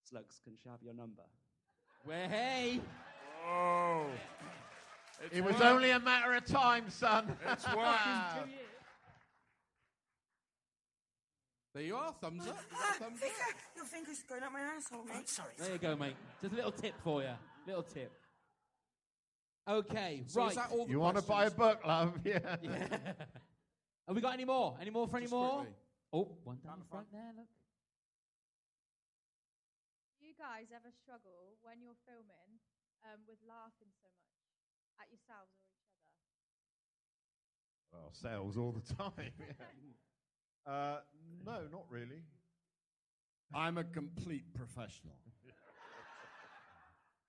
Slugs, 0.08 0.38
can 0.44 0.54
she 0.54 0.68
have 0.68 0.80
your 0.82 0.94
number? 0.94 1.22
Well, 2.06 2.28
hey. 2.28 2.80
Oh. 3.44 4.06
It 5.32 5.42
was 5.42 5.60
only 5.60 5.90
a 5.90 5.98
matter 5.98 6.32
of 6.34 6.44
time, 6.46 6.90
son. 6.90 7.36
It's 7.50 7.66
working. 7.76 8.54
There 11.74 11.82
you 11.82 11.96
are. 11.96 12.14
Thumbs 12.20 12.46
up. 12.46 12.56
Ah, 12.72 12.94
Vicar, 13.00 13.56
your 13.74 13.84
finger's 13.86 14.22
going 14.28 14.44
up 14.44 14.52
my 14.52 14.60
asshole, 14.60 15.04
mate. 15.06 15.28
sorry. 15.28 15.54
There 15.58 15.72
you 15.72 15.78
go, 15.78 15.96
mate. 15.96 16.14
Just 16.40 16.52
a 16.52 16.56
little 16.56 16.70
tip 16.70 16.94
for 17.02 17.22
you. 17.22 17.34
Little 17.66 17.82
tip. 17.82 18.12
Okay, 19.68 20.22
So 20.26 20.40
right. 20.40 20.50
is 20.50 20.56
that 20.56 20.70
all 20.72 20.86
the 20.86 20.90
You 20.90 20.98
want 20.98 21.16
to 21.16 21.22
buy 21.22 21.44
a 21.46 21.50
book, 21.50 21.80
love? 21.86 22.18
Yeah. 22.24 22.38
Have 24.08 24.16
we 24.16 24.20
got 24.20 24.34
any 24.34 24.44
more? 24.44 24.76
Any 24.80 24.90
more 24.90 25.06
for 25.06 25.16
any 25.16 25.24
Just 25.26 25.32
more? 25.34 25.58
quickly. 25.62 25.74
Oh, 26.12 26.28
one 26.44 26.58
down 26.64 26.78
the 26.80 26.84
front 26.90 27.06
there, 27.12 27.30
look. 27.36 27.46
Do 30.20 30.26
you 30.26 30.34
guys 30.36 30.66
ever 30.74 30.90
struggle 31.02 31.56
when 31.62 31.80
you're 31.80 31.96
filming 32.04 32.58
um, 33.06 33.20
with 33.28 33.38
laughing 33.48 33.88
so 34.02 34.08
much 34.10 34.42
at 35.00 35.06
yourselves 35.08 35.54
or 35.54 35.62
each 35.70 35.86
other? 35.86 36.10
Well, 37.94 38.10
sales 38.12 38.56
all 38.58 38.72
the 38.72 38.82
time. 38.98 39.30
yeah. 39.38 40.72
uh, 40.72 40.98
no, 41.46 41.68
not 41.70 41.84
really. 41.88 42.24
I'm 43.54 43.78
a 43.78 43.84
complete 43.84 44.52
professional. 44.54 45.14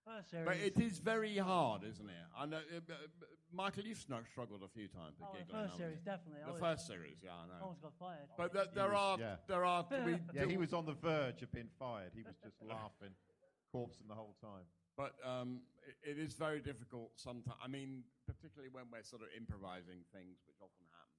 First. 0.05 0.33
But 0.45 0.57
it 0.57 0.79
is 0.79 0.99
very 0.99 1.37
hard, 1.37 1.83
isn't 1.83 2.09
it? 2.09 2.15
I 2.37 2.45
know, 2.45 2.57
uh, 2.57 2.91
uh, 2.91 2.95
Michael, 3.53 3.83
you've 3.83 3.99
sno- 3.99 4.19
struggled 4.31 4.61
a 4.63 4.67
few 4.67 4.87
times 4.89 5.15
with 5.19 5.29
Oh, 5.29 5.33
the 5.33 5.39
giggling. 5.39 5.61
first 5.63 5.71
haven't 5.73 5.77
series, 5.77 5.99
you? 5.99 6.05
definitely. 6.05 6.41
I 6.41 6.45
The 6.47 6.51
was- 6.53 6.61
first 6.61 6.87
series, 6.87 7.17
yeah, 7.23 7.35
I 7.35 7.47
know. 7.47 7.59
Almost 7.63 7.81
got 7.81 7.93
fired. 7.99 8.29
But 8.37 8.51
th- 8.53 8.67
He 8.69 8.75
there 8.75 8.89
was- 8.89 8.97
are, 8.97 9.19
yeah. 9.19 9.35
there 9.47 9.63
are. 9.65 9.87
We 9.89 10.11
Yeah, 10.33 10.43
do- 10.43 10.49
he 10.49 10.57
was 10.57 10.73
on 10.73 10.85
the 10.85 10.93
verge 10.93 11.41
of 11.41 11.51
being 11.51 11.69
fired. 11.79 12.11
He 12.13 12.23
was 12.23 12.35
just 12.43 12.61
laughing, 12.67 13.15
corpsing 13.73 14.07
the 14.09 14.15
whole 14.15 14.35
time. 14.41 14.65
But 14.97 15.15
um, 15.25 15.61
it, 15.87 16.17
it 16.17 16.19
is 16.19 16.33
very 16.33 16.59
difficult 16.59 17.11
sometimes. 17.15 17.57
I 17.63 17.67
mean, 17.67 18.03
particularly 18.27 18.69
when 18.73 18.85
we're 18.91 19.03
sort 19.03 19.21
of 19.21 19.29
improvising 19.37 20.03
things, 20.11 20.37
which 20.45 20.57
often 20.61 20.85
happens. 20.91 21.09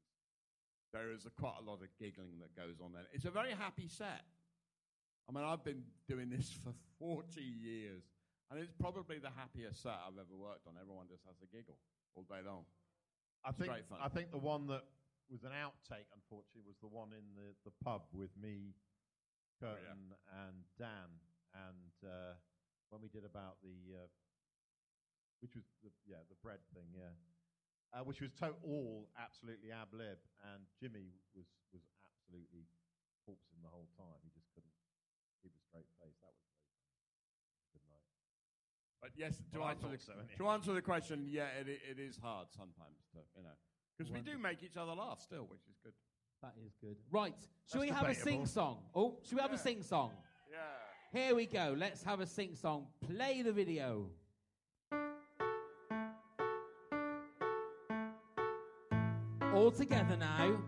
There 0.93 1.11
is 1.11 1.25
a, 1.27 1.31
quite 1.31 1.57
a 1.59 1.63
lot 1.63 1.81
of 1.83 1.89
giggling 1.99 2.39
that 2.41 2.55
goes 2.55 2.81
on 2.81 2.93
there. 2.93 3.07
It's 3.13 3.25
a 3.25 3.31
very 3.31 3.51
happy 3.53 3.89
set. 3.89 4.23
I 5.29 5.33
mean, 5.33 5.43
I've 5.43 5.65
been 5.65 5.83
doing 6.07 6.29
this 6.29 6.51
for 6.65 6.73
40 6.99 7.41
years, 7.41 8.03
and 8.51 8.61
it's 8.61 8.73
probably 8.81 9.19
the 9.19 9.33
happiest 9.33 9.83
set 9.83 9.97
I've 10.05 10.19
ever 10.19 10.37
worked 10.37 10.67
on. 10.67 10.75
Everyone 10.81 11.07
just 11.09 11.25
has 11.25 11.37
a 11.43 11.49
giggle 11.49 11.79
all 12.15 12.25
day 12.29 12.43
long. 12.45 12.65
I 13.45 13.51
It's 13.51 13.59
think 13.59 13.71
great 13.71 13.89
fun. 13.89 13.99
I 14.01 14.09
think 14.09 14.31
the 14.31 14.41
one 14.41 14.67
that 14.69 14.85
was 15.29 15.45
an 15.45 15.53
outtake, 15.57 16.09
unfortunately, 16.13 16.65
was 16.69 16.77
the 16.81 16.89
one 16.93 17.13
in 17.17 17.25
the, 17.37 17.57
the 17.65 17.73
pub 17.85 18.05
with 18.13 18.33
me, 18.37 18.77
Kurtis, 19.61 20.13
and 20.45 20.57
Dan, 20.77 21.09
and 21.57 21.95
uh, 22.05 22.37
when 22.93 23.01
we 23.01 23.09
did 23.09 23.25
about 23.25 23.57
the, 23.65 23.77
uh, 23.97 24.09
which 25.41 25.57
was 25.57 25.65
the, 25.83 25.91
yeah 26.05 26.21
the 26.29 26.37
bread 26.45 26.61
thing, 26.77 26.89
yeah, 26.93 27.13
uh, 27.97 28.05
which 28.05 28.21
was 28.21 28.33
to- 28.41 28.57
all 28.65 29.09
absolutely 29.17 29.73
ab 29.73 29.89
lib, 29.93 30.21
and 30.53 30.65
Jimmy 30.81 31.17
was 31.33 31.49
was 31.73 31.85
absolutely 32.05 32.69
corpsing 33.25 33.61
the 33.65 33.73
whole 33.73 33.89
time. 33.97 34.21
He 34.25 34.31
just 34.37 34.49
couldn't 34.53 34.77
keep 35.41 35.53
a 35.57 35.63
straight 35.65 35.89
face. 36.01 36.17
That 36.21 36.33
was 36.33 36.45
very 36.45 36.61
funny. 36.69 36.93
Good 37.73 37.85
night. 37.89 38.05
But 39.05 39.13
yes, 39.19 39.37
to, 39.53 39.59
Well, 39.59 39.69
I 39.69 39.73
answer, 39.73 39.89
the, 39.89 39.99
so, 39.99 40.13
anyhow. 40.15 40.35
to 40.39 40.49
answer 40.49 40.73
the 40.73 40.81
question, 40.81 41.27
yeah, 41.29 41.49
it, 41.61 41.69
it 41.69 42.01
is 42.01 42.17
hard 42.17 42.47
sometimes 42.51 43.05
to, 43.13 43.19
you 43.37 43.43
know, 43.43 43.51
because 43.99 44.11
we 44.11 44.23
do 44.23 44.39
make 44.39 44.63
each 44.63 44.79
other 44.79 44.93
laugh 44.93 45.21
still, 45.21 45.43
which 45.51 45.61
is 45.69 45.77
good. 45.85 45.93
That 46.41 46.55
is 46.65 46.73
good. 46.81 46.97
Right. 47.13 47.35
Should 47.71 47.83
That's 47.83 47.91
we 47.91 47.95
have 47.95 48.09
a 48.09 48.15
sing 48.15 48.47
song? 48.47 48.79
Oh, 48.95 49.19
should 49.23 49.37
we 49.37 49.43
have 49.43 49.53
a 49.53 49.59
sing 49.59 49.83
song? 49.83 50.13
Yeah. 50.51 51.21
Here 51.21 51.35
we 51.35 51.45
go. 51.45 51.75
Let's 51.77 52.03
have 52.03 52.21
a 52.21 52.27
sing 52.27 52.55
song. 52.55 52.87
Play 53.07 53.43
the 53.43 53.53
video. 53.53 54.07
All 59.55 59.71
together 59.71 60.17
now. 60.17 60.63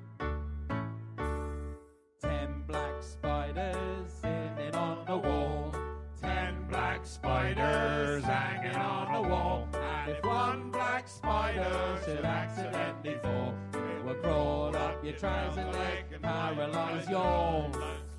Black 11.56 11.64
spider 11.64 12.00
should 12.04 12.24
accidentally 12.24 13.18
fall, 13.22 13.54
it 13.74 14.04
will 14.04 14.14
crawl 14.14 14.76
up 14.76 15.04
your 15.04 15.14
trouser 15.14 15.64
leg 15.64 16.04
and 16.12 16.22
paralyze 16.22 17.08
your 17.08 17.70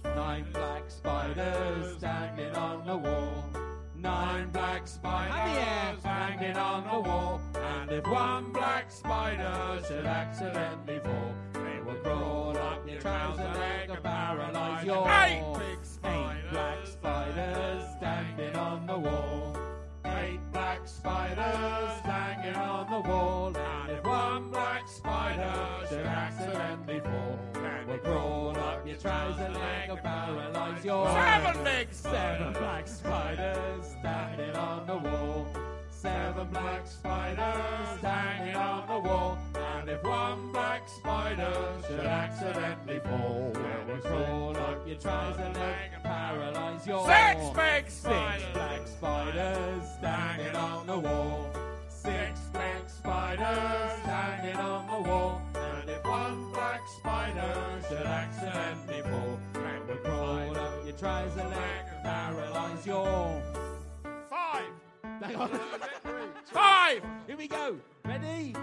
Nine 0.04 0.46
black 0.52 0.84
spiders 0.88 1.98
standing 1.98 2.56
on 2.56 2.86
the 2.88 2.98
wall. 2.98 3.46
Nine 3.96 4.50
black 4.50 4.88
spiders 4.88 6.04
hanging 6.04 6.58
on 6.58 6.84
the 6.84 7.10
wall. 7.10 7.42
And 7.56 7.92
if 7.92 8.08
one 8.08 8.52
black 8.52 8.92
spider 8.92 9.82
should 9.88 10.06
accidentally 10.06 11.00
fall, 11.00 11.34
they 11.54 11.80
will 11.86 12.00
crawl 12.02 12.58
up 12.58 12.88
your 12.90 13.00
trouser 13.00 13.44
leg 13.44 13.90
and 13.90 14.04
paralyze 14.04 14.86
your 14.86 15.08
Eight 15.10 15.44
big 15.54 16.12
Eight 16.12 16.52
black 16.52 16.88
spiders 16.88 17.84
standing 17.98 18.56
on 18.56 18.88
the 18.88 18.98
wall. 18.98 19.57
Black 20.52 20.88
spiders 20.88 22.00
hanging 22.04 22.56
on 22.56 22.90
the 22.90 23.10
wall. 23.10 23.56
And 23.56 23.92
if 23.92 24.04
one 24.04 24.50
black 24.50 24.88
spider 24.88 25.86
should 25.90 26.06
accidentally 26.06 27.00
fall, 27.00 27.40
they 27.54 27.86
will 27.86 27.98
crawl 28.00 28.58
up 28.58 28.88
your 28.88 28.98
trouser 28.98 29.50
leg 29.50 29.90
and 29.90 30.00
paralyze 30.02 30.86
your 30.86 31.08
Seven 31.08 31.64
big 31.64 31.88
Seven 31.92 32.54
black 32.54 32.88
spiders 32.88 33.86
standing 34.00 34.56
on 34.56 34.88
the 34.88 34.98
wall. 34.98 35.48
Seven 35.90 36.48
black 36.48 36.88
spiders 36.88 38.02
hanging 38.02 38.56
on 38.56 38.88
the 38.88 39.10
wall. 39.10 39.38
And 39.88 39.96
if 39.96 40.04
one 40.04 40.52
black 40.52 40.90
spider 40.90 41.82
should 41.88 42.02
accidentally 42.02 43.00
fall, 43.00 43.54
they 43.54 43.94
will 43.94 44.02
crawl 44.02 44.58
up 44.58 44.86
your 44.86 44.98
trouser 44.98 45.50
leg 45.54 45.92
and 45.94 46.04
paralyze 46.04 46.86
your 46.86 47.08
Six 47.08 47.50
big 47.52 47.90
Six 47.90 48.44
black 48.54 48.86
spiders 48.86 49.84
standing 49.98 50.56
on 50.58 50.88
the 50.88 51.00
wall. 51.00 51.50
Six 51.88 52.38
black 52.52 52.90
spiders 52.90 54.00
hanging 54.04 54.58
on 54.58 54.88
the 54.88 55.10
wall. 55.10 55.42
And 55.56 55.90
if 55.90 56.04
one 56.04 56.52
black 56.52 56.82
spider 57.00 57.82
should 57.88 58.06
accidentally 58.06 59.04
fall, 59.04 59.40
they 59.54 59.94
will 59.94 60.02
crawl 60.02 60.58
up 60.58 60.86
your 60.86 60.98
trouser 60.98 61.48
leg 61.48 61.86
and 61.94 62.04
paralyze 62.04 62.86
your 62.86 63.42
Five. 64.30 64.70
Five. 66.44 67.04
Here 67.26 67.38
we 67.38 67.48
go. 67.48 67.78
Ready? 68.04 68.54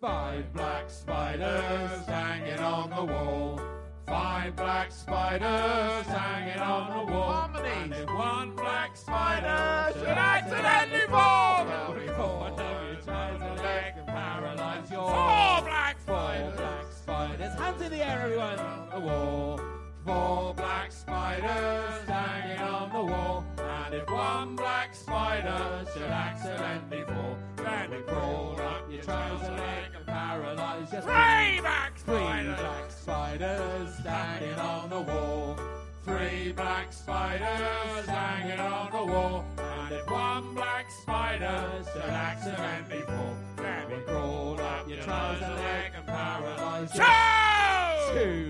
Five 0.00 0.50
black 0.54 0.88
spiders 0.88 2.06
hanging 2.06 2.58
on 2.60 2.88
the 2.88 3.04
wall. 3.04 3.60
Five 4.06 4.56
black 4.56 4.90
spiders 4.92 6.06
hanging 6.06 6.58
on 6.58 7.06
the 7.06 7.12
wall. 7.12 7.50
And 7.62 7.92
if 7.92 8.06
one 8.06 8.52
black 8.56 8.96
spider 8.96 9.92
should 9.98 10.08
accidentally 10.08 11.06
fall, 11.06 11.66
they'll 11.66 12.00
be 12.00 12.08
up 12.08 13.62
leg 13.62 13.92
and 13.98 14.06
paralyze 14.06 14.90
your 14.90 15.02
Four 15.02 15.68
black 15.68 16.00
spiders. 16.00 16.54
Four 16.54 16.64
black 16.64 16.86
spiders. 16.90 17.58
Hands 17.58 17.82
in 17.82 17.90
the 17.90 18.08
air, 18.08 18.20
everyone. 18.22 18.58
On 18.58 18.88
the 18.88 19.00
wall. 19.00 19.60
Four 20.06 20.54
black 20.54 20.92
spiders 20.92 22.08
hanging 22.08 22.58
on 22.58 22.90
the 22.90 23.12
wall. 23.12 23.49
And 23.90 24.00
if 24.00 24.08
one 24.08 24.54
black 24.54 24.94
spider 24.94 25.84
should 25.92 26.02
accidentally 26.02 27.02
fall, 27.06 27.36
then 27.56 27.90
we 27.90 27.96
crawl 28.02 28.56
up 28.60 28.84
your 28.88 29.02
trouser 29.02 29.50
leg 29.50 29.90
and 29.96 30.06
paralyze 30.06 30.92
your 30.92 31.02
Three 31.02 31.58
black 31.60 31.98
Three 31.98 32.14
spiders. 32.14 32.60
black 32.60 32.90
spiders 32.92 33.94
standing 33.98 34.54
on 34.60 34.90
the 34.90 35.00
wall. 35.00 35.58
Three 36.04 36.52
black 36.52 36.92
spiders 36.92 38.06
hanging 38.06 38.60
on 38.60 38.92
the 38.92 39.12
wall. 39.12 39.44
And 39.58 39.92
if 39.96 40.08
one 40.08 40.54
black 40.54 40.86
spider 41.02 41.82
should 41.92 42.02
accidentally 42.02 43.02
fall, 43.02 43.34
then 43.56 43.90
we 43.90 43.96
crawl 44.04 44.60
up 44.60 44.88
your 44.88 45.02
trouser 45.02 45.48
leg 45.48 45.92
and 45.96 46.06
paralyze 46.06 46.94
you. 46.94 47.02
Two 48.12 48.49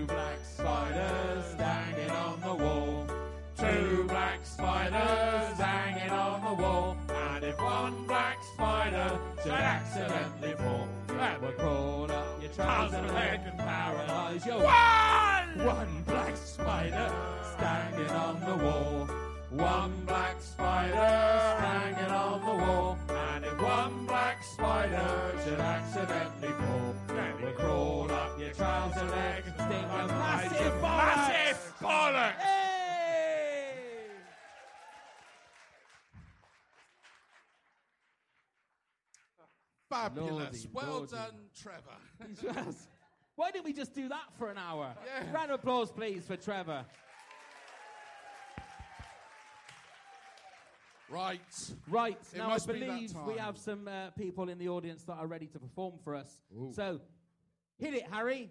spiders 4.61 5.57
hanging 5.57 6.11
on 6.11 6.41
the 6.45 6.61
wall. 6.61 6.97
And 7.09 7.43
if 7.43 7.57
one 7.59 8.05
black 8.05 8.37
spider 8.53 9.19
should 9.41 9.51
accidentally 9.51 10.53
fall, 10.53 10.87
then 11.07 11.41
we'll 11.41 11.51
crawl 11.53 12.11
up 12.11 12.41
your 12.41 12.51
trouser 12.51 13.01
leg 13.13 13.39
and 13.45 13.57
paralyze 13.57 14.45
you. 14.45 14.53
One! 14.53 15.65
One 15.65 16.03
black 16.05 16.37
spider 16.37 17.11
standing 17.57 18.09
on 18.09 18.39
the 18.41 18.63
wall. 18.63 19.09
One 19.49 19.93
black 20.05 20.39
spider 20.41 20.95
hanging 20.95 22.11
on 22.11 22.39
the 22.41 22.63
wall. 22.63 22.97
And 23.09 23.45
if 23.45 23.61
one 23.61 24.05
black 24.05 24.43
spider 24.43 25.33
should 25.43 25.59
accidentally 25.59 26.53
fall, 26.53 26.95
then 27.07 27.33
we'll 27.41 27.53
crawl 27.53 28.11
up 28.11 28.39
your 28.39 28.53
trouser 28.53 29.05
leg 29.05 29.43
and 29.47 29.55
sting 29.55 29.83
a 29.83 30.07
massive 30.07 30.73
bollocks! 30.81 31.15
Massive 31.15 31.73
bollocks! 31.81 32.70
Fabulous. 39.91 40.31
Lordy, 40.31 40.67
well 40.71 40.97
lordy. 40.99 41.11
done, 41.11 41.35
Trevor. 41.61 42.33
Yes. 42.41 42.87
Why 43.35 43.51
didn't 43.51 43.65
we 43.65 43.73
just 43.73 43.93
do 43.93 44.07
that 44.07 44.23
for 44.37 44.49
an 44.49 44.57
hour? 44.57 44.93
Yeah. 45.05 45.33
Round 45.33 45.51
of 45.51 45.59
applause, 45.59 45.91
please, 45.91 46.23
for 46.25 46.37
Trevor. 46.37 46.85
Right. 51.09 51.41
Right. 51.89 52.17
It 52.33 52.37
now, 52.37 52.51
I 52.51 52.57
be 52.59 52.79
believe 52.79 53.13
we 53.27 53.33
have 53.35 53.57
some 53.57 53.87
uh, 53.87 54.11
people 54.11 54.47
in 54.47 54.57
the 54.57 54.69
audience 54.69 55.03
that 55.03 55.17
are 55.17 55.27
ready 55.27 55.47
to 55.47 55.59
perform 55.59 55.95
for 56.03 56.15
us. 56.15 56.41
So, 56.73 57.01
hit 57.77 57.93
it, 57.93 58.03
Harry. 58.09 58.49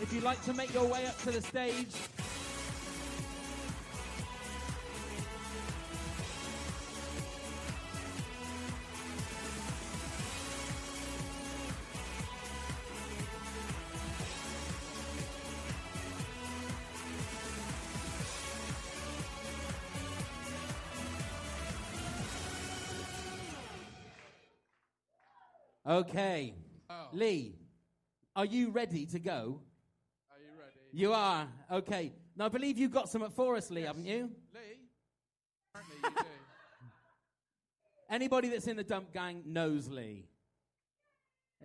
If 0.00 0.12
you'd 0.12 0.24
like 0.24 0.42
to 0.44 0.54
make 0.54 0.74
your 0.74 0.86
way 0.86 1.06
up 1.06 1.20
to 1.22 1.30
the 1.30 1.42
stage, 1.42 1.94
Okay. 25.88 26.54
Oh. 26.90 27.08
Lee, 27.12 27.54
are 28.36 28.44
you 28.44 28.70
ready 28.70 29.06
to 29.06 29.18
go? 29.18 29.62
Are 30.30 30.38
you 30.38 30.58
ready? 30.58 30.76
You 30.92 31.14
are. 31.14 31.48
Okay. 31.72 32.12
Now, 32.36 32.44
I 32.44 32.48
believe 32.48 32.76
you've 32.76 32.90
got 32.90 33.08
something 33.08 33.30
for 33.30 33.56
us, 33.56 33.70
Lee, 33.70 33.82
haven't 33.82 34.04
you? 34.04 34.30
Lee? 34.52 34.60
Apparently 35.74 35.96
you 36.04 36.10
do. 36.10 36.26
Anybody 38.10 38.48
that's 38.50 38.66
in 38.66 38.76
the 38.76 38.84
dump 38.84 39.14
gang 39.14 39.42
knows 39.46 39.88
Lee. 39.88 40.26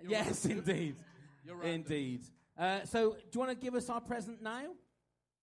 You're 0.02 0.12
yes, 0.12 0.46
right. 0.46 0.58
indeed. 0.58 0.96
You're 1.46 1.58
right. 1.58 1.68
Indeed. 1.68 2.22
Uh, 2.58 2.86
so, 2.86 3.12
do 3.12 3.18
you 3.34 3.40
want 3.42 3.52
to 3.52 3.58
give 3.58 3.76
us 3.76 3.90
our 3.90 4.00
present 4.00 4.42
now? 4.42 4.68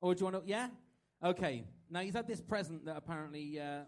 Or 0.01 0.15
do 0.15 0.21
you 0.21 0.31
want 0.31 0.43
to, 0.43 0.51
yeah? 0.51 0.69
Okay. 1.23 1.65
Now, 1.91 2.01
he's 2.01 2.15
had 2.15 2.27
this 2.27 2.41
present 2.41 2.87
that 2.87 2.97
apparently, 2.97 3.61
uh, 3.61 3.81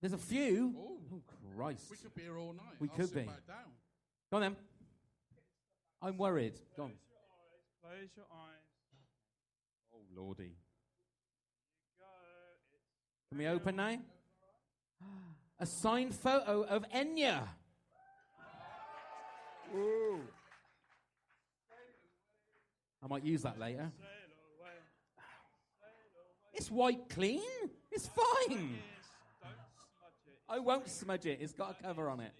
there's 0.00 0.12
a 0.12 0.18
few. 0.18 0.72
Oh, 0.78 1.22
Christ. 1.56 1.90
We 1.90 1.96
could 1.96 2.14
be 2.14 2.22
here 2.22 2.38
all 2.38 2.52
night. 2.52 2.76
We 2.78 2.88
I'll 2.88 2.96
could 2.96 3.08
sit 3.08 3.14
be. 3.14 3.22
back 3.22 3.46
down. 3.46 3.72
Go 4.30 4.36
on 4.36 4.42
then. 4.42 4.56
I'm 6.02 6.18
worried. 6.18 6.54
Go 6.76 6.84
on. 6.84 6.92
Close 7.82 8.10
your 8.16 8.26
eyes. 8.30 8.62
Oh, 9.94 10.20
Lordy. 10.20 10.52
Can 13.30 13.38
we 13.38 13.46
open 13.46 13.76
now? 13.76 13.96
A 15.58 15.66
signed 15.66 16.14
photo 16.14 16.62
of 16.62 16.84
Enya. 16.90 17.42
Ooh. 19.74 20.20
I 23.02 23.06
might 23.08 23.24
use 23.24 23.42
that 23.42 23.58
later. 23.58 23.90
It's 26.52 26.70
white 26.70 27.08
clean. 27.08 27.40
It's 27.90 28.08
fine. 28.08 28.78
I 30.48 30.58
won't 30.58 30.88
smudge 30.88 31.26
it. 31.26 31.38
It's 31.40 31.52
got 31.52 31.76
a 31.78 31.82
cover 31.82 32.08
on 32.08 32.20
it. 32.20 32.32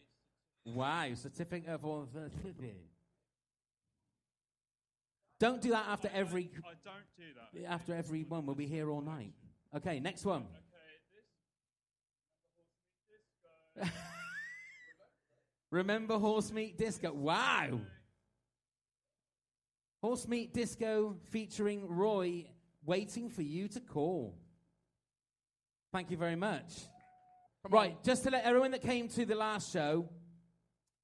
Wow, 0.65 1.07
certificate 1.15 1.69
of 1.69 1.85
authenticity. 1.85 2.91
Don't 5.39 5.61
do 5.61 5.71
that 5.71 5.87
after 5.89 6.11
every 6.15 6.51
I 6.57 6.73
don't 6.85 7.05
do 7.17 7.25
that. 7.63 7.71
after 7.71 7.95
every 7.95 8.25
one. 8.25 8.47
We'll 8.47 8.55
be 8.55 8.67
here 8.67 8.91
all 8.91 9.03
night. 9.03 9.35
Okay, 9.75 10.01
next 10.01 10.25
one. 10.25 10.47
Remember 15.71 16.19
Horse 16.19 16.53
Meat 16.53 16.79
Disco? 16.79 17.13
Wow. 17.13 17.81
Horse 20.01 20.27
Meat 20.27 20.55
Disco 20.55 21.17
featuring 21.31 21.87
Roy 21.89 22.47
waiting 22.85 23.29
for 23.29 23.43
you 23.43 23.69
to 23.69 23.81
call. 23.81 24.39
Thank 25.93 26.11
you 26.11 26.17
very 26.17 26.37
much. 26.37 26.73
Right, 27.71 28.03
just 28.05 28.25
to 28.25 28.31
let 28.31 28.45
everyone 28.45 28.71
that 28.73 28.83
came 28.83 29.09
to 29.09 29.25
the 29.25 29.35
last 29.35 29.73
show, 29.73 30.09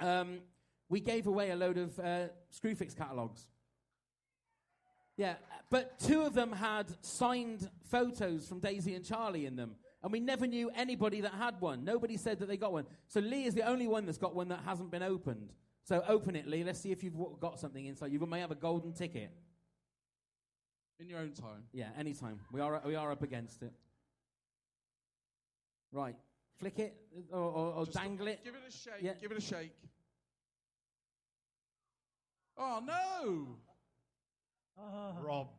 um, 0.01 0.41
we 0.89 1.01
gave 1.01 1.27
away 1.27 1.51
a 1.51 1.57
load 1.57 1.79
of 1.79 1.99
uh, 1.99 2.29
Screwfix 2.53 2.97
catalogues. 2.97 3.47
Yeah, 5.17 5.35
but 5.71 5.99
two 5.99 6.23
of 6.23 6.35
them 6.35 6.53
had 6.53 6.87
signed 7.05 7.69
photos 7.91 8.47
from 8.47 8.61
Daisy 8.61 8.95
and 8.95 9.05
Charlie 9.05 9.47
in 9.47 9.57
them. 9.57 9.77
And 10.03 10.11
we 10.11 10.19
never 10.19 10.47
knew 10.47 10.71
anybody 10.75 11.21
that 11.21 11.33
had 11.33 11.61
one. 11.61 11.85
Nobody 11.85 12.17
said 12.17 12.41
that 12.41 12.49
they 12.49 12.57
got 12.57 12.73
one. 12.73 12.87
So 13.07 13.21
Lee 13.21 13.45
is 13.45 13.55
the 13.55 13.63
only 13.63 13.87
one 13.87 14.05
that's 14.05 14.19
got 14.19 14.35
one 14.35 14.49
that 14.49 14.61
hasn't 14.65 14.91
been 14.91 15.03
opened. 15.03 15.53
So 15.85 16.03
open 16.09 16.35
it, 16.35 16.47
Lee. 16.47 16.65
Let's 16.65 16.81
see 16.81 16.91
if 16.91 17.05
you've 17.05 17.17
w- 17.17 17.37
got 17.41 17.61
something 17.61 17.87
inside. 17.87 18.13
You 18.13 18.19
may 18.27 18.41
have 18.41 18.51
a 18.51 18.57
golden 18.57 18.93
ticket. 18.93 19.31
In 20.99 21.09
your 21.09 21.21
own 21.21 21.33
time. 21.33 21.65
Yeah, 21.73 21.89
anytime. 21.97 22.41
We 22.53 22.61
are, 22.61 22.83
we 22.85 22.97
are 22.97 23.13
up 23.13 23.23
against 23.23 23.63
it. 23.63 23.73
Right. 25.93 26.17
Flick 26.59 26.79
it 26.79 26.95
or, 27.33 27.39
or, 27.41 27.73
or 27.75 27.87
dangle 27.87 28.29
it. 28.29 28.45
Give 28.45 28.55
it 28.55 28.61
a 28.69 28.71
shake. 28.71 28.95
Yeah. 29.01 29.13
Give 29.21 29.33
it 29.33 29.39
a 29.39 29.41
shake. 29.41 29.73
Oh 32.57 32.81
no! 32.85 33.57
Uh, 34.79 35.13
Robbed. 35.23 35.51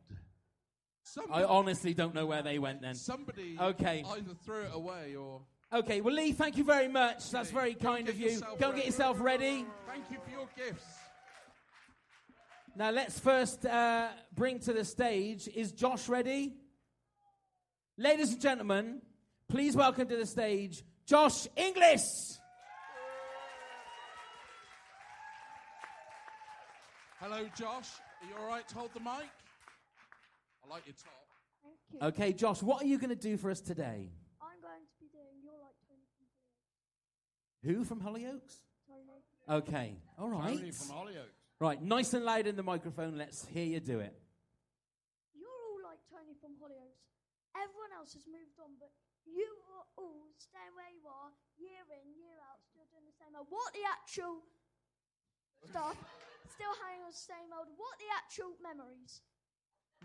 I 1.30 1.44
honestly 1.44 1.94
don't 1.94 2.14
know 2.14 2.26
where 2.26 2.42
they 2.42 2.58
went 2.58 2.82
then. 2.82 2.94
Somebody 2.94 3.56
Okay. 3.60 4.04
either 4.06 4.34
threw 4.44 4.62
it 4.62 4.70
away 4.72 5.14
or. 5.14 5.42
Okay, 5.72 6.00
well, 6.00 6.14
Lee, 6.14 6.32
thank 6.32 6.56
you 6.56 6.64
very 6.64 6.88
much. 6.88 7.30
That's 7.30 7.50
very 7.50 7.74
kind 7.74 8.08
of 8.08 8.18
you. 8.18 8.30
yourself 8.30 8.58
Go 8.58 8.68
and 8.68 8.76
get 8.76 8.86
yourself 8.86 9.20
ready. 9.20 9.66
Thank 9.86 10.10
you 10.10 10.18
for 10.24 10.30
your 10.30 10.48
gifts. 10.56 10.84
Now, 12.76 12.90
let's 12.90 13.18
first 13.18 13.64
uh, 13.66 14.08
bring 14.34 14.58
to 14.60 14.72
the 14.72 14.84
stage. 14.84 15.48
Is 15.54 15.72
Josh 15.72 16.08
ready? 16.08 16.54
Ladies 17.96 18.32
and 18.32 18.40
gentlemen, 18.40 19.00
please 19.54 19.76
welcome 19.76 20.08
to 20.08 20.16
the 20.16 20.26
stage 20.26 20.82
Josh 21.06 21.46
Inglis. 21.56 22.40
Hello, 27.20 27.46
Josh. 27.56 27.86
Are 28.20 28.28
you 28.28 28.34
all 28.36 28.48
right 28.48 28.66
to 28.66 28.74
hold 28.74 28.90
the 28.94 28.98
mic? 28.98 29.30
I 30.64 30.68
like 30.68 30.84
your 30.86 30.96
top. 30.96 31.22
Thank 31.62 31.76
you. 31.92 32.08
Okay, 32.08 32.32
Josh, 32.32 32.64
what 32.64 32.82
are 32.82 32.86
you 32.86 32.98
going 32.98 33.10
to 33.10 33.14
do 33.14 33.36
for 33.36 33.48
us 33.48 33.60
today? 33.60 34.10
I'm 34.42 34.58
going 34.60 34.82
to 34.90 34.96
be 34.98 35.06
doing 35.12 35.38
You're 35.40 35.52
Like 35.62 35.78
Tony 35.86 36.02
from 36.18 37.70
Who 37.70 37.84
from 37.84 38.00
Hollyoaks? 38.00 38.56
Tony. 38.88 39.60
Okay, 39.60 39.94
all 40.18 40.30
right. 40.30 40.58
Tony 40.58 40.72
from 40.72 40.88
Hollyoaks. 40.88 41.38
Right, 41.60 41.80
nice 41.80 42.12
and 42.12 42.24
loud 42.24 42.48
in 42.48 42.56
the 42.56 42.64
microphone. 42.64 43.16
Let's 43.16 43.46
hear 43.46 43.64
you 43.64 43.78
do 43.78 44.00
it. 44.00 44.18
You're 45.32 45.46
all 45.46 45.88
like 45.88 46.00
Tony 46.10 46.34
from 46.40 46.54
Hollyoaks. 46.60 47.06
Everyone 47.54 47.90
else 47.96 48.14
has 48.14 48.26
moved 48.26 48.58
on, 48.58 48.72
but 48.80 48.90
you 49.26 49.48
are 49.74 49.86
all 49.98 50.28
staying 50.38 50.74
where 50.76 50.92
you 50.92 51.04
are, 51.08 51.30
year 51.58 51.84
in, 51.90 52.06
year 52.16 52.36
out, 52.50 52.60
still 52.68 52.86
doing 52.92 53.04
the 53.08 53.16
same 53.16 53.32
old. 53.36 53.46
What 53.50 53.72
the 53.72 53.84
actual 53.88 54.44
stuff? 55.68 55.96
Still 56.52 56.74
hanging 56.84 57.02
on 57.04 57.10
the 57.10 57.16
same 57.16 57.50
old. 57.56 57.68
What 57.76 57.98
the 57.98 58.10
actual 58.14 58.52
memories? 58.62 59.20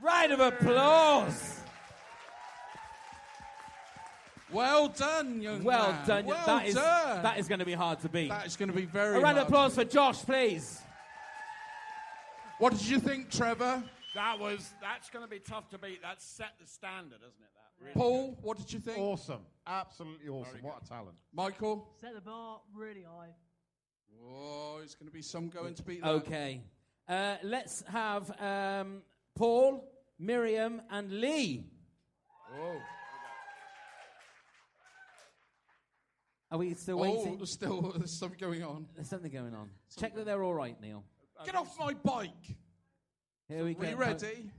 Round 0.01 0.31
of 0.31 0.39
applause. 0.39 1.59
Well 4.51 4.87
done, 4.87 5.41
young 5.41 5.63
Well 5.63 5.91
man. 5.91 6.07
done. 6.07 6.25
Well 6.25 6.45
that 6.45 6.65
is 6.65 6.75
done. 6.75 7.21
that 7.23 7.37
is 7.37 7.47
going 7.47 7.59
to 7.59 7.65
be 7.65 7.73
hard 7.73 7.99
to 7.99 8.09
beat. 8.09 8.29
That 8.29 8.47
is 8.47 8.55
going 8.55 8.69
to 8.69 8.75
be 8.75 8.85
very. 8.85 9.17
A 9.17 9.21
round 9.21 9.37
of 9.37 9.43
hard. 9.43 9.47
applause 9.47 9.75
for 9.75 9.83
Josh, 9.85 10.23
please. 10.25 10.81
What 12.57 12.73
did 12.73 12.87
you 12.87 12.99
think, 12.99 13.29
Trevor? 13.29 13.83
That 14.15 14.39
was 14.39 14.73
that's 14.81 15.09
going 15.09 15.23
to 15.23 15.29
be 15.29 15.39
tough 15.39 15.69
to 15.69 15.77
beat. 15.77 16.01
That's 16.01 16.25
set 16.25 16.53
the 16.59 16.67
standard, 16.67 17.19
isn't 17.19 17.43
it? 17.43 17.51
That 17.55 17.68
really 17.79 17.93
Paul, 17.93 18.37
what 18.41 18.57
did 18.57 18.71
you 18.71 18.79
think? 18.79 18.97
Awesome. 18.99 19.41
Absolutely 19.67 20.27
awesome. 20.29 20.59
What 20.61 20.81
a 20.83 20.87
talent. 20.87 21.15
Michael? 21.33 21.87
Set 22.01 22.15
the 22.15 22.21
bar 22.21 22.59
really 22.75 23.03
high. 23.03 23.29
Oh, 24.27 24.79
it's 24.83 24.95
going 24.95 25.07
to 25.07 25.13
be 25.13 25.21
some 25.21 25.49
going 25.49 25.73
to 25.75 25.83
beat 25.83 26.01
that. 26.01 26.09
Okay. 26.09 26.61
Uh, 27.07 27.35
let's 27.43 27.83
have 27.87 28.29
um, 28.41 29.01
Paul, 29.35 29.87
Miriam, 30.19 30.81
and 30.91 31.11
Lee. 31.11 31.65
Oh. 32.59 32.75
Are 36.51 36.57
we 36.57 36.73
still 36.73 36.97
Oh, 36.99 37.01
waiting? 37.03 37.37
there's 37.37 37.51
still 37.51 37.91
there's 37.97 38.11
something 38.17 38.39
going 38.39 38.63
on. 38.63 38.87
There's 38.95 39.09
something 39.09 39.31
going 39.31 39.53
on. 39.53 39.69
Check 39.97 40.15
that 40.15 40.25
they're 40.25 40.43
all 40.43 40.53
right, 40.53 40.79
Neil. 40.81 41.03
Get 41.45 41.55
off 41.55 41.77
my 41.79 41.93
bike. 41.93 42.31
Here 43.47 43.63
we 43.63 43.71
Are 43.71 43.75
go. 43.75 43.89
you 43.89 43.95
ready? 43.95 44.51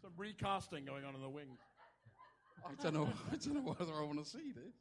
Some 0.00 0.12
recasting 0.16 0.84
going 0.84 1.04
on 1.04 1.14
in 1.14 1.20
the 1.20 1.28
wings. 1.28 1.58
I 2.68 2.82
don't 2.82 2.94
know. 2.94 3.08
I 3.32 3.36
don't 3.36 3.54
know 3.54 3.74
whether 3.78 3.92
I 3.92 4.02
want 4.02 4.22
to 4.24 4.30
see 4.30 4.52
this. 4.54 4.74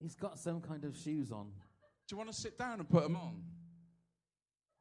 He's 0.00 0.14
got 0.14 0.38
some 0.38 0.60
kind 0.60 0.84
of 0.84 0.96
shoes 0.96 1.30
on. 1.30 1.46
Do 2.08 2.14
you 2.14 2.16
want 2.16 2.30
to 2.32 2.36
sit 2.36 2.58
down 2.58 2.80
and 2.80 2.88
put 2.88 3.04
them 3.04 3.16
on? 3.16 3.42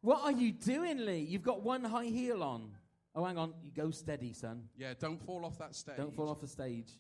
What 0.02 0.22
are 0.24 0.32
you 0.32 0.52
doing, 0.52 1.06
Lee? 1.06 1.20
You've 1.20 1.44
got 1.44 1.62
one 1.62 1.84
high 1.84 2.06
heel 2.06 2.42
on. 2.42 2.72
Oh, 3.14 3.24
hang 3.24 3.38
on. 3.38 3.54
You 3.64 3.72
go 3.72 3.92
steady, 3.92 4.34
son. 4.34 4.64
Yeah, 4.76 4.94
don't 5.00 5.22
fall 5.24 5.46
off 5.46 5.60
that 5.60 5.76
stage. 5.76 5.98
Don't 5.98 6.16
fall 6.16 6.30
off 6.30 6.42
the 6.42 6.48
stage. 6.48 6.92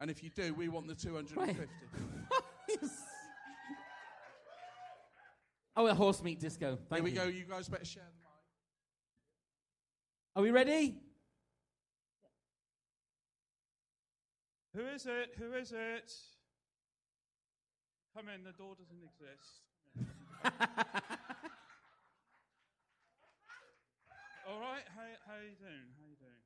And 0.00 0.10
if 0.10 0.24
you 0.24 0.30
do, 0.30 0.52
we 0.54 0.68
want 0.68 0.88
the 0.88 0.94
250. 0.94 1.68
Oh, 5.74 5.86
a 5.86 5.94
horse 5.94 6.22
meat 6.22 6.38
disco. 6.38 6.78
Thank 6.90 6.98
Here 6.98 7.04
we 7.04 7.10
you. 7.10 7.16
go. 7.16 7.24
You 7.24 7.44
guys 7.44 7.66
better 7.68 7.84
share 7.84 8.02
the 8.02 8.08
mic. 8.08 8.30
Are 10.36 10.42
we 10.42 10.50
ready? 10.50 10.96
Who 14.74 14.88
is 14.88 15.04
it? 15.04 15.36
Who 15.38 15.52
is 15.52 15.72
it? 15.72 16.12
Come 18.16 18.28
in, 18.32 18.44
the 18.44 18.52
door 18.52 18.72
doesn't 18.72 19.04
exist. 19.04 19.68
all 24.48 24.60
right, 24.60 24.84
how, 24.96 25.04
how 25.28 25.36
you 25.44 25.56
doing? 25.60 25.92
How 25.92 26.04
you 26.08 26.16
doing? 26.16 26.40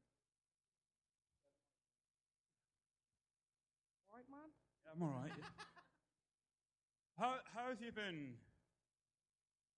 All 4.10 4.18
right, 4.18 4.26
man. 4.26 4.50
Yeah, 4.82 4.90
I'm 4.94 5.02
all 5.02 5.14
right. 5.22 5.30
yeah. 5.30 5.46
how, 7.18 7.38
how 7.54 7.70
have 7.70 7.80
you 7.80 7.92
been? 7.94 8.34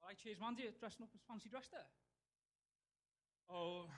All 0.01 0.09
right, 0.09 0.17
cheers, 0.17 0.41
man. 0.41 0.57
You 0.57 0.73
dressing 0.81 1.05
up 1.05 1.13
as 1.13 1.21
fancy 1.29 1.51
dress 1.53 1.69
there? 1.69 1.85
Oh, 3.53 3.93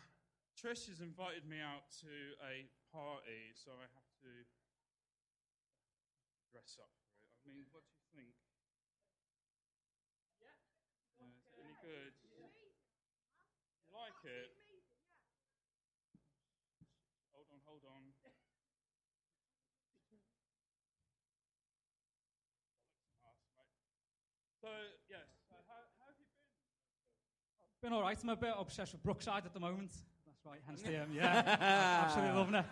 Trish 0.58 0.90
has 0.90 0.98
invited 0.98 1.46
me 1.46 1.62
out 1.62 1.86
to 2.02 2.10
a 2.42 2.66
party, 2.90 3.54
so 3.54 3.70
I 3.78 3.86
have 3.86 4.09
to 4.20 4.30
dress 6.52 6.76
up 6.76 6.92
for 7.00 7.08
it. 7.16 7.24
I 7.40 7.48
mean, 7.48 7.64
what 7.72 7.84
do 7.88 7.92
you 7.96 8.04
think? 8.12 8.36
Yeah. 10.36 10.52
is 11.24 11.44
it 11.48 11.56
any 11.56 11.76
good? 11.80 12.12
You 12.28 13.96
like 13.96 14.20
it? 14.28 14.50
Hold 17.32 17.48
on, 17.48 17.60
hold 17.64 17.84
on. 17.88 18.02
So, 24.60 24.68
yes, 25.08 25.24
so 25.48 25.56
how, 25.72 25.80
how 25.96 26.12
have 26.12 26.20
you 26.20 26.26
been? 26.28 26.44
I've 27.64 27.80
been 27.80 27.92
all 27.96 28.02
right. 28.02 28.18
I'm 28.22 28.28
a 28.28 28.36
bit 28.36 28.52
obsessed 28.58 28.92
with 28.92 29.02
Brookside 29.02 29.46
at 29.46 29.54
the 29.54 29.60
moment. 29.60 29.90
That's 30.26 30.44
right. 30.44 30.60
Hence 30.66 30.82
the 30.82 31.02
um, 31.02 31.08
yeah, 31.14 31.56
absolutely 32.04 32.36
loving 32.36 32.54
it. 32.56 32.66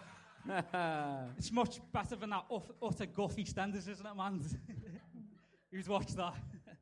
it's 1.38 1.52
much 1.52 1.78
better 1.92 2.16
than 2.16 2.30
that 2.30 2.44
ut- 2.50 2.74
utter 2.82 3.06
guff 3.06 3.36
EastEnders, 3.36 3.88
isn't 3.88 4.06
it, 4.06 4.16
man? 4.16 4.40
Who's 5.72 5.88
watched 5.88 6.16
that? 6.16 6.34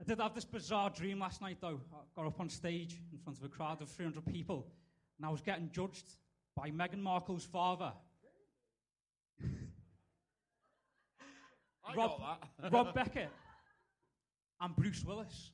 I 0.00 0.04
did 0.06 0.20
have 0.20 0.34
this 0.34 0.44
bizarre 0.44 0.90
dream 0.90 1.18
last 1.18 1.42
night, 1.42 1.58
though. 1.60 1.80
I 1.92 1.98
got 2.16 2.26
up 2.26 2.40
on 2.40 2.48
stage 2.48 3.00
in 3.12 3.18
front 3.18 3.38
of 3.38 3.44
a 3.44 3.48
crowd 3.48 3.82
of 3.82 3.88
300 3.90 4.24
people, 4.24 4.66
and 5.18 5.26
I 5.26 5.30
was 5.30 5.40
getting 5.40 5.68
judged 5.72 6.16
by 6.56 6.70
Meghan 6.70 7.00
Markle's 7.00 7.44
father. 7.44 7.92
I 11.84 11.94
Rob, 11.94 12.18
got 12.18 12.40
that. 12.62 12.72
Rob 12.72 12.94
Beckett 12.94 13.30
and 14.60 14.76
Bruce 14.76 15.04
Willis. 15.04 15.50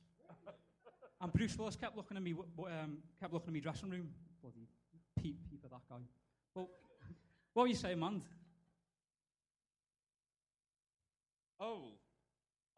And 1.19 1.33
Bruce 1.33 1.57
Willis 1.57 1.75
kept 1.75 1.97
looking 1.97 2.15
at 2.15 2.21
me, 2.21 2.33
w- 2.33 2.47
w- 2.55 2.75
um, 2.79 2.99
kept 3.19 3.33
looking 3.33 3.47
at 3.47 3.53
me 3.53 3.59
dressing 3.59 3.89
room. 3.89 4.09
Bloody 4.39 4.67
peep, 5.19 5.37
peep 5.49 5.61
at 5.65 5.71
that 5.71 5.81
guy. 5.89 5.95
Well, 6.57 6.69
what 7.53 7.63
were 7.63 7.67
you 7.67 7.75
saying, 7.75 7.99
man? 7.99 8.23
Oh, 11.59 11.89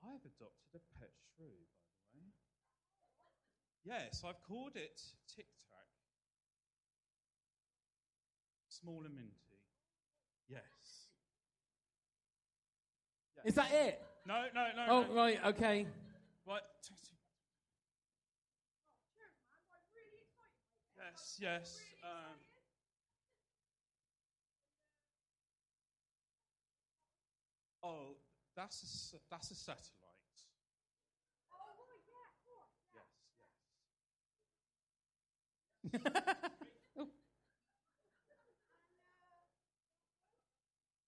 I've 0.04 0.20
adopted 0.20 0.76
a 0.76 1.00
pet 1.00 1.12
shrew, 1.16 1.48
by 1.48 3.24
the 3.86 3.96
way. 3.96 4.02
Yes, 4.04 4.22
I've 4.28 4.42
called 4.46 4.76
it 4.76 5.02
Tic 5.34 5.46
Tac. 5.70 5.88
Small 8.68 9.02
and 9.06 9.16
minty. 9.16 9.32
Yes. 10.50 10.62
Yes. 13.38 13.46
Is 13.46 13.56
that 13.56 13.72
it? 13.72 14.02
No, 14.28 14.44
no, 14.54 14.68
no. 14.76 14.86
Oh, 14.90 15.06
no. 15.08 15.16
right, 15.16 15.40
okay. 15.46 15.88
What? 16.44 16.64
Yes, 20.98 21.38
yes. 21.40 21.80
Um, 22.04 22.29
oh, 27.90 28.16
that's 28.56 28.82
a 28.84 28.86
s- 28.86 29.16
that's 29.32 29.52
a 29.52 29.56
satellite. 29.56 29.86
Oh 31.52 31.58
yeah. 32.08 32.28
Yes, 35.92 35.94
yes. 35.94 36.34
Oh. 36.98 37.08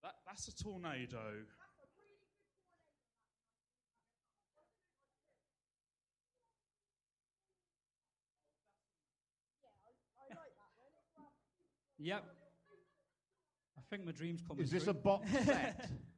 That, 0.03 0.15
that's 0.25 0.47
a 0.47 0.55
tornado. 0.63 1.45
Yep. 11.99 12.23
I 13.77 13.81
think 13.89 14.05
my 14.05 14.11
dream's 14.11 14.41
coming. 14.41 14.63
Is 14.63 14.71
this 14.71 14.83
true. 14.83 14.91
a 14.91 14.93
box 14.93 15.29
set? 15.45 15.89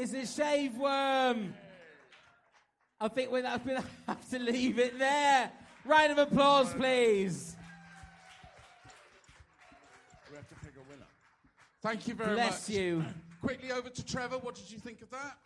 It's 0.00 0.12
a 0.12 0.24
shave 0.24 0.76
worm. 0.76 1.54
I 3.00 3.08
think 3.08 3.32
we'll 3.32 3.44
have 3.44 3.64
to 3.64 3.82
have 4.06 4.30
to 4.30 4.38
leave 4.38 4.78
it 4.78 4.96
there. 4.96 5.50
Round 5.84 6.12
of 6.12 6.18
applause, 6.18 6.72
please. 6.72 7.56
We 10.30 10.36
have 10.36 10.48
to 10.50 10.54
pick 10.54 10.74
a 10.76 10.88
winner. 10.88 11.08
Thank 11.82 12.06
you 12.06 12.14
very 12.14 12.34
Bless 12.34 12.46
much. 12.46 12.66
Bless 12.66 12.70
you. 12.70 13.04
Quickly 13.42 13.72
over 13.72 13.90
to 13.90 14.06
Trevor. 14.06 14.38
What 14.38 14.54
did 14.54 14.70
you 14.70 14.78
think 14.78 15.02
of 15.02 15.10
that? 15.10 15.38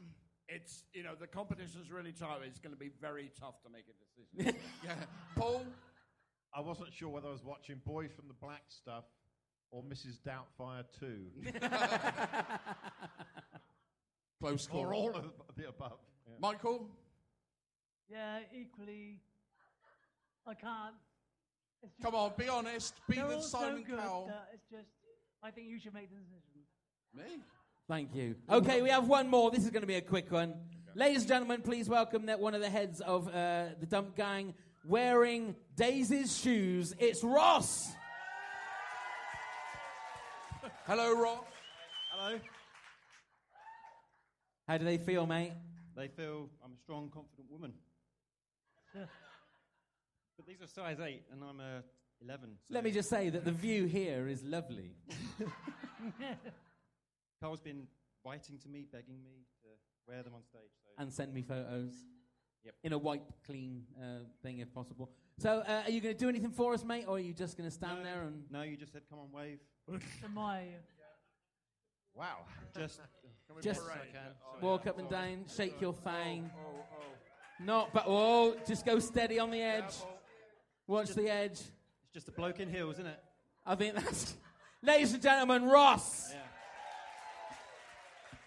It's 0.51 0.85
you 0.93 1.03
know 1.03 1.15
the 1.19 1.27
competition's 1.27 1.91
really 1.91 2.13
tight. 2.13 2.41
It's 2.45 2.59
going 2.59 2.75
to 2.75 2.79
be 2.79 2.91
very 3.01 3.31
tough 3.41 3.63
to 3.63 3.71
make 3.71 3.87
a 3.89 3.95
decision. 4.05 4.55
yeah, 4.85 4.93
Paul. 5.35 5.65
I 6.55 6.61
wasn't 6.61 6.93
sure 6.93 7.09
whether 7.09 7.29
I 7.29 7.33
was 7.33 7.43
watching 7.43 7.81
Boy 7.87 8.09
from 8.09 8.29
the 8.29 8.35
Black 8.35 8.65
Stuff 8.69 9.05
or 9.71 9.83
Mrs. 9.83 10.19
Doubtfire 10.21 10.85
2. 11.01 11.31
Close 14.43 14.67
call. 14.67 14.81
Or 14.81 14.93
all 14.93 15.15
of 15.15 15.31
the 15.57 15.69
above. 15.69 15.99
Yeah. 16.27 16.35
Michael. 16.41 16.89
Yeah, 18.11 18.41
equally. 18.53 19.21
I 20.45 20.55
can't. 20.55 20.95
Just- 21.81 21.95
Come 22.03 22.17
on, 22.17 22.33
be 22.37 22.49
honest. 22.49 22.95
Be 23.09 23.17
They're 23.17 23.29
the 23.29 23.37
all 23.37 23.43
so 23.43 23.59
Simon 23.61 23.85
good 23.85 23.99
Cowell. 24.01 24.27
that 24.27 24.49
It's 24.53 24.69
just. 24.69 24.89
I 25.45 25.53
think 25.53 25.69
you 25.69 25.79
should 25.79 25.95
make 25.95 26.09
the 26.11 26.17
decision. 26.17 26.65
Me? 27.15 27.43
Thank 27.89 28.15
you. 28.17 28.35
Okay, 28.51 28.83
we 28.83 28.91
have 28.91 29.07
one 29.07 29.29
more. 29.29 29.53
This 29.53 29.63
is 29.65 29.71
going 29.71 29.83
to 29.83 29.87
be 29.87 29.95
a 29.95 30.01
quick 30.01 30.33
one. 30.33 30.55
Ladies 30.97 31.21
and 31.23 31.29
gentlemen, 31.29 31.63
please 31.63 31.89
welcome 31.89 32.27
that 32.27 32.41
one 32.41 32.55
of 32.55 32.61
the 32.61 32.71
heads 32.71 33.01
of 33.01 33.29
uh, 33.29 33.67
the 33.79 33.87
Dump 33.87 34.17
Gang 34.17 34.55
wearing 34.85 35.55
Daisy's 35.77 36.37
shoes. 36.37 36.95
It's 36.99 37.23
Ross. 37.23 37.93
Hello, 40.87 41.17
Ross. 41.17 41.45
Hello. 42.13 42.39
How 44.73 44.79
do 44.79 44.87
they 44.87 44.97
feel, 44.97 45.27
mate? 45.27 45.53
They 45.95 46.09
feel 46.09 46.49
I'm 46.65 46.73
a 46.73 46.79
strong, 46.79 47.11
confident 47.13 47.51
woman. 47.51 47.75
but 48.95 50.47
these 50.49 50.63
are 50.63 50.67
size 50.67 50.97
8, 50.99 51.25
and 51.31 51.45
I'm 51.45 51.61
a 51.61 51.83
11. 52.23 52.57
so- 52.57 52.75
Let 52.75 52.83
me 52.83 52.91
just 52.91 53.11
say 53.11 53.29
that 53.29 53.45
the 53.45 53.53
view 53.53 53.85
here 53.85 54.29
is 54.29 54.43
lovely. 54.43 54.93
Carl's 57.43 57.61
been 57.61 57.87
writing 58.25 58.57
to 58.61 58.69
me, 58.71 58.87
begging 58.91 59.23
me 59.23 59.45
to 59.61 59.69
wear 60.09 60.23
them 60.23 60.33
on 60.33 60.43
stage. 60.43 60.71
So 60.83 60.91
and 60.97 61.13
send 61.13 61.35
me 61.35 61.43
photos. 61.43 61.93
Yep. 62.65 62.75
In 62.85 62.93
a 62.95 62.99
white, 62.99 63.25
clean 63.45 63.83
uh, 64.01 64.25
thing, 64.43 64.61
if 64.61 64.73
possible. 64.73 65.11
So, 65.39 65.63
uh, 65.69 65.83
are 65.85 65.91
you 65.91 66.01
going 66.01 66.15
to 66.15 66.19
do 66.19 66.31
anything 66.31 66.51
for 66.53 66.73
us, 66.73 66.83
mate, 66.83 67.05
or 67.07 67.17
are 67.17 67.21
you 67.21 67.35
just 67.35 67.59
going 67.59 67.69
to 67.69 67.75
stand 67.75 68.07
there 68.07 68.23
and? 68.23 68.45
No, 68.51 68.63
you 68.63 68.79
just 68.79 68.95
said, 68.95 69.03
come 69.11 69.19
on, 69.19 69.31
wave. 69.31 69.59
To 70.23 70.29
my 70.31 70.63
Wow. 72.15 72.45
Just, 72.77 73.01
Just 73.63 73.83
I 73.83 74.07
can. 74.07 74.21
Oh, 74.45 74.67
walk 74.67 74.87
up 74.87 74.99
and 74.99 75.09
down, 75.09 75.45
shake 75.55 75.81
your 75.81 75.91
oh, 75.91 76.03
fang. 76.05 76.51
Oh, 76.57 76.85
Not, 77.65 77.93
but 77.93 78.05
oh, 78.07 78.57
just 78.67 78.87
go 78.87 78.99
steady 78.99 79.39
on 79.39 79.51
the 79.51 79.61
edge. 79.61 79.95
Watch 80.87 81.11
the 81.11 81.29
edge. 81.29 81.53
It's 81.53 82.13
just 82.15 82.29
a 82.29 82.33
bloke 82.33 82.61
in 82.61 82.69
heels, 82.69 82.95
isn't 82.95 83.07
it? 83.07 83.21
I 83.65 83.75
think 83.75 83.95
that's, 83.95 84.35
ladies 84.83 85.13
and 85.13 85.23
gentlemen, 85.23 85.65
Ross. 85.65 86.35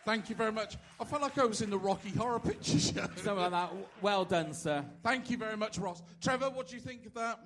Thank 0.06 0.30
you 0.30 0.36
very 0.36 0.52
much. 0.52 0.78
I 1.00 1.04
felt 1.04 1.24
like 1.24 1.36
I 1.40 1.46
was 1.46 1.62
in 1.62 1.72
the 1.72 1.80
Rocky 1.80 2.12
Horror 2.12 2.40
Picture 2.40 2.78
Show. 2.78 3.10
Something 3.16 3.38
like 3.38 3.52
that. 3.52 3.74
Well 4.02 4.24
done, 4.24 4.54
sir. 4.54 4.86
Thank 5.02 5.32
you 5.32 5.38
very 5.38 5.58
much, 5.58 5.80
Ross. 5.80 6.04
Trevor, 6.22 6.52
what 6.52 6.68
do 6.68 6.76
you 6.76 6.82
think 6.82 7.08
of 7.08 7.16
that? 7.16 7.40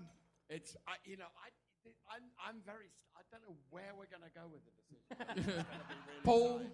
It's, 0.50 0.76
I, 0.86 0.96
you 1.06 1.16
know, 1.16 1.32
I, 1.40 1.56
I'm, 2.12 2.24
I'm 2.44 2.62
very, 2.66 2.92
I 3.16 3.22
don't 3.32 3.42
know 3.48 3.56
where 3.70 3.92
we're 3.96 4.12
going 4.12 4.28
to 4.28 4.34
go 4.36 4.44
with 4.52 4.60
the 4.66 4.72
decision. 5.36 5.36
It's 5.36 5.56
gonna 5.56 5.64
be 5.68 6.06
really 6.08 6.22
Paul? 6.24 6.60
tight. 6.60 6.68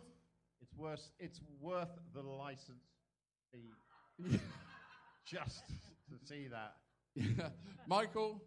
It's 0.61 0.75
worth. 0.77 1.11
It's 1.19 1.41
worth 1.61 1.89
the 2.13 2.21
license 2.21 2.83
fee 3.51 3.73
just 5.25 5.63
to 6.09 6.15
see 6.27 6.47
that. 6.47 6.75
Michael? 7.88 8.41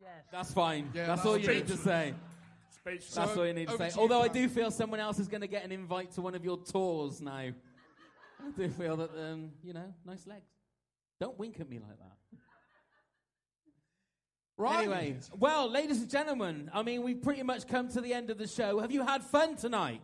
Yes. 0.00 0.10
That's 0.32 0.52
fine. 0.52 0.90
Yeah, 0.94 1.06
that's 1.06 1.22
that's 1.22 1.26
all 1.26 1.38
you 1.38 1.48
need 1.48 1.66
to 1.68 1.76
say. 1.76 2.14
Speechless. 2.70 3.14
That's 3.14 3.34
So, 3.34 3.40
all 3.40 3.46
you 3.46 3.52
need 3.52 3.68
to 3.68 3.76
say. 3.76 3.88
to 3.90 3.94
you, 3.94 4.00
Although 4.00 4.22
I 4.22 4.28
do 4.28 4.48
feel 4.48 4.70
someone 4.70 4.98
else 5.00 5.18
is 5.20 5.28
going 5.28 5.42
to 5.42 5.46
get 5.46 5.64
an 5.64 5.70
invite 5.70 6.10
to 6.12 6.20
one 6.20 6.34
of 6.34 6.44
your 6.44 6.58
tours 6.58 7.20
now. 7.20 7.32
I 7.32 7.52
do 8.56 8.68
feel 8.70 8.96
that, 8.96 9.10
um, 9.16 9.52
you 9.62 9.72
know, 9.72 9.94
nice 10.04 10.26
legs. 10.26 10.48
Don't 11.20 11.38
wink 11.38 11.60
at 11.60 11.68
me 11.68 11.78
like 11.78 11.98
that. 11.98 12.16
Right. 14.58 14.80
Anyway, 14.80 15.16
well, 15.38 15.70
ladies 15.70 16.00
and 16.02 16.10
gentlemen, 16.10 16.70
I 16.72 16.82
mean, 16.82 17.02
we've 17.02 17.20
pretty 17.20 17.42
much 17.42 17.66
come 17.66 17.88
to 17.88 18.00
the 18.00 18.12
end 18.12 18.30
of 18.30 18.38
the 18.38 18.46
show. 18.46 18.80
Have 18.80 18.92
you 18.92 19.04
had 19.04 19.22
fun 19.22 19.56
tonight? 19.56 20.02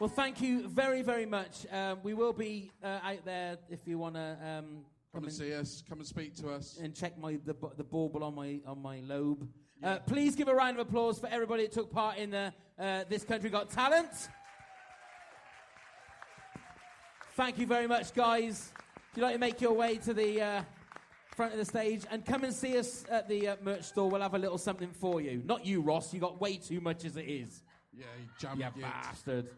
Well, 0.00 0.08
thank 0.08 0.40
you 0.40 0.66
very, 0.66 1.02
very 1.02 1.26
much. 1.26 1.66
Um, 1.70 1.98
we 2.02 2.14
will 2.14 2.32
be 2.32 2.70
uh, 2.82 2.98
out 3.04 3.24
there 3.24 3.58
if 3.68 3.86
you 3.86 3.98
want 3.98 4.14
to 4.16 4.36
um, 4.44 4.84
Come 5.14 5.24
and 5.24 5.32
see 5.32 5.54
us. 5.54 5.82
Come 5.88 5.98
and 5.98 6.06
speak 6.06 6.36
to 6.36 6.50
us. 6.50 6.78
and 6.82 6.94
check 6.94 7.18
my 7.18 7.38
the, 7.44 7.54
the 7.76 7.84
bauble 7.84 8.24
on 8.24 8.34
my 8.34 8.60
on 8.66 8.80
my 8.80 9.00
lobe. 9.00 9.48
Uh, 9.82 9.98
please 10.00 10.36
give 10.36 10.48
a 10.48 10.54
round 10.54 10.78
of 10.78 10.86
applause 10.86 11.18
for 11.18 11.26
everybody 11.28 11.64
that 11.64 11.72
took 11.72 11.90
part 11.90 12.18
in 12.18 12.30
the 12.30 12.52
uh, 12.78 13.04
This 13.08 13.24
Country 13.24 13.50
Got 13.50 13.70
Talent. 13.70 14.10
Thank 17.34 17.58
you 17.58 17.66
very 17.66 17.86
much, 17.86 18.12
guys. 18.12 18.72
If 19.10 19.16
you'd 19.16 19.22
like 19.22 19.34
to 19.34 19.38
make 19.38 19.60
your 19.60 19.72
way 19.72 19.96
to 19.98 20.14
the 20.14 20.40
uh, 20.40 20.62
front 21.36 21.52
of 21.52 21.58
the 21.58 21.64
stage 21.64 22.04
and 22.10 22.24
come 22.24 22.44
and 22.44 22.52
see 22.52 22.76
us 22.78 23.04
at 23.10 23.28
the 23.28 23.48
uh, 23.48 23.56
merch 23.62 23.84
store, 23.84 24.10
we'll 24.10 24.20
have 24.20 24.34
a 24.34 24.38
little 24.38 24.58
something 24.58 24.90
for 24.92 25.20
you. 25.20 25.42
Not 25.44 25.64
you, 25.64 25.80
Ross. 25.80 26.12
You 26.12 26.20
got 26.20 26.40
way 26.40 26.56
too 26.56 26.80
much 26.80 27.04
as 27.04 27.16
it 27.16 27.26
is. 27.26 27.62
Yeah, 27.92 28.06
you 28.18 28.28
jammed 28.38 28.76
You 28.76 28.82
bastard. 28.82 29.48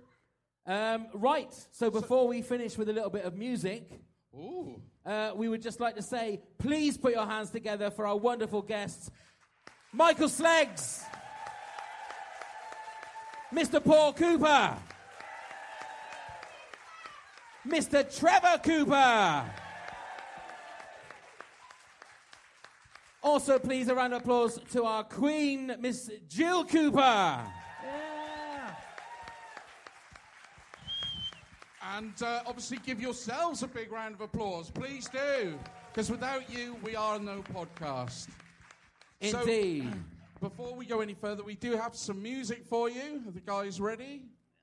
Um, 0.67 1.07
right. 1.15 1.53
So 1.73 1.91
before 1.91 2.29
we 2.29 2.43
finish 2.43 2.79
with 2.79 2.89
a 2.89 2.93
little 2.93 3.11
bit 3.11 3.25
of 3.25 3.37
music. 3.37 3.91
Ooh. 4.35 4.81
Uh, 5.05 5.33
we 5.35 5.49
would 5.49 5.61
just 5.61 5.81
like 5.81 5.97
to 5.97 6.03
say, 6.03 6.41
please 6.59 6.97
put 6.97 7.13
your 7.13 7.27
hands 7.27 7.51
together 7.51 7.91
for 7.91 8.07
our 8.07 8.17
wonderful 8.17 8.63
guests, 8.63 9.11
Michael 9.93 10.29
Sleggs, 10.29 11.03
Mr. 13.53 13.85
Paul 13.85 14.15
Cooper, 14.15 14.77
Mr. 17.67 18.19
Trevor 18.19 18.59
Cooper. 18.65 19.45
Also, 23.23 23.57
please, 23.59 23.87
a 23.89 23.95
round 23.95 24.13
of 24.13 24.23
applause 24.23 24.59
to 24.73 24.85
our 24.85 25.05
queen, 25.05 25.75
Miss 25.79 26.11
Jill 26.29 26.65
Cooper. 26.65 27.41
And 31.95 32.23
uh, 32.23 32.41
obviously, 32.47 32.79
give 32.85 33.01
yourselves 33.01 33.63
a 33.63 33.69
big 33.69 33.93
round 33.93 34.15
of 34.15 34.23
applause. 34.23 34.71
Please 34.71 35.09
do. 35.09 35.59
Because 35.93 36.11
without 36.11 36.51
you, 36.51 36.77
we 36.83 36.97
are 36.97 37.19
no 37.19 37.43
podcast. 37.55 38.29
So, 39.23 39.41
Indeed. 39.41 39.93
before 40.41 40.75
we 40.75 40.87
go 40.87 41.01
any 41.01 41.15
further, 41.15 41.45
we 41.45 41.55
do 41.55 41.77
have 41.77 41.95
some 41.95 42.21
music 42.21 42.65
for 42.67 42.89
you. 42.91 43.23
Are 43.29 43.31
the 43.31 43.41
guys 43.41 43.81
ready? 43.81 44.23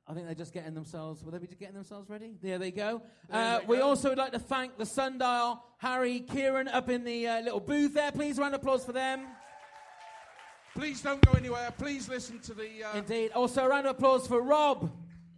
I 0.09 0.13
think 0.13 0.25
they're 0.25 0.33
just 0.33 0.53
getting 0.53 0.73
themselves. 0.73 1.23
Will 1.23 1.31
they 1.31 1.37
be 1.37 1.45
getting 1.45 1.75
themselves 1.75 2.09
ready? 2.09 2.33
There 2.41 2.57
they 2.57 2.71
go. 2.71 3.03
Uh, 3.31 3.59
we 3.67 3.79
also 3.79 4.09
would 4.09 4.17
like 4.17 4.31
to 4.31 4.39
thank 4.39 4.75
the 4.75 4.85
Sundial, 4.85 5.63
Harry, 5.77 6.21
Kieran, 6.21 6.67
up 6.67 6.89
in 6.89 7.03
the 7.03 7.27
uh, 7.27 7.41
little 7.41 7.59
booth 7.59 7.93
there. 7.93 8.11
Please, 8.11 8.39
round 8.39 8.55
of 8.55 8.61
applause 8.61 8.83
for 8.83 8.91
them. 8.91 9.27
Please 10.73 11.01
don't 11.01 11.21
go 11.21 11.33
anywhere. 11.33 11.71
Please 11.77 12.09
listen 12.09 12.39
to 12.39 12.55
the. 12.55 12.83
Uh, 12.83 12.97
Indeed. 12.97 13.33
Also, 13.33 13.63
a 13.63 13.69
round 13.69 13.85
of 13.85 13.97
applause 13.97 14.25
for 14.25 14.41
Rob, 14.41 14.91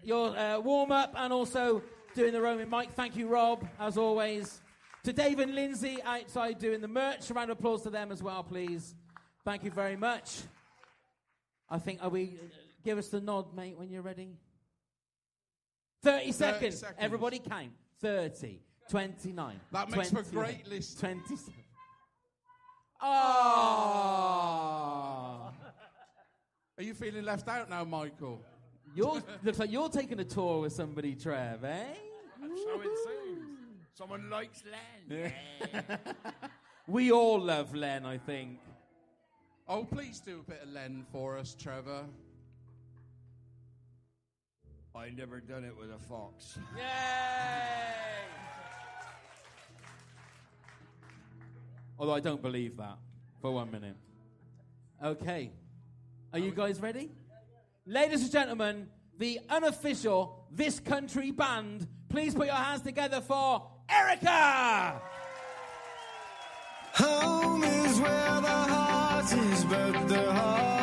your 0.03 0.37
uh, 0.37 0.59
warm 0.59 0.93
up, 0.93 1.15
and 1.17 1.33
also 1.33 1.83
doing 2.15 2.31
the 2.31 2.41
roaming 2.41 2.69
mic. 2.69 2.93
Thank 2.93 3.17
you, 3.17 3.27
Rob, 3.27 3.67
as 3.77 3.97
always. 3.97 4.61
To 5.03 5.11
Dave 5.11 5.39
and 5.39 5.53
Lindsay 5.53 5.97
outside 6.01 6.59
doing 6.59 6.79
the 6.79 6.87
merch. 6.87 7.29
A 7.29 7.33
round 7.33 7.51
of 7.51 7.59
applause 7.59 7.81
to 7.83 7.89
them 7.89 8.09
as 8.09 8.23
well, 8.23 8.41
please. 8.41 8.95
Thank 9.43 9.65
you 9.65 9.71
very 9.71 9.97
much. 9.97 10.43
I 11.69 11.77
think, 11.77 11.99
are 12.01 12.09
we. 12.09 12.37
Give 12.85 12.97
us 12.97 13.09
the 13.09 13.19
nod, 13.19 13.53
mate, 13.53 13.77
when 13.77 13.89
you're 13.89 14.01
ready. 14.01 14.37
30 16.03 16.31
seconds. 16.31 16.79
seconds. 16.79 16.97
Everybody 16.99 17.39
count. 17.39 17.71
30, 18.01 18.59
29. 18.89 19.59
That 19.71 19.89
makes 19.91 20.09
for 20.09 20.23
28, 20.23 20.33
great 20.33 20.67
listening. 20.67 21.21
27. 21.23 21.53
Oh. 23.03 23.07
Are 26.77 26.83
you 26.83 26.93
feeling 26.93 27.23
left 27.23 27.47
out 27.47 27.69
now, 27.69 27.83
Michael? 27.83 28.41
You're, 28.95 29.21
looks 29.43 29.59
like 29.59 29.71
you're 29.71 29.89
taking 29.89 30.19
a 30.19 30.23
tour 30.23 30.61
with 30.61 30.73
somebody, 30.73 31.15
Trev, 31.15 31.63
eh? 31.63 31.83
So 32.39 32.81
it 32.81 32.89
seems. 33.05 33.47
Someone 33.93 34.29
likes 34.29 34.63
Len. 35.09 35.31
We 36.87 37.11
all 37.11 37.39
love 37.39 37.75
Len, 37.75 38.05
I 38.05 38.17
think. 38.17 38.59
Oh, 39.67 39.85
please 39.85 40.19
do 40.19 40.39
a 40.39 40.43
bit 40.49 40.63
of 40.63 40.69
Len 40.69 41.05
for 41.11 41.37
us, 41.37 41.55
Trevor. 41.57 42.03
I 44.95 45.09
never 45.09 45.39
done 45.39 45.63
it 45.63 45.77
with 45.77 45.89
a 45.91 45.97
fox. 45.97 46.57
Yay! 46.75 46.83
Although 51.97 52.13
I 52.13 52.19
don't 52.19 52.41
believe 52.41 52.77
that 52.77 52.97
for 53.41 53.51
one 53.51 53.71
minute. 53.71 53.95
Okay. 55.03 55.51
Are 56.33 56.39
you 56.39 56.51
guys 56.51 56.79
ready? 56.81 57.11
Ladies 57.85 58.21
and 58.23 58.31
gentlemen, 58.31 58.87
the 59.17 59.39
unofficial 59.49 60.47
This 60.51 60.79
Country 60.79 61.31
Band, 61.31 61.87
please 62.09 62.35
put 62.35 62.47
your 62.47 62.55
hands 62.55 62.81
together 62.81 63.21
for 63.21 63.71
Erica! 63.89 65.01
Home 66.93 67.63
is 67.63 67.99
where 67.99 68.41
the 68.41 68.47
heart 68.49 69.33
is, 69.33 69.65
but 69.65 70.07
the 70.07 70.31
heart 70.33 70.80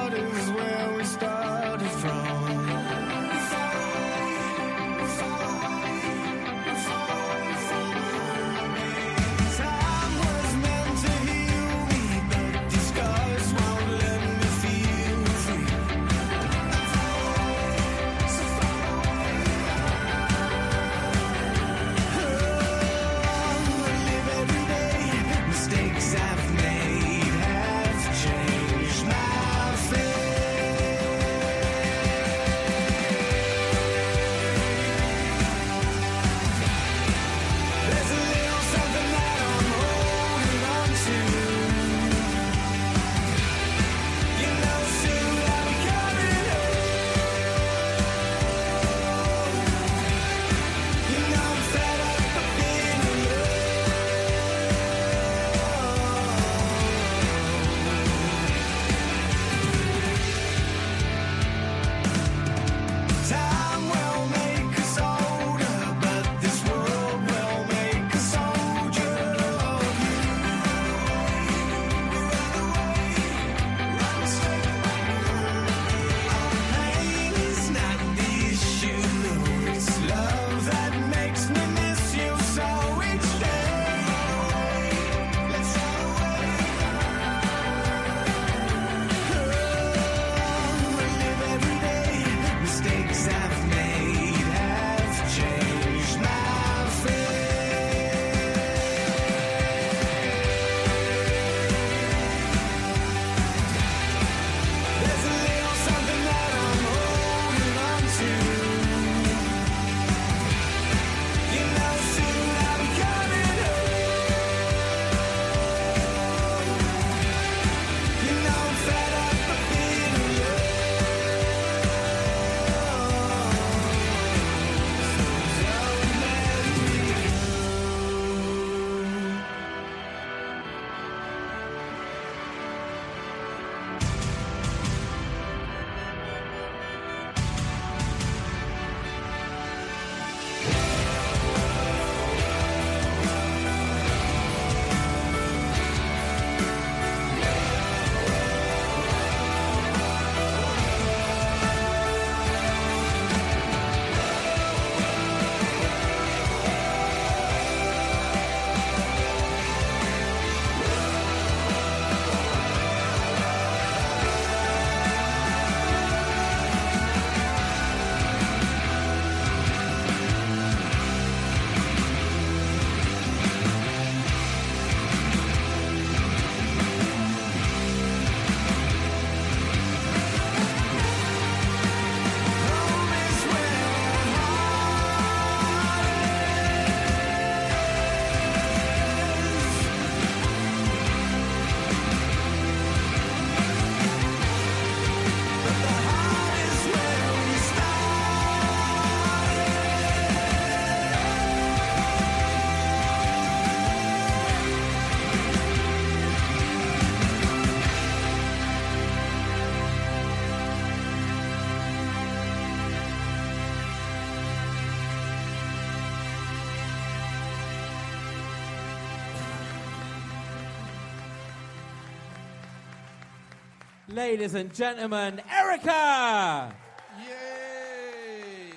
Ladies 224.09 224.55
and 224.55 224.73
gentlemen, 224.75 225.43
Erica! 225.53 226.75
Yay! 227.21 228.71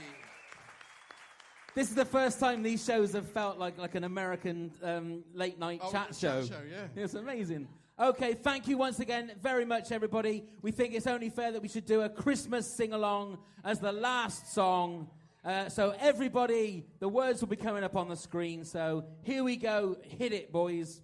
This 1.73 1.87
is 1.87 1.95
the 1.95 2.03
first 2.03 2.37
time 2.37 2.61
these 2.63 2.83
shows 2.83 3.13
have 3.13 3.29
felt 3.29 3.57
like, 3.57 3.77
like 3.77 3.95
an 3.95 4.03
American 4.03 4.71
um, 4.83 5.23
late 5.33 5.57
night 5.57 5.79
Oh, 5.81 5.89
chat 5.89 6.07
chat 6.07 6.17
show. 6.19 6.43
show, 6.43 6.59
yeah. 6.69 7.01
It's 7.01 7.13
amazing. 7.13 7.69
Okay, 7.97 8.33
thank 8.33 8.67
you 8.67 8.77
once 8.77 8.99
again 8.99 9.31
very 9.41 9.63
much, 9.63 9.93
everybody. 9.93 10.43
We 10.61 10.71
think 10.71 10.93
it's 10.93 11.07
only 11.07 11.29
fair 11.29 11.53
that 11.53 11.61
we 11.61 11.69
should 11.69 11.85
do 11.85 12.01
a 12.01 12.09
Christmas 12.09 12.69
sing 12.69 12.91
along 12.91 13.37
as 13.63 13.79
the 13.79 13.93
last 13.93 14.53
song. 14.53 15.07
Uh, 15.45 15.69
so, 15.69 15.95
everybody, 16.01 16.85
the 16.99 17.07
words 17.07 17.39
will 17.39 17.47
be 17.47 17.55
coming 17.55 17.85
up 17.85 17.95
on 17.95 18.09
the 18.09 18.17
screen. 18.17 18.65
So, 18.65 19.05
here 19.23 19.45
we 19.45 19.55
go. 19.55 19.97
Hit 20.03 20.33
it, 20.33 20.51
boys. 20.51 21.01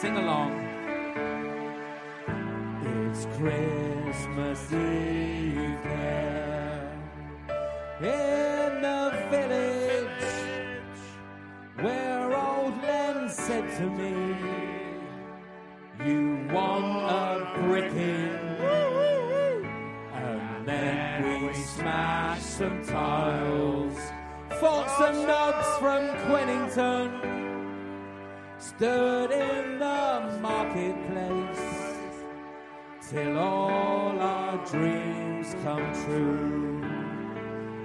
Sing 0.00 0.16
along. 0.16 0.52
It's 2.86 3.26
Christmas 3.36 4.72
Eve 4.72 5.76
there 5.84 6.90
in 8.00 8.80
the 8.80 9.12
village 9.30 10.08
where 11.82 12.34
old 12.34 12.82
Len 12.82 13.28
said 13.28 13.76
to 13.76 13.90
me, 13.90 14.36
You 16.06 16.48
want 16.50 17.02
a 17.10 17.60
brick 17.60 17.92
in? 17.92 18.38
And 20.14 20.66
then 20.66 21.46
we 21.46 21.52
smashed 21.52 22.46
some 22.46 22.82
tiles, 22.86 23.98
fought 24.60 24.88
some 24.96 25.26
knobs 25.26 25.68
from 25.78 26.08
Quennington 26.24 27.39
stood 28.80 29.30
in 29.30 29.78
the 29.78 30.38
marketplace 30.40 31.66
till 33.10 33.38
all 33.38 34.18
our 34.18 34.56
dreams 34.64 35.54
come 35.62 35.86
true. 36.02 36.82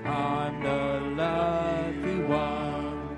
I'm 0.06 0.64
the 0.64 1.02
lucky 1.22 2.20
one. 2.24 3.18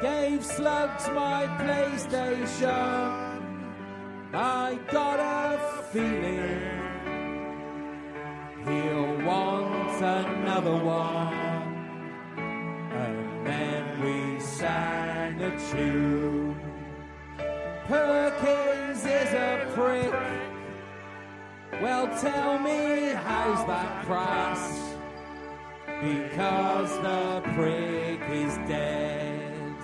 Gave 0.00 0.44
Slugs 0.44 1.08
my 1.08 1.40
PlayStation. 1.62 2.70
I 4.32 4.78
got 4.92 5.18
a 5.18 5.82
feeling 5.92 6.60
he'll 8.66 9.26
want 9.26 10.00
another 10.00 10.76
one. 10.76 11.74
And 13.02 13.44
then 13.44 13.84
we 14.00 14.38
sang 14.38 15.42
a 15.42 15.58
tune. 15.72 16.63
Perkins 17.86 19.04
is 19.04 19.32
a 19.34 19.70
prick. 19.74 20.14
Well, 21.82 22.06
tell 22.18 22.58
me, 22.58 23.12
how's 23.12 23.66
that 23.66 24.06
crass? 24.06 24.94
Because 26.00 26.90
the 27.02 27.42
prick 27.54 28.20
is 28.30 28.56
dead. 28.66 29.76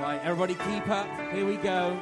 Right, 0.00 0.20
everybody 0.24 0.54
keep 0.54 0.88
up. 0.88 1.06
Here 1.32 1.46
we 1.46 1.56
go. 1.56 2.00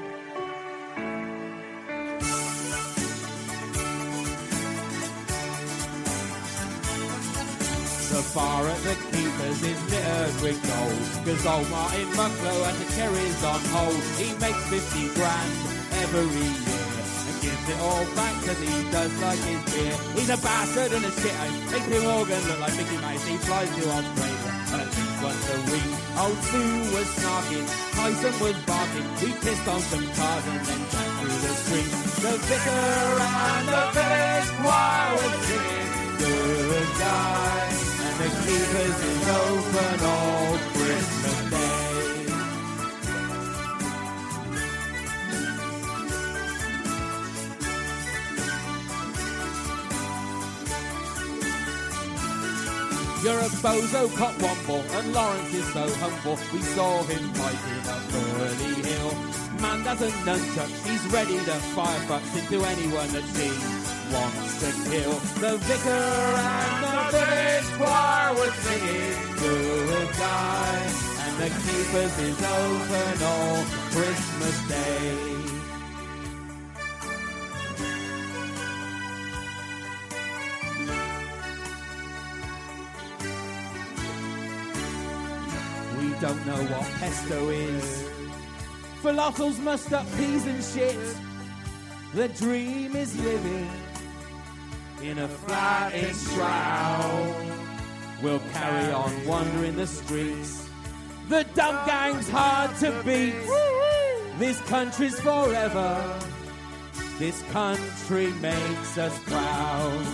Bar 8.35 8.65
at 8.65 8.81
the 8.81 8.97
keepers 9.13 9.61
is 9.61 9.81
littered 9.93 10.37
with 10.41 10.57
gold. 10.65 11.05
Cause 11.21 11.45
old 11.45 11.69
Martin 11.69 12.09
Mucklowe 12.17 12.65
has 12.65 12.77
the 12.81 12.89
cherries 12.97 13.45
on 13.45 13.61
hold. 13.69 14.01
He 14.17 14.33
makes 14.41 14.63
50 14.73 15.13
grand 15.13 15.53
every 16.01 16.25
year. 16.33 16.81
And 17.29 17.37
gives 17.45 17.67
it 17.69 17.77
all 17.85 18.09
back 18.17 18.33
cause 18.41 18.57
he 18.57 18.73
does 18.89 19.13
like 19.21 19.37
his 19.37 19.61
beer. 19.69 19.97
He's 20.17 20.33
a 20.33 20.41
bastard 20.41 20.97
and 20.97 21.05
a 21.05 21.13
shithouse. 21.13 21.73
Makes 21.77 21.89
Bill 21.93 22.05
Morgan 22.09 22.41
look 22.49 22.61
like 22.65 22.77
Mickey 22.81 22.99
Mouse. 23.05 23.21
He 23.29 23.37
flies 23.37 23.69
to 23.69 23.83
Australia 24.01 24.53
at 24.81 24.89
least 24.97 25.17
once 25.21 25.45
a 25.53 25.59
week. 25.69 25.93
Old 26.17 26.41
Sue 26.49 26.73
was 26.97 27.09
snarking. 27.13 27.67
Tyson 27.69 28.35
was 28.41 28.57
barking. 28.65 29.07
We 29.21 29.29
pissed 29.45 29.67
on 29.69 29.81
some 29.93 30.07
cars 30.17 30.45
and 30.49 30.61
then 30.73 30.83
jacked 30.89 31.15
through 31.21 31.37
the 31.37 31.53
street. 31.61 31.91
The 32.25 32.33
vicar 32.49 33.13
and 33.29 33.67
the 33.69 33.85
village 33.93 34.51
choir 34.57 35.11
was 35.21 35.37
singing 35.45 35.93
goodbye. 36.17 37.92
The 38.19 38.29
keepers 38.29 38.99
is 39.03 39.29
open 39.29 40.01
all 40.05 40.59
Christmas 40.75 41.51
Day. 41.51 41.83
You're 53.23 53.39
a 53.39 53.51
bozo 53.63 54.09
cotwomble, 54.09 54.83
and 54.99 55.13
Lawrence 55.13 55.55
is 55.55 55.73
so 55.73 55.89
humble. 55.95 56.37
We 56.53 56.61
saw 56.61 57.03
him 57.05 57.33
fighting 57.33 57.89
up 57.89 58.03
Burley 58.13 58.75
Hill. 58.89 59.13
Man 59.61 59.85
doesn't 59.85 60.13
nunchucks, 60.27 60.87
he's 60.87 61.07
ready 61.13 61.39
to 61.39 61.55
fire 61.75 62.01
fucks 62.01 62.37
into 62.37 62.65
anyone 62.65 63.09
that 63.13 63.25
he 63.37 63.82
wants 64.13 64.61
to 64.61 64.71
kill. 64.91 65.15
The 65.41 65.57
vicar 65.57 66.05
and 66.53 66.75
the 66.85 66.97
village 67.17 67.69
choir 67.79 68.35
were 68.35 68.53
singing 68.65 69.19
goodbye, 69.41 70.89
and 71.25 71.35
the 71.43 71.51
keepers 71.63 72.15
is 72.29 72.39
open 72.43 73.23
all 73.31 73.65
Christmas 73.95 74.57
Day. 74.69 75.33
We 85.99 86.09
don't 86.21 86.47
know 86.47 86.63
what 86.73 86.87
pesto 87.01 87.49
is. 87.49 88.09
Falafels 89.03 89.59
up 89.93 90.07
peas 90.17 90.47
and 90.47 90.63
shit. 90.63 91.17
The 92.15 92.29
dream 92.29 92.95
is 92.95 93.19
living 93.19 93.71
in 95.03 95.19
a 95.19 95.29
flattish 95.29 96.17
shroud. 96.29 97.35
We'll 98.23 98.41
carry 98.53 98.93
on 98.93 99.27
wandering 99.27 99.77
the 99.77 99.87
streets. 99.87 100.69
The 101.29 101.45
dump 101.55 101.87
gang's 101.87 102.29
hard 102.29 102.77
to 102.77 102.93
beat. 103.05 103.35
This 104.39 104.61
country's 104.63 105.19
forever. 105.19 106.21
This 107.19 107.43
country 107.51 108.33
makes 108.41 108.97
us 108.99 109.19
proud. 109.25 110.05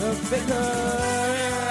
The 0.00 0.12
vicar 0.28 0.54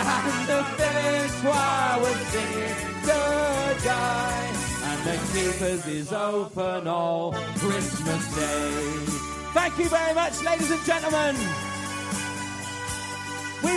and 0.05 0.47
the 0.47 0.63
village 0.77 1.31
choir 1.41 1.99
was 1.99 2.17
singing 2.27 2.75
goodbye. 3.01 4.49
And 4.83 4.99
the 5.05 5.17
keepers 5.33 5.87
is 5.87 6.13
open 6.13 6.87
all 6.87 7.33
Christmas 7.33 8.35
Day. 8.35 9.19
Thank 9.53 9.79
you 9.79 9.89
very 9.89 10.13
much, 10.13 10.41
ladies 10.43 10.71
and 10.71 10.83
gentlemen. 10.85 11.68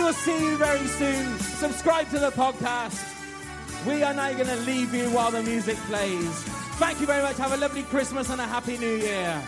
We 0.03 0.07
will 0.07 0.15
see 0.15 0.49
you 0.49 0.57
very 0.57 0.85
soon. 0.85 1.39
Subscribe 1.39 2.09
to 2.09 2.19
the 2.19 2.31
podcast. 2.31 3.01
We 3.87 4.03
are 4.03 4.13
now 4.13 4.33
going 4.33 4.47
to 4.47 4.57
leave 4.57 4.93
you 4.93 5.09
while 5.11 5.31
the 5.31 5.41
music 5.41 5.77
plays. 5.87 6.43
Thank 6.75 6.99
you 6.99 7.07
very 7.07 7.21
much. 7.21 7.37
Have 7.37 7.53
a 7.53 7.57
lovely 7.57 7.83
Christmas 7.83 8.29
and 8.29 8.41
a 8.41 8.45
happy 8.45 8.77
new 8.77 8.97
year. 8.97 9.41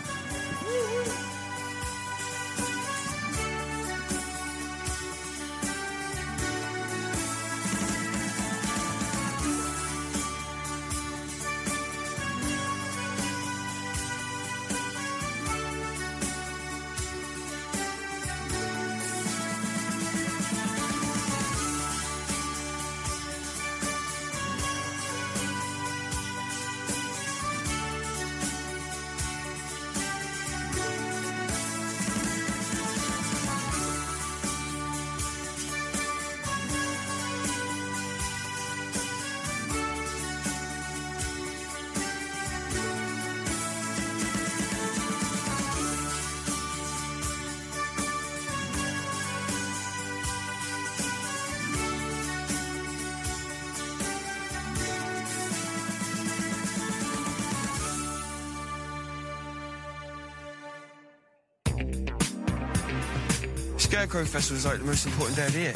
Scarecrow 64.06 64.24
Festival 64.24 64.56
is 64.58 64.64
like 64.64 64.78
the 64.78 64.84
most 64.84 65.04
important 65.04 65.36
day 65.36 65.46
of 65.46 65.52
the 65.52 65.58
year. 65.58 65.72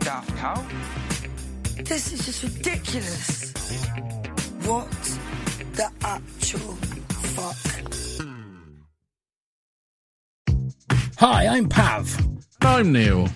Daft 0.00 0.36
Cow? 0.36 0.66
This 1.84 2.12
is 2.12 2.26
just 2.26 2.42
ridiculous. 2.42 3.52
What 4.64 4.90
the 5.74 5.88
actual 6.02 6.74
fuck? 7.36 7.56
Hi, 11.18 11.46
I'm 11.46 11.68
Pav. 11.68 12.18
I'm 12.62 12.90
Neil. 12.92 13.28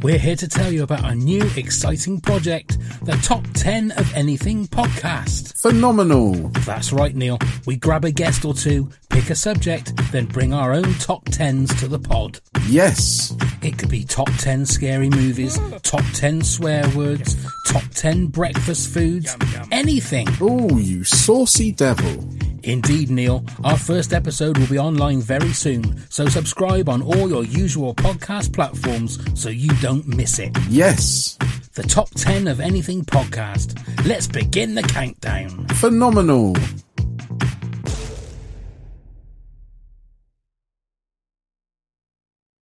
We're 0.00 0.16
here 0.16 0.36
to 0.36 0.48
tell 0.48 0.72
you 0.72 0.82
about 0.82 1.04
our 1.04 1.14
new 1.14 1.42
exciting 1.56 2.22
project, 2.22 2.75
the 3.06 3.16
Top 3.22 3.44
10 3.54 3.92
of 3.92 4.12
Anything 4.14 4.66
podcast. 4.66 5.56
Phenomenal. 5.56 6.32
That's 6.66 6.92
right, 6.92 7.14
Neil. 7.14 7.38
We 7.64 7.76
grab 7.76 8.04
a 8.04 8.10
guest 8.10 8.44
or 8.44 8.52
two, 8.52 8.90
pick 9.10 9.30
a 9.30 9.36
subject, 9.36 9.92
then 10.10 10.26
bring 10.26 10.52
our 10.52 10.72
own 10.72 10.92
top 10.94 11.24
10s 11.26 11.78
to 11.78 11.86
the 11.86 12.00
pod. 12.00 12.40
Yes. 12.66 13.32
It 13.62 13.78
could 13.78 13.90
be 13.90 14.02
top 14.02 14.28
10 14.38 14.66
scary 14.66 15.08
movies, 15.08 15.56
top 15.82 16.02
10 16.14 16.42
swear 16.42 16.82
words, 16.96 17.36
top 17.68 17.84
10 17.94 18.26
breakfast 18.26 18.92
foods, 18.92 19.36
anything. 19.70 20.26
Oh, 20.40 20.76
you 20.76 21.04
saucy 21.04 21.70
devil. 21.70 22.28
Indeed, 22.64 23.10
Neil. 23.10 23.44
Our 23.62 23.78
first 23.78 24.12
episode 24.12 24.58
will 24.58 24.66
be 24.66 24.80
online 24.80 25.20
very 25.20 25.52
soon, 25.52 26.04
so 26.10 26.26
subscribe 26.26 26.88
on 26.88 27.02
all 27.02 27.28
your 27.28 27.44
usual 27.44 27.94
podcast 27.94 28.52
platforms 28.52 29.20
so 29.40 29.48
you 29.48 29.70
don't 29.80 30.08
miss 30.08 30.40
it. 30.40 30.50
Yes 30.68 31.38
the 31.76 31.82
top 31.82 32.08
10 32.14 32.48
of 32.48 32.58
anything 32.58 33.04
podcast. 33.04 33.76
Let's 34.06 34.26
begin 34.26 34.74
the 34.74 34.82
countdown. 34.82 35.68
Phenomenal. 35.68 36.56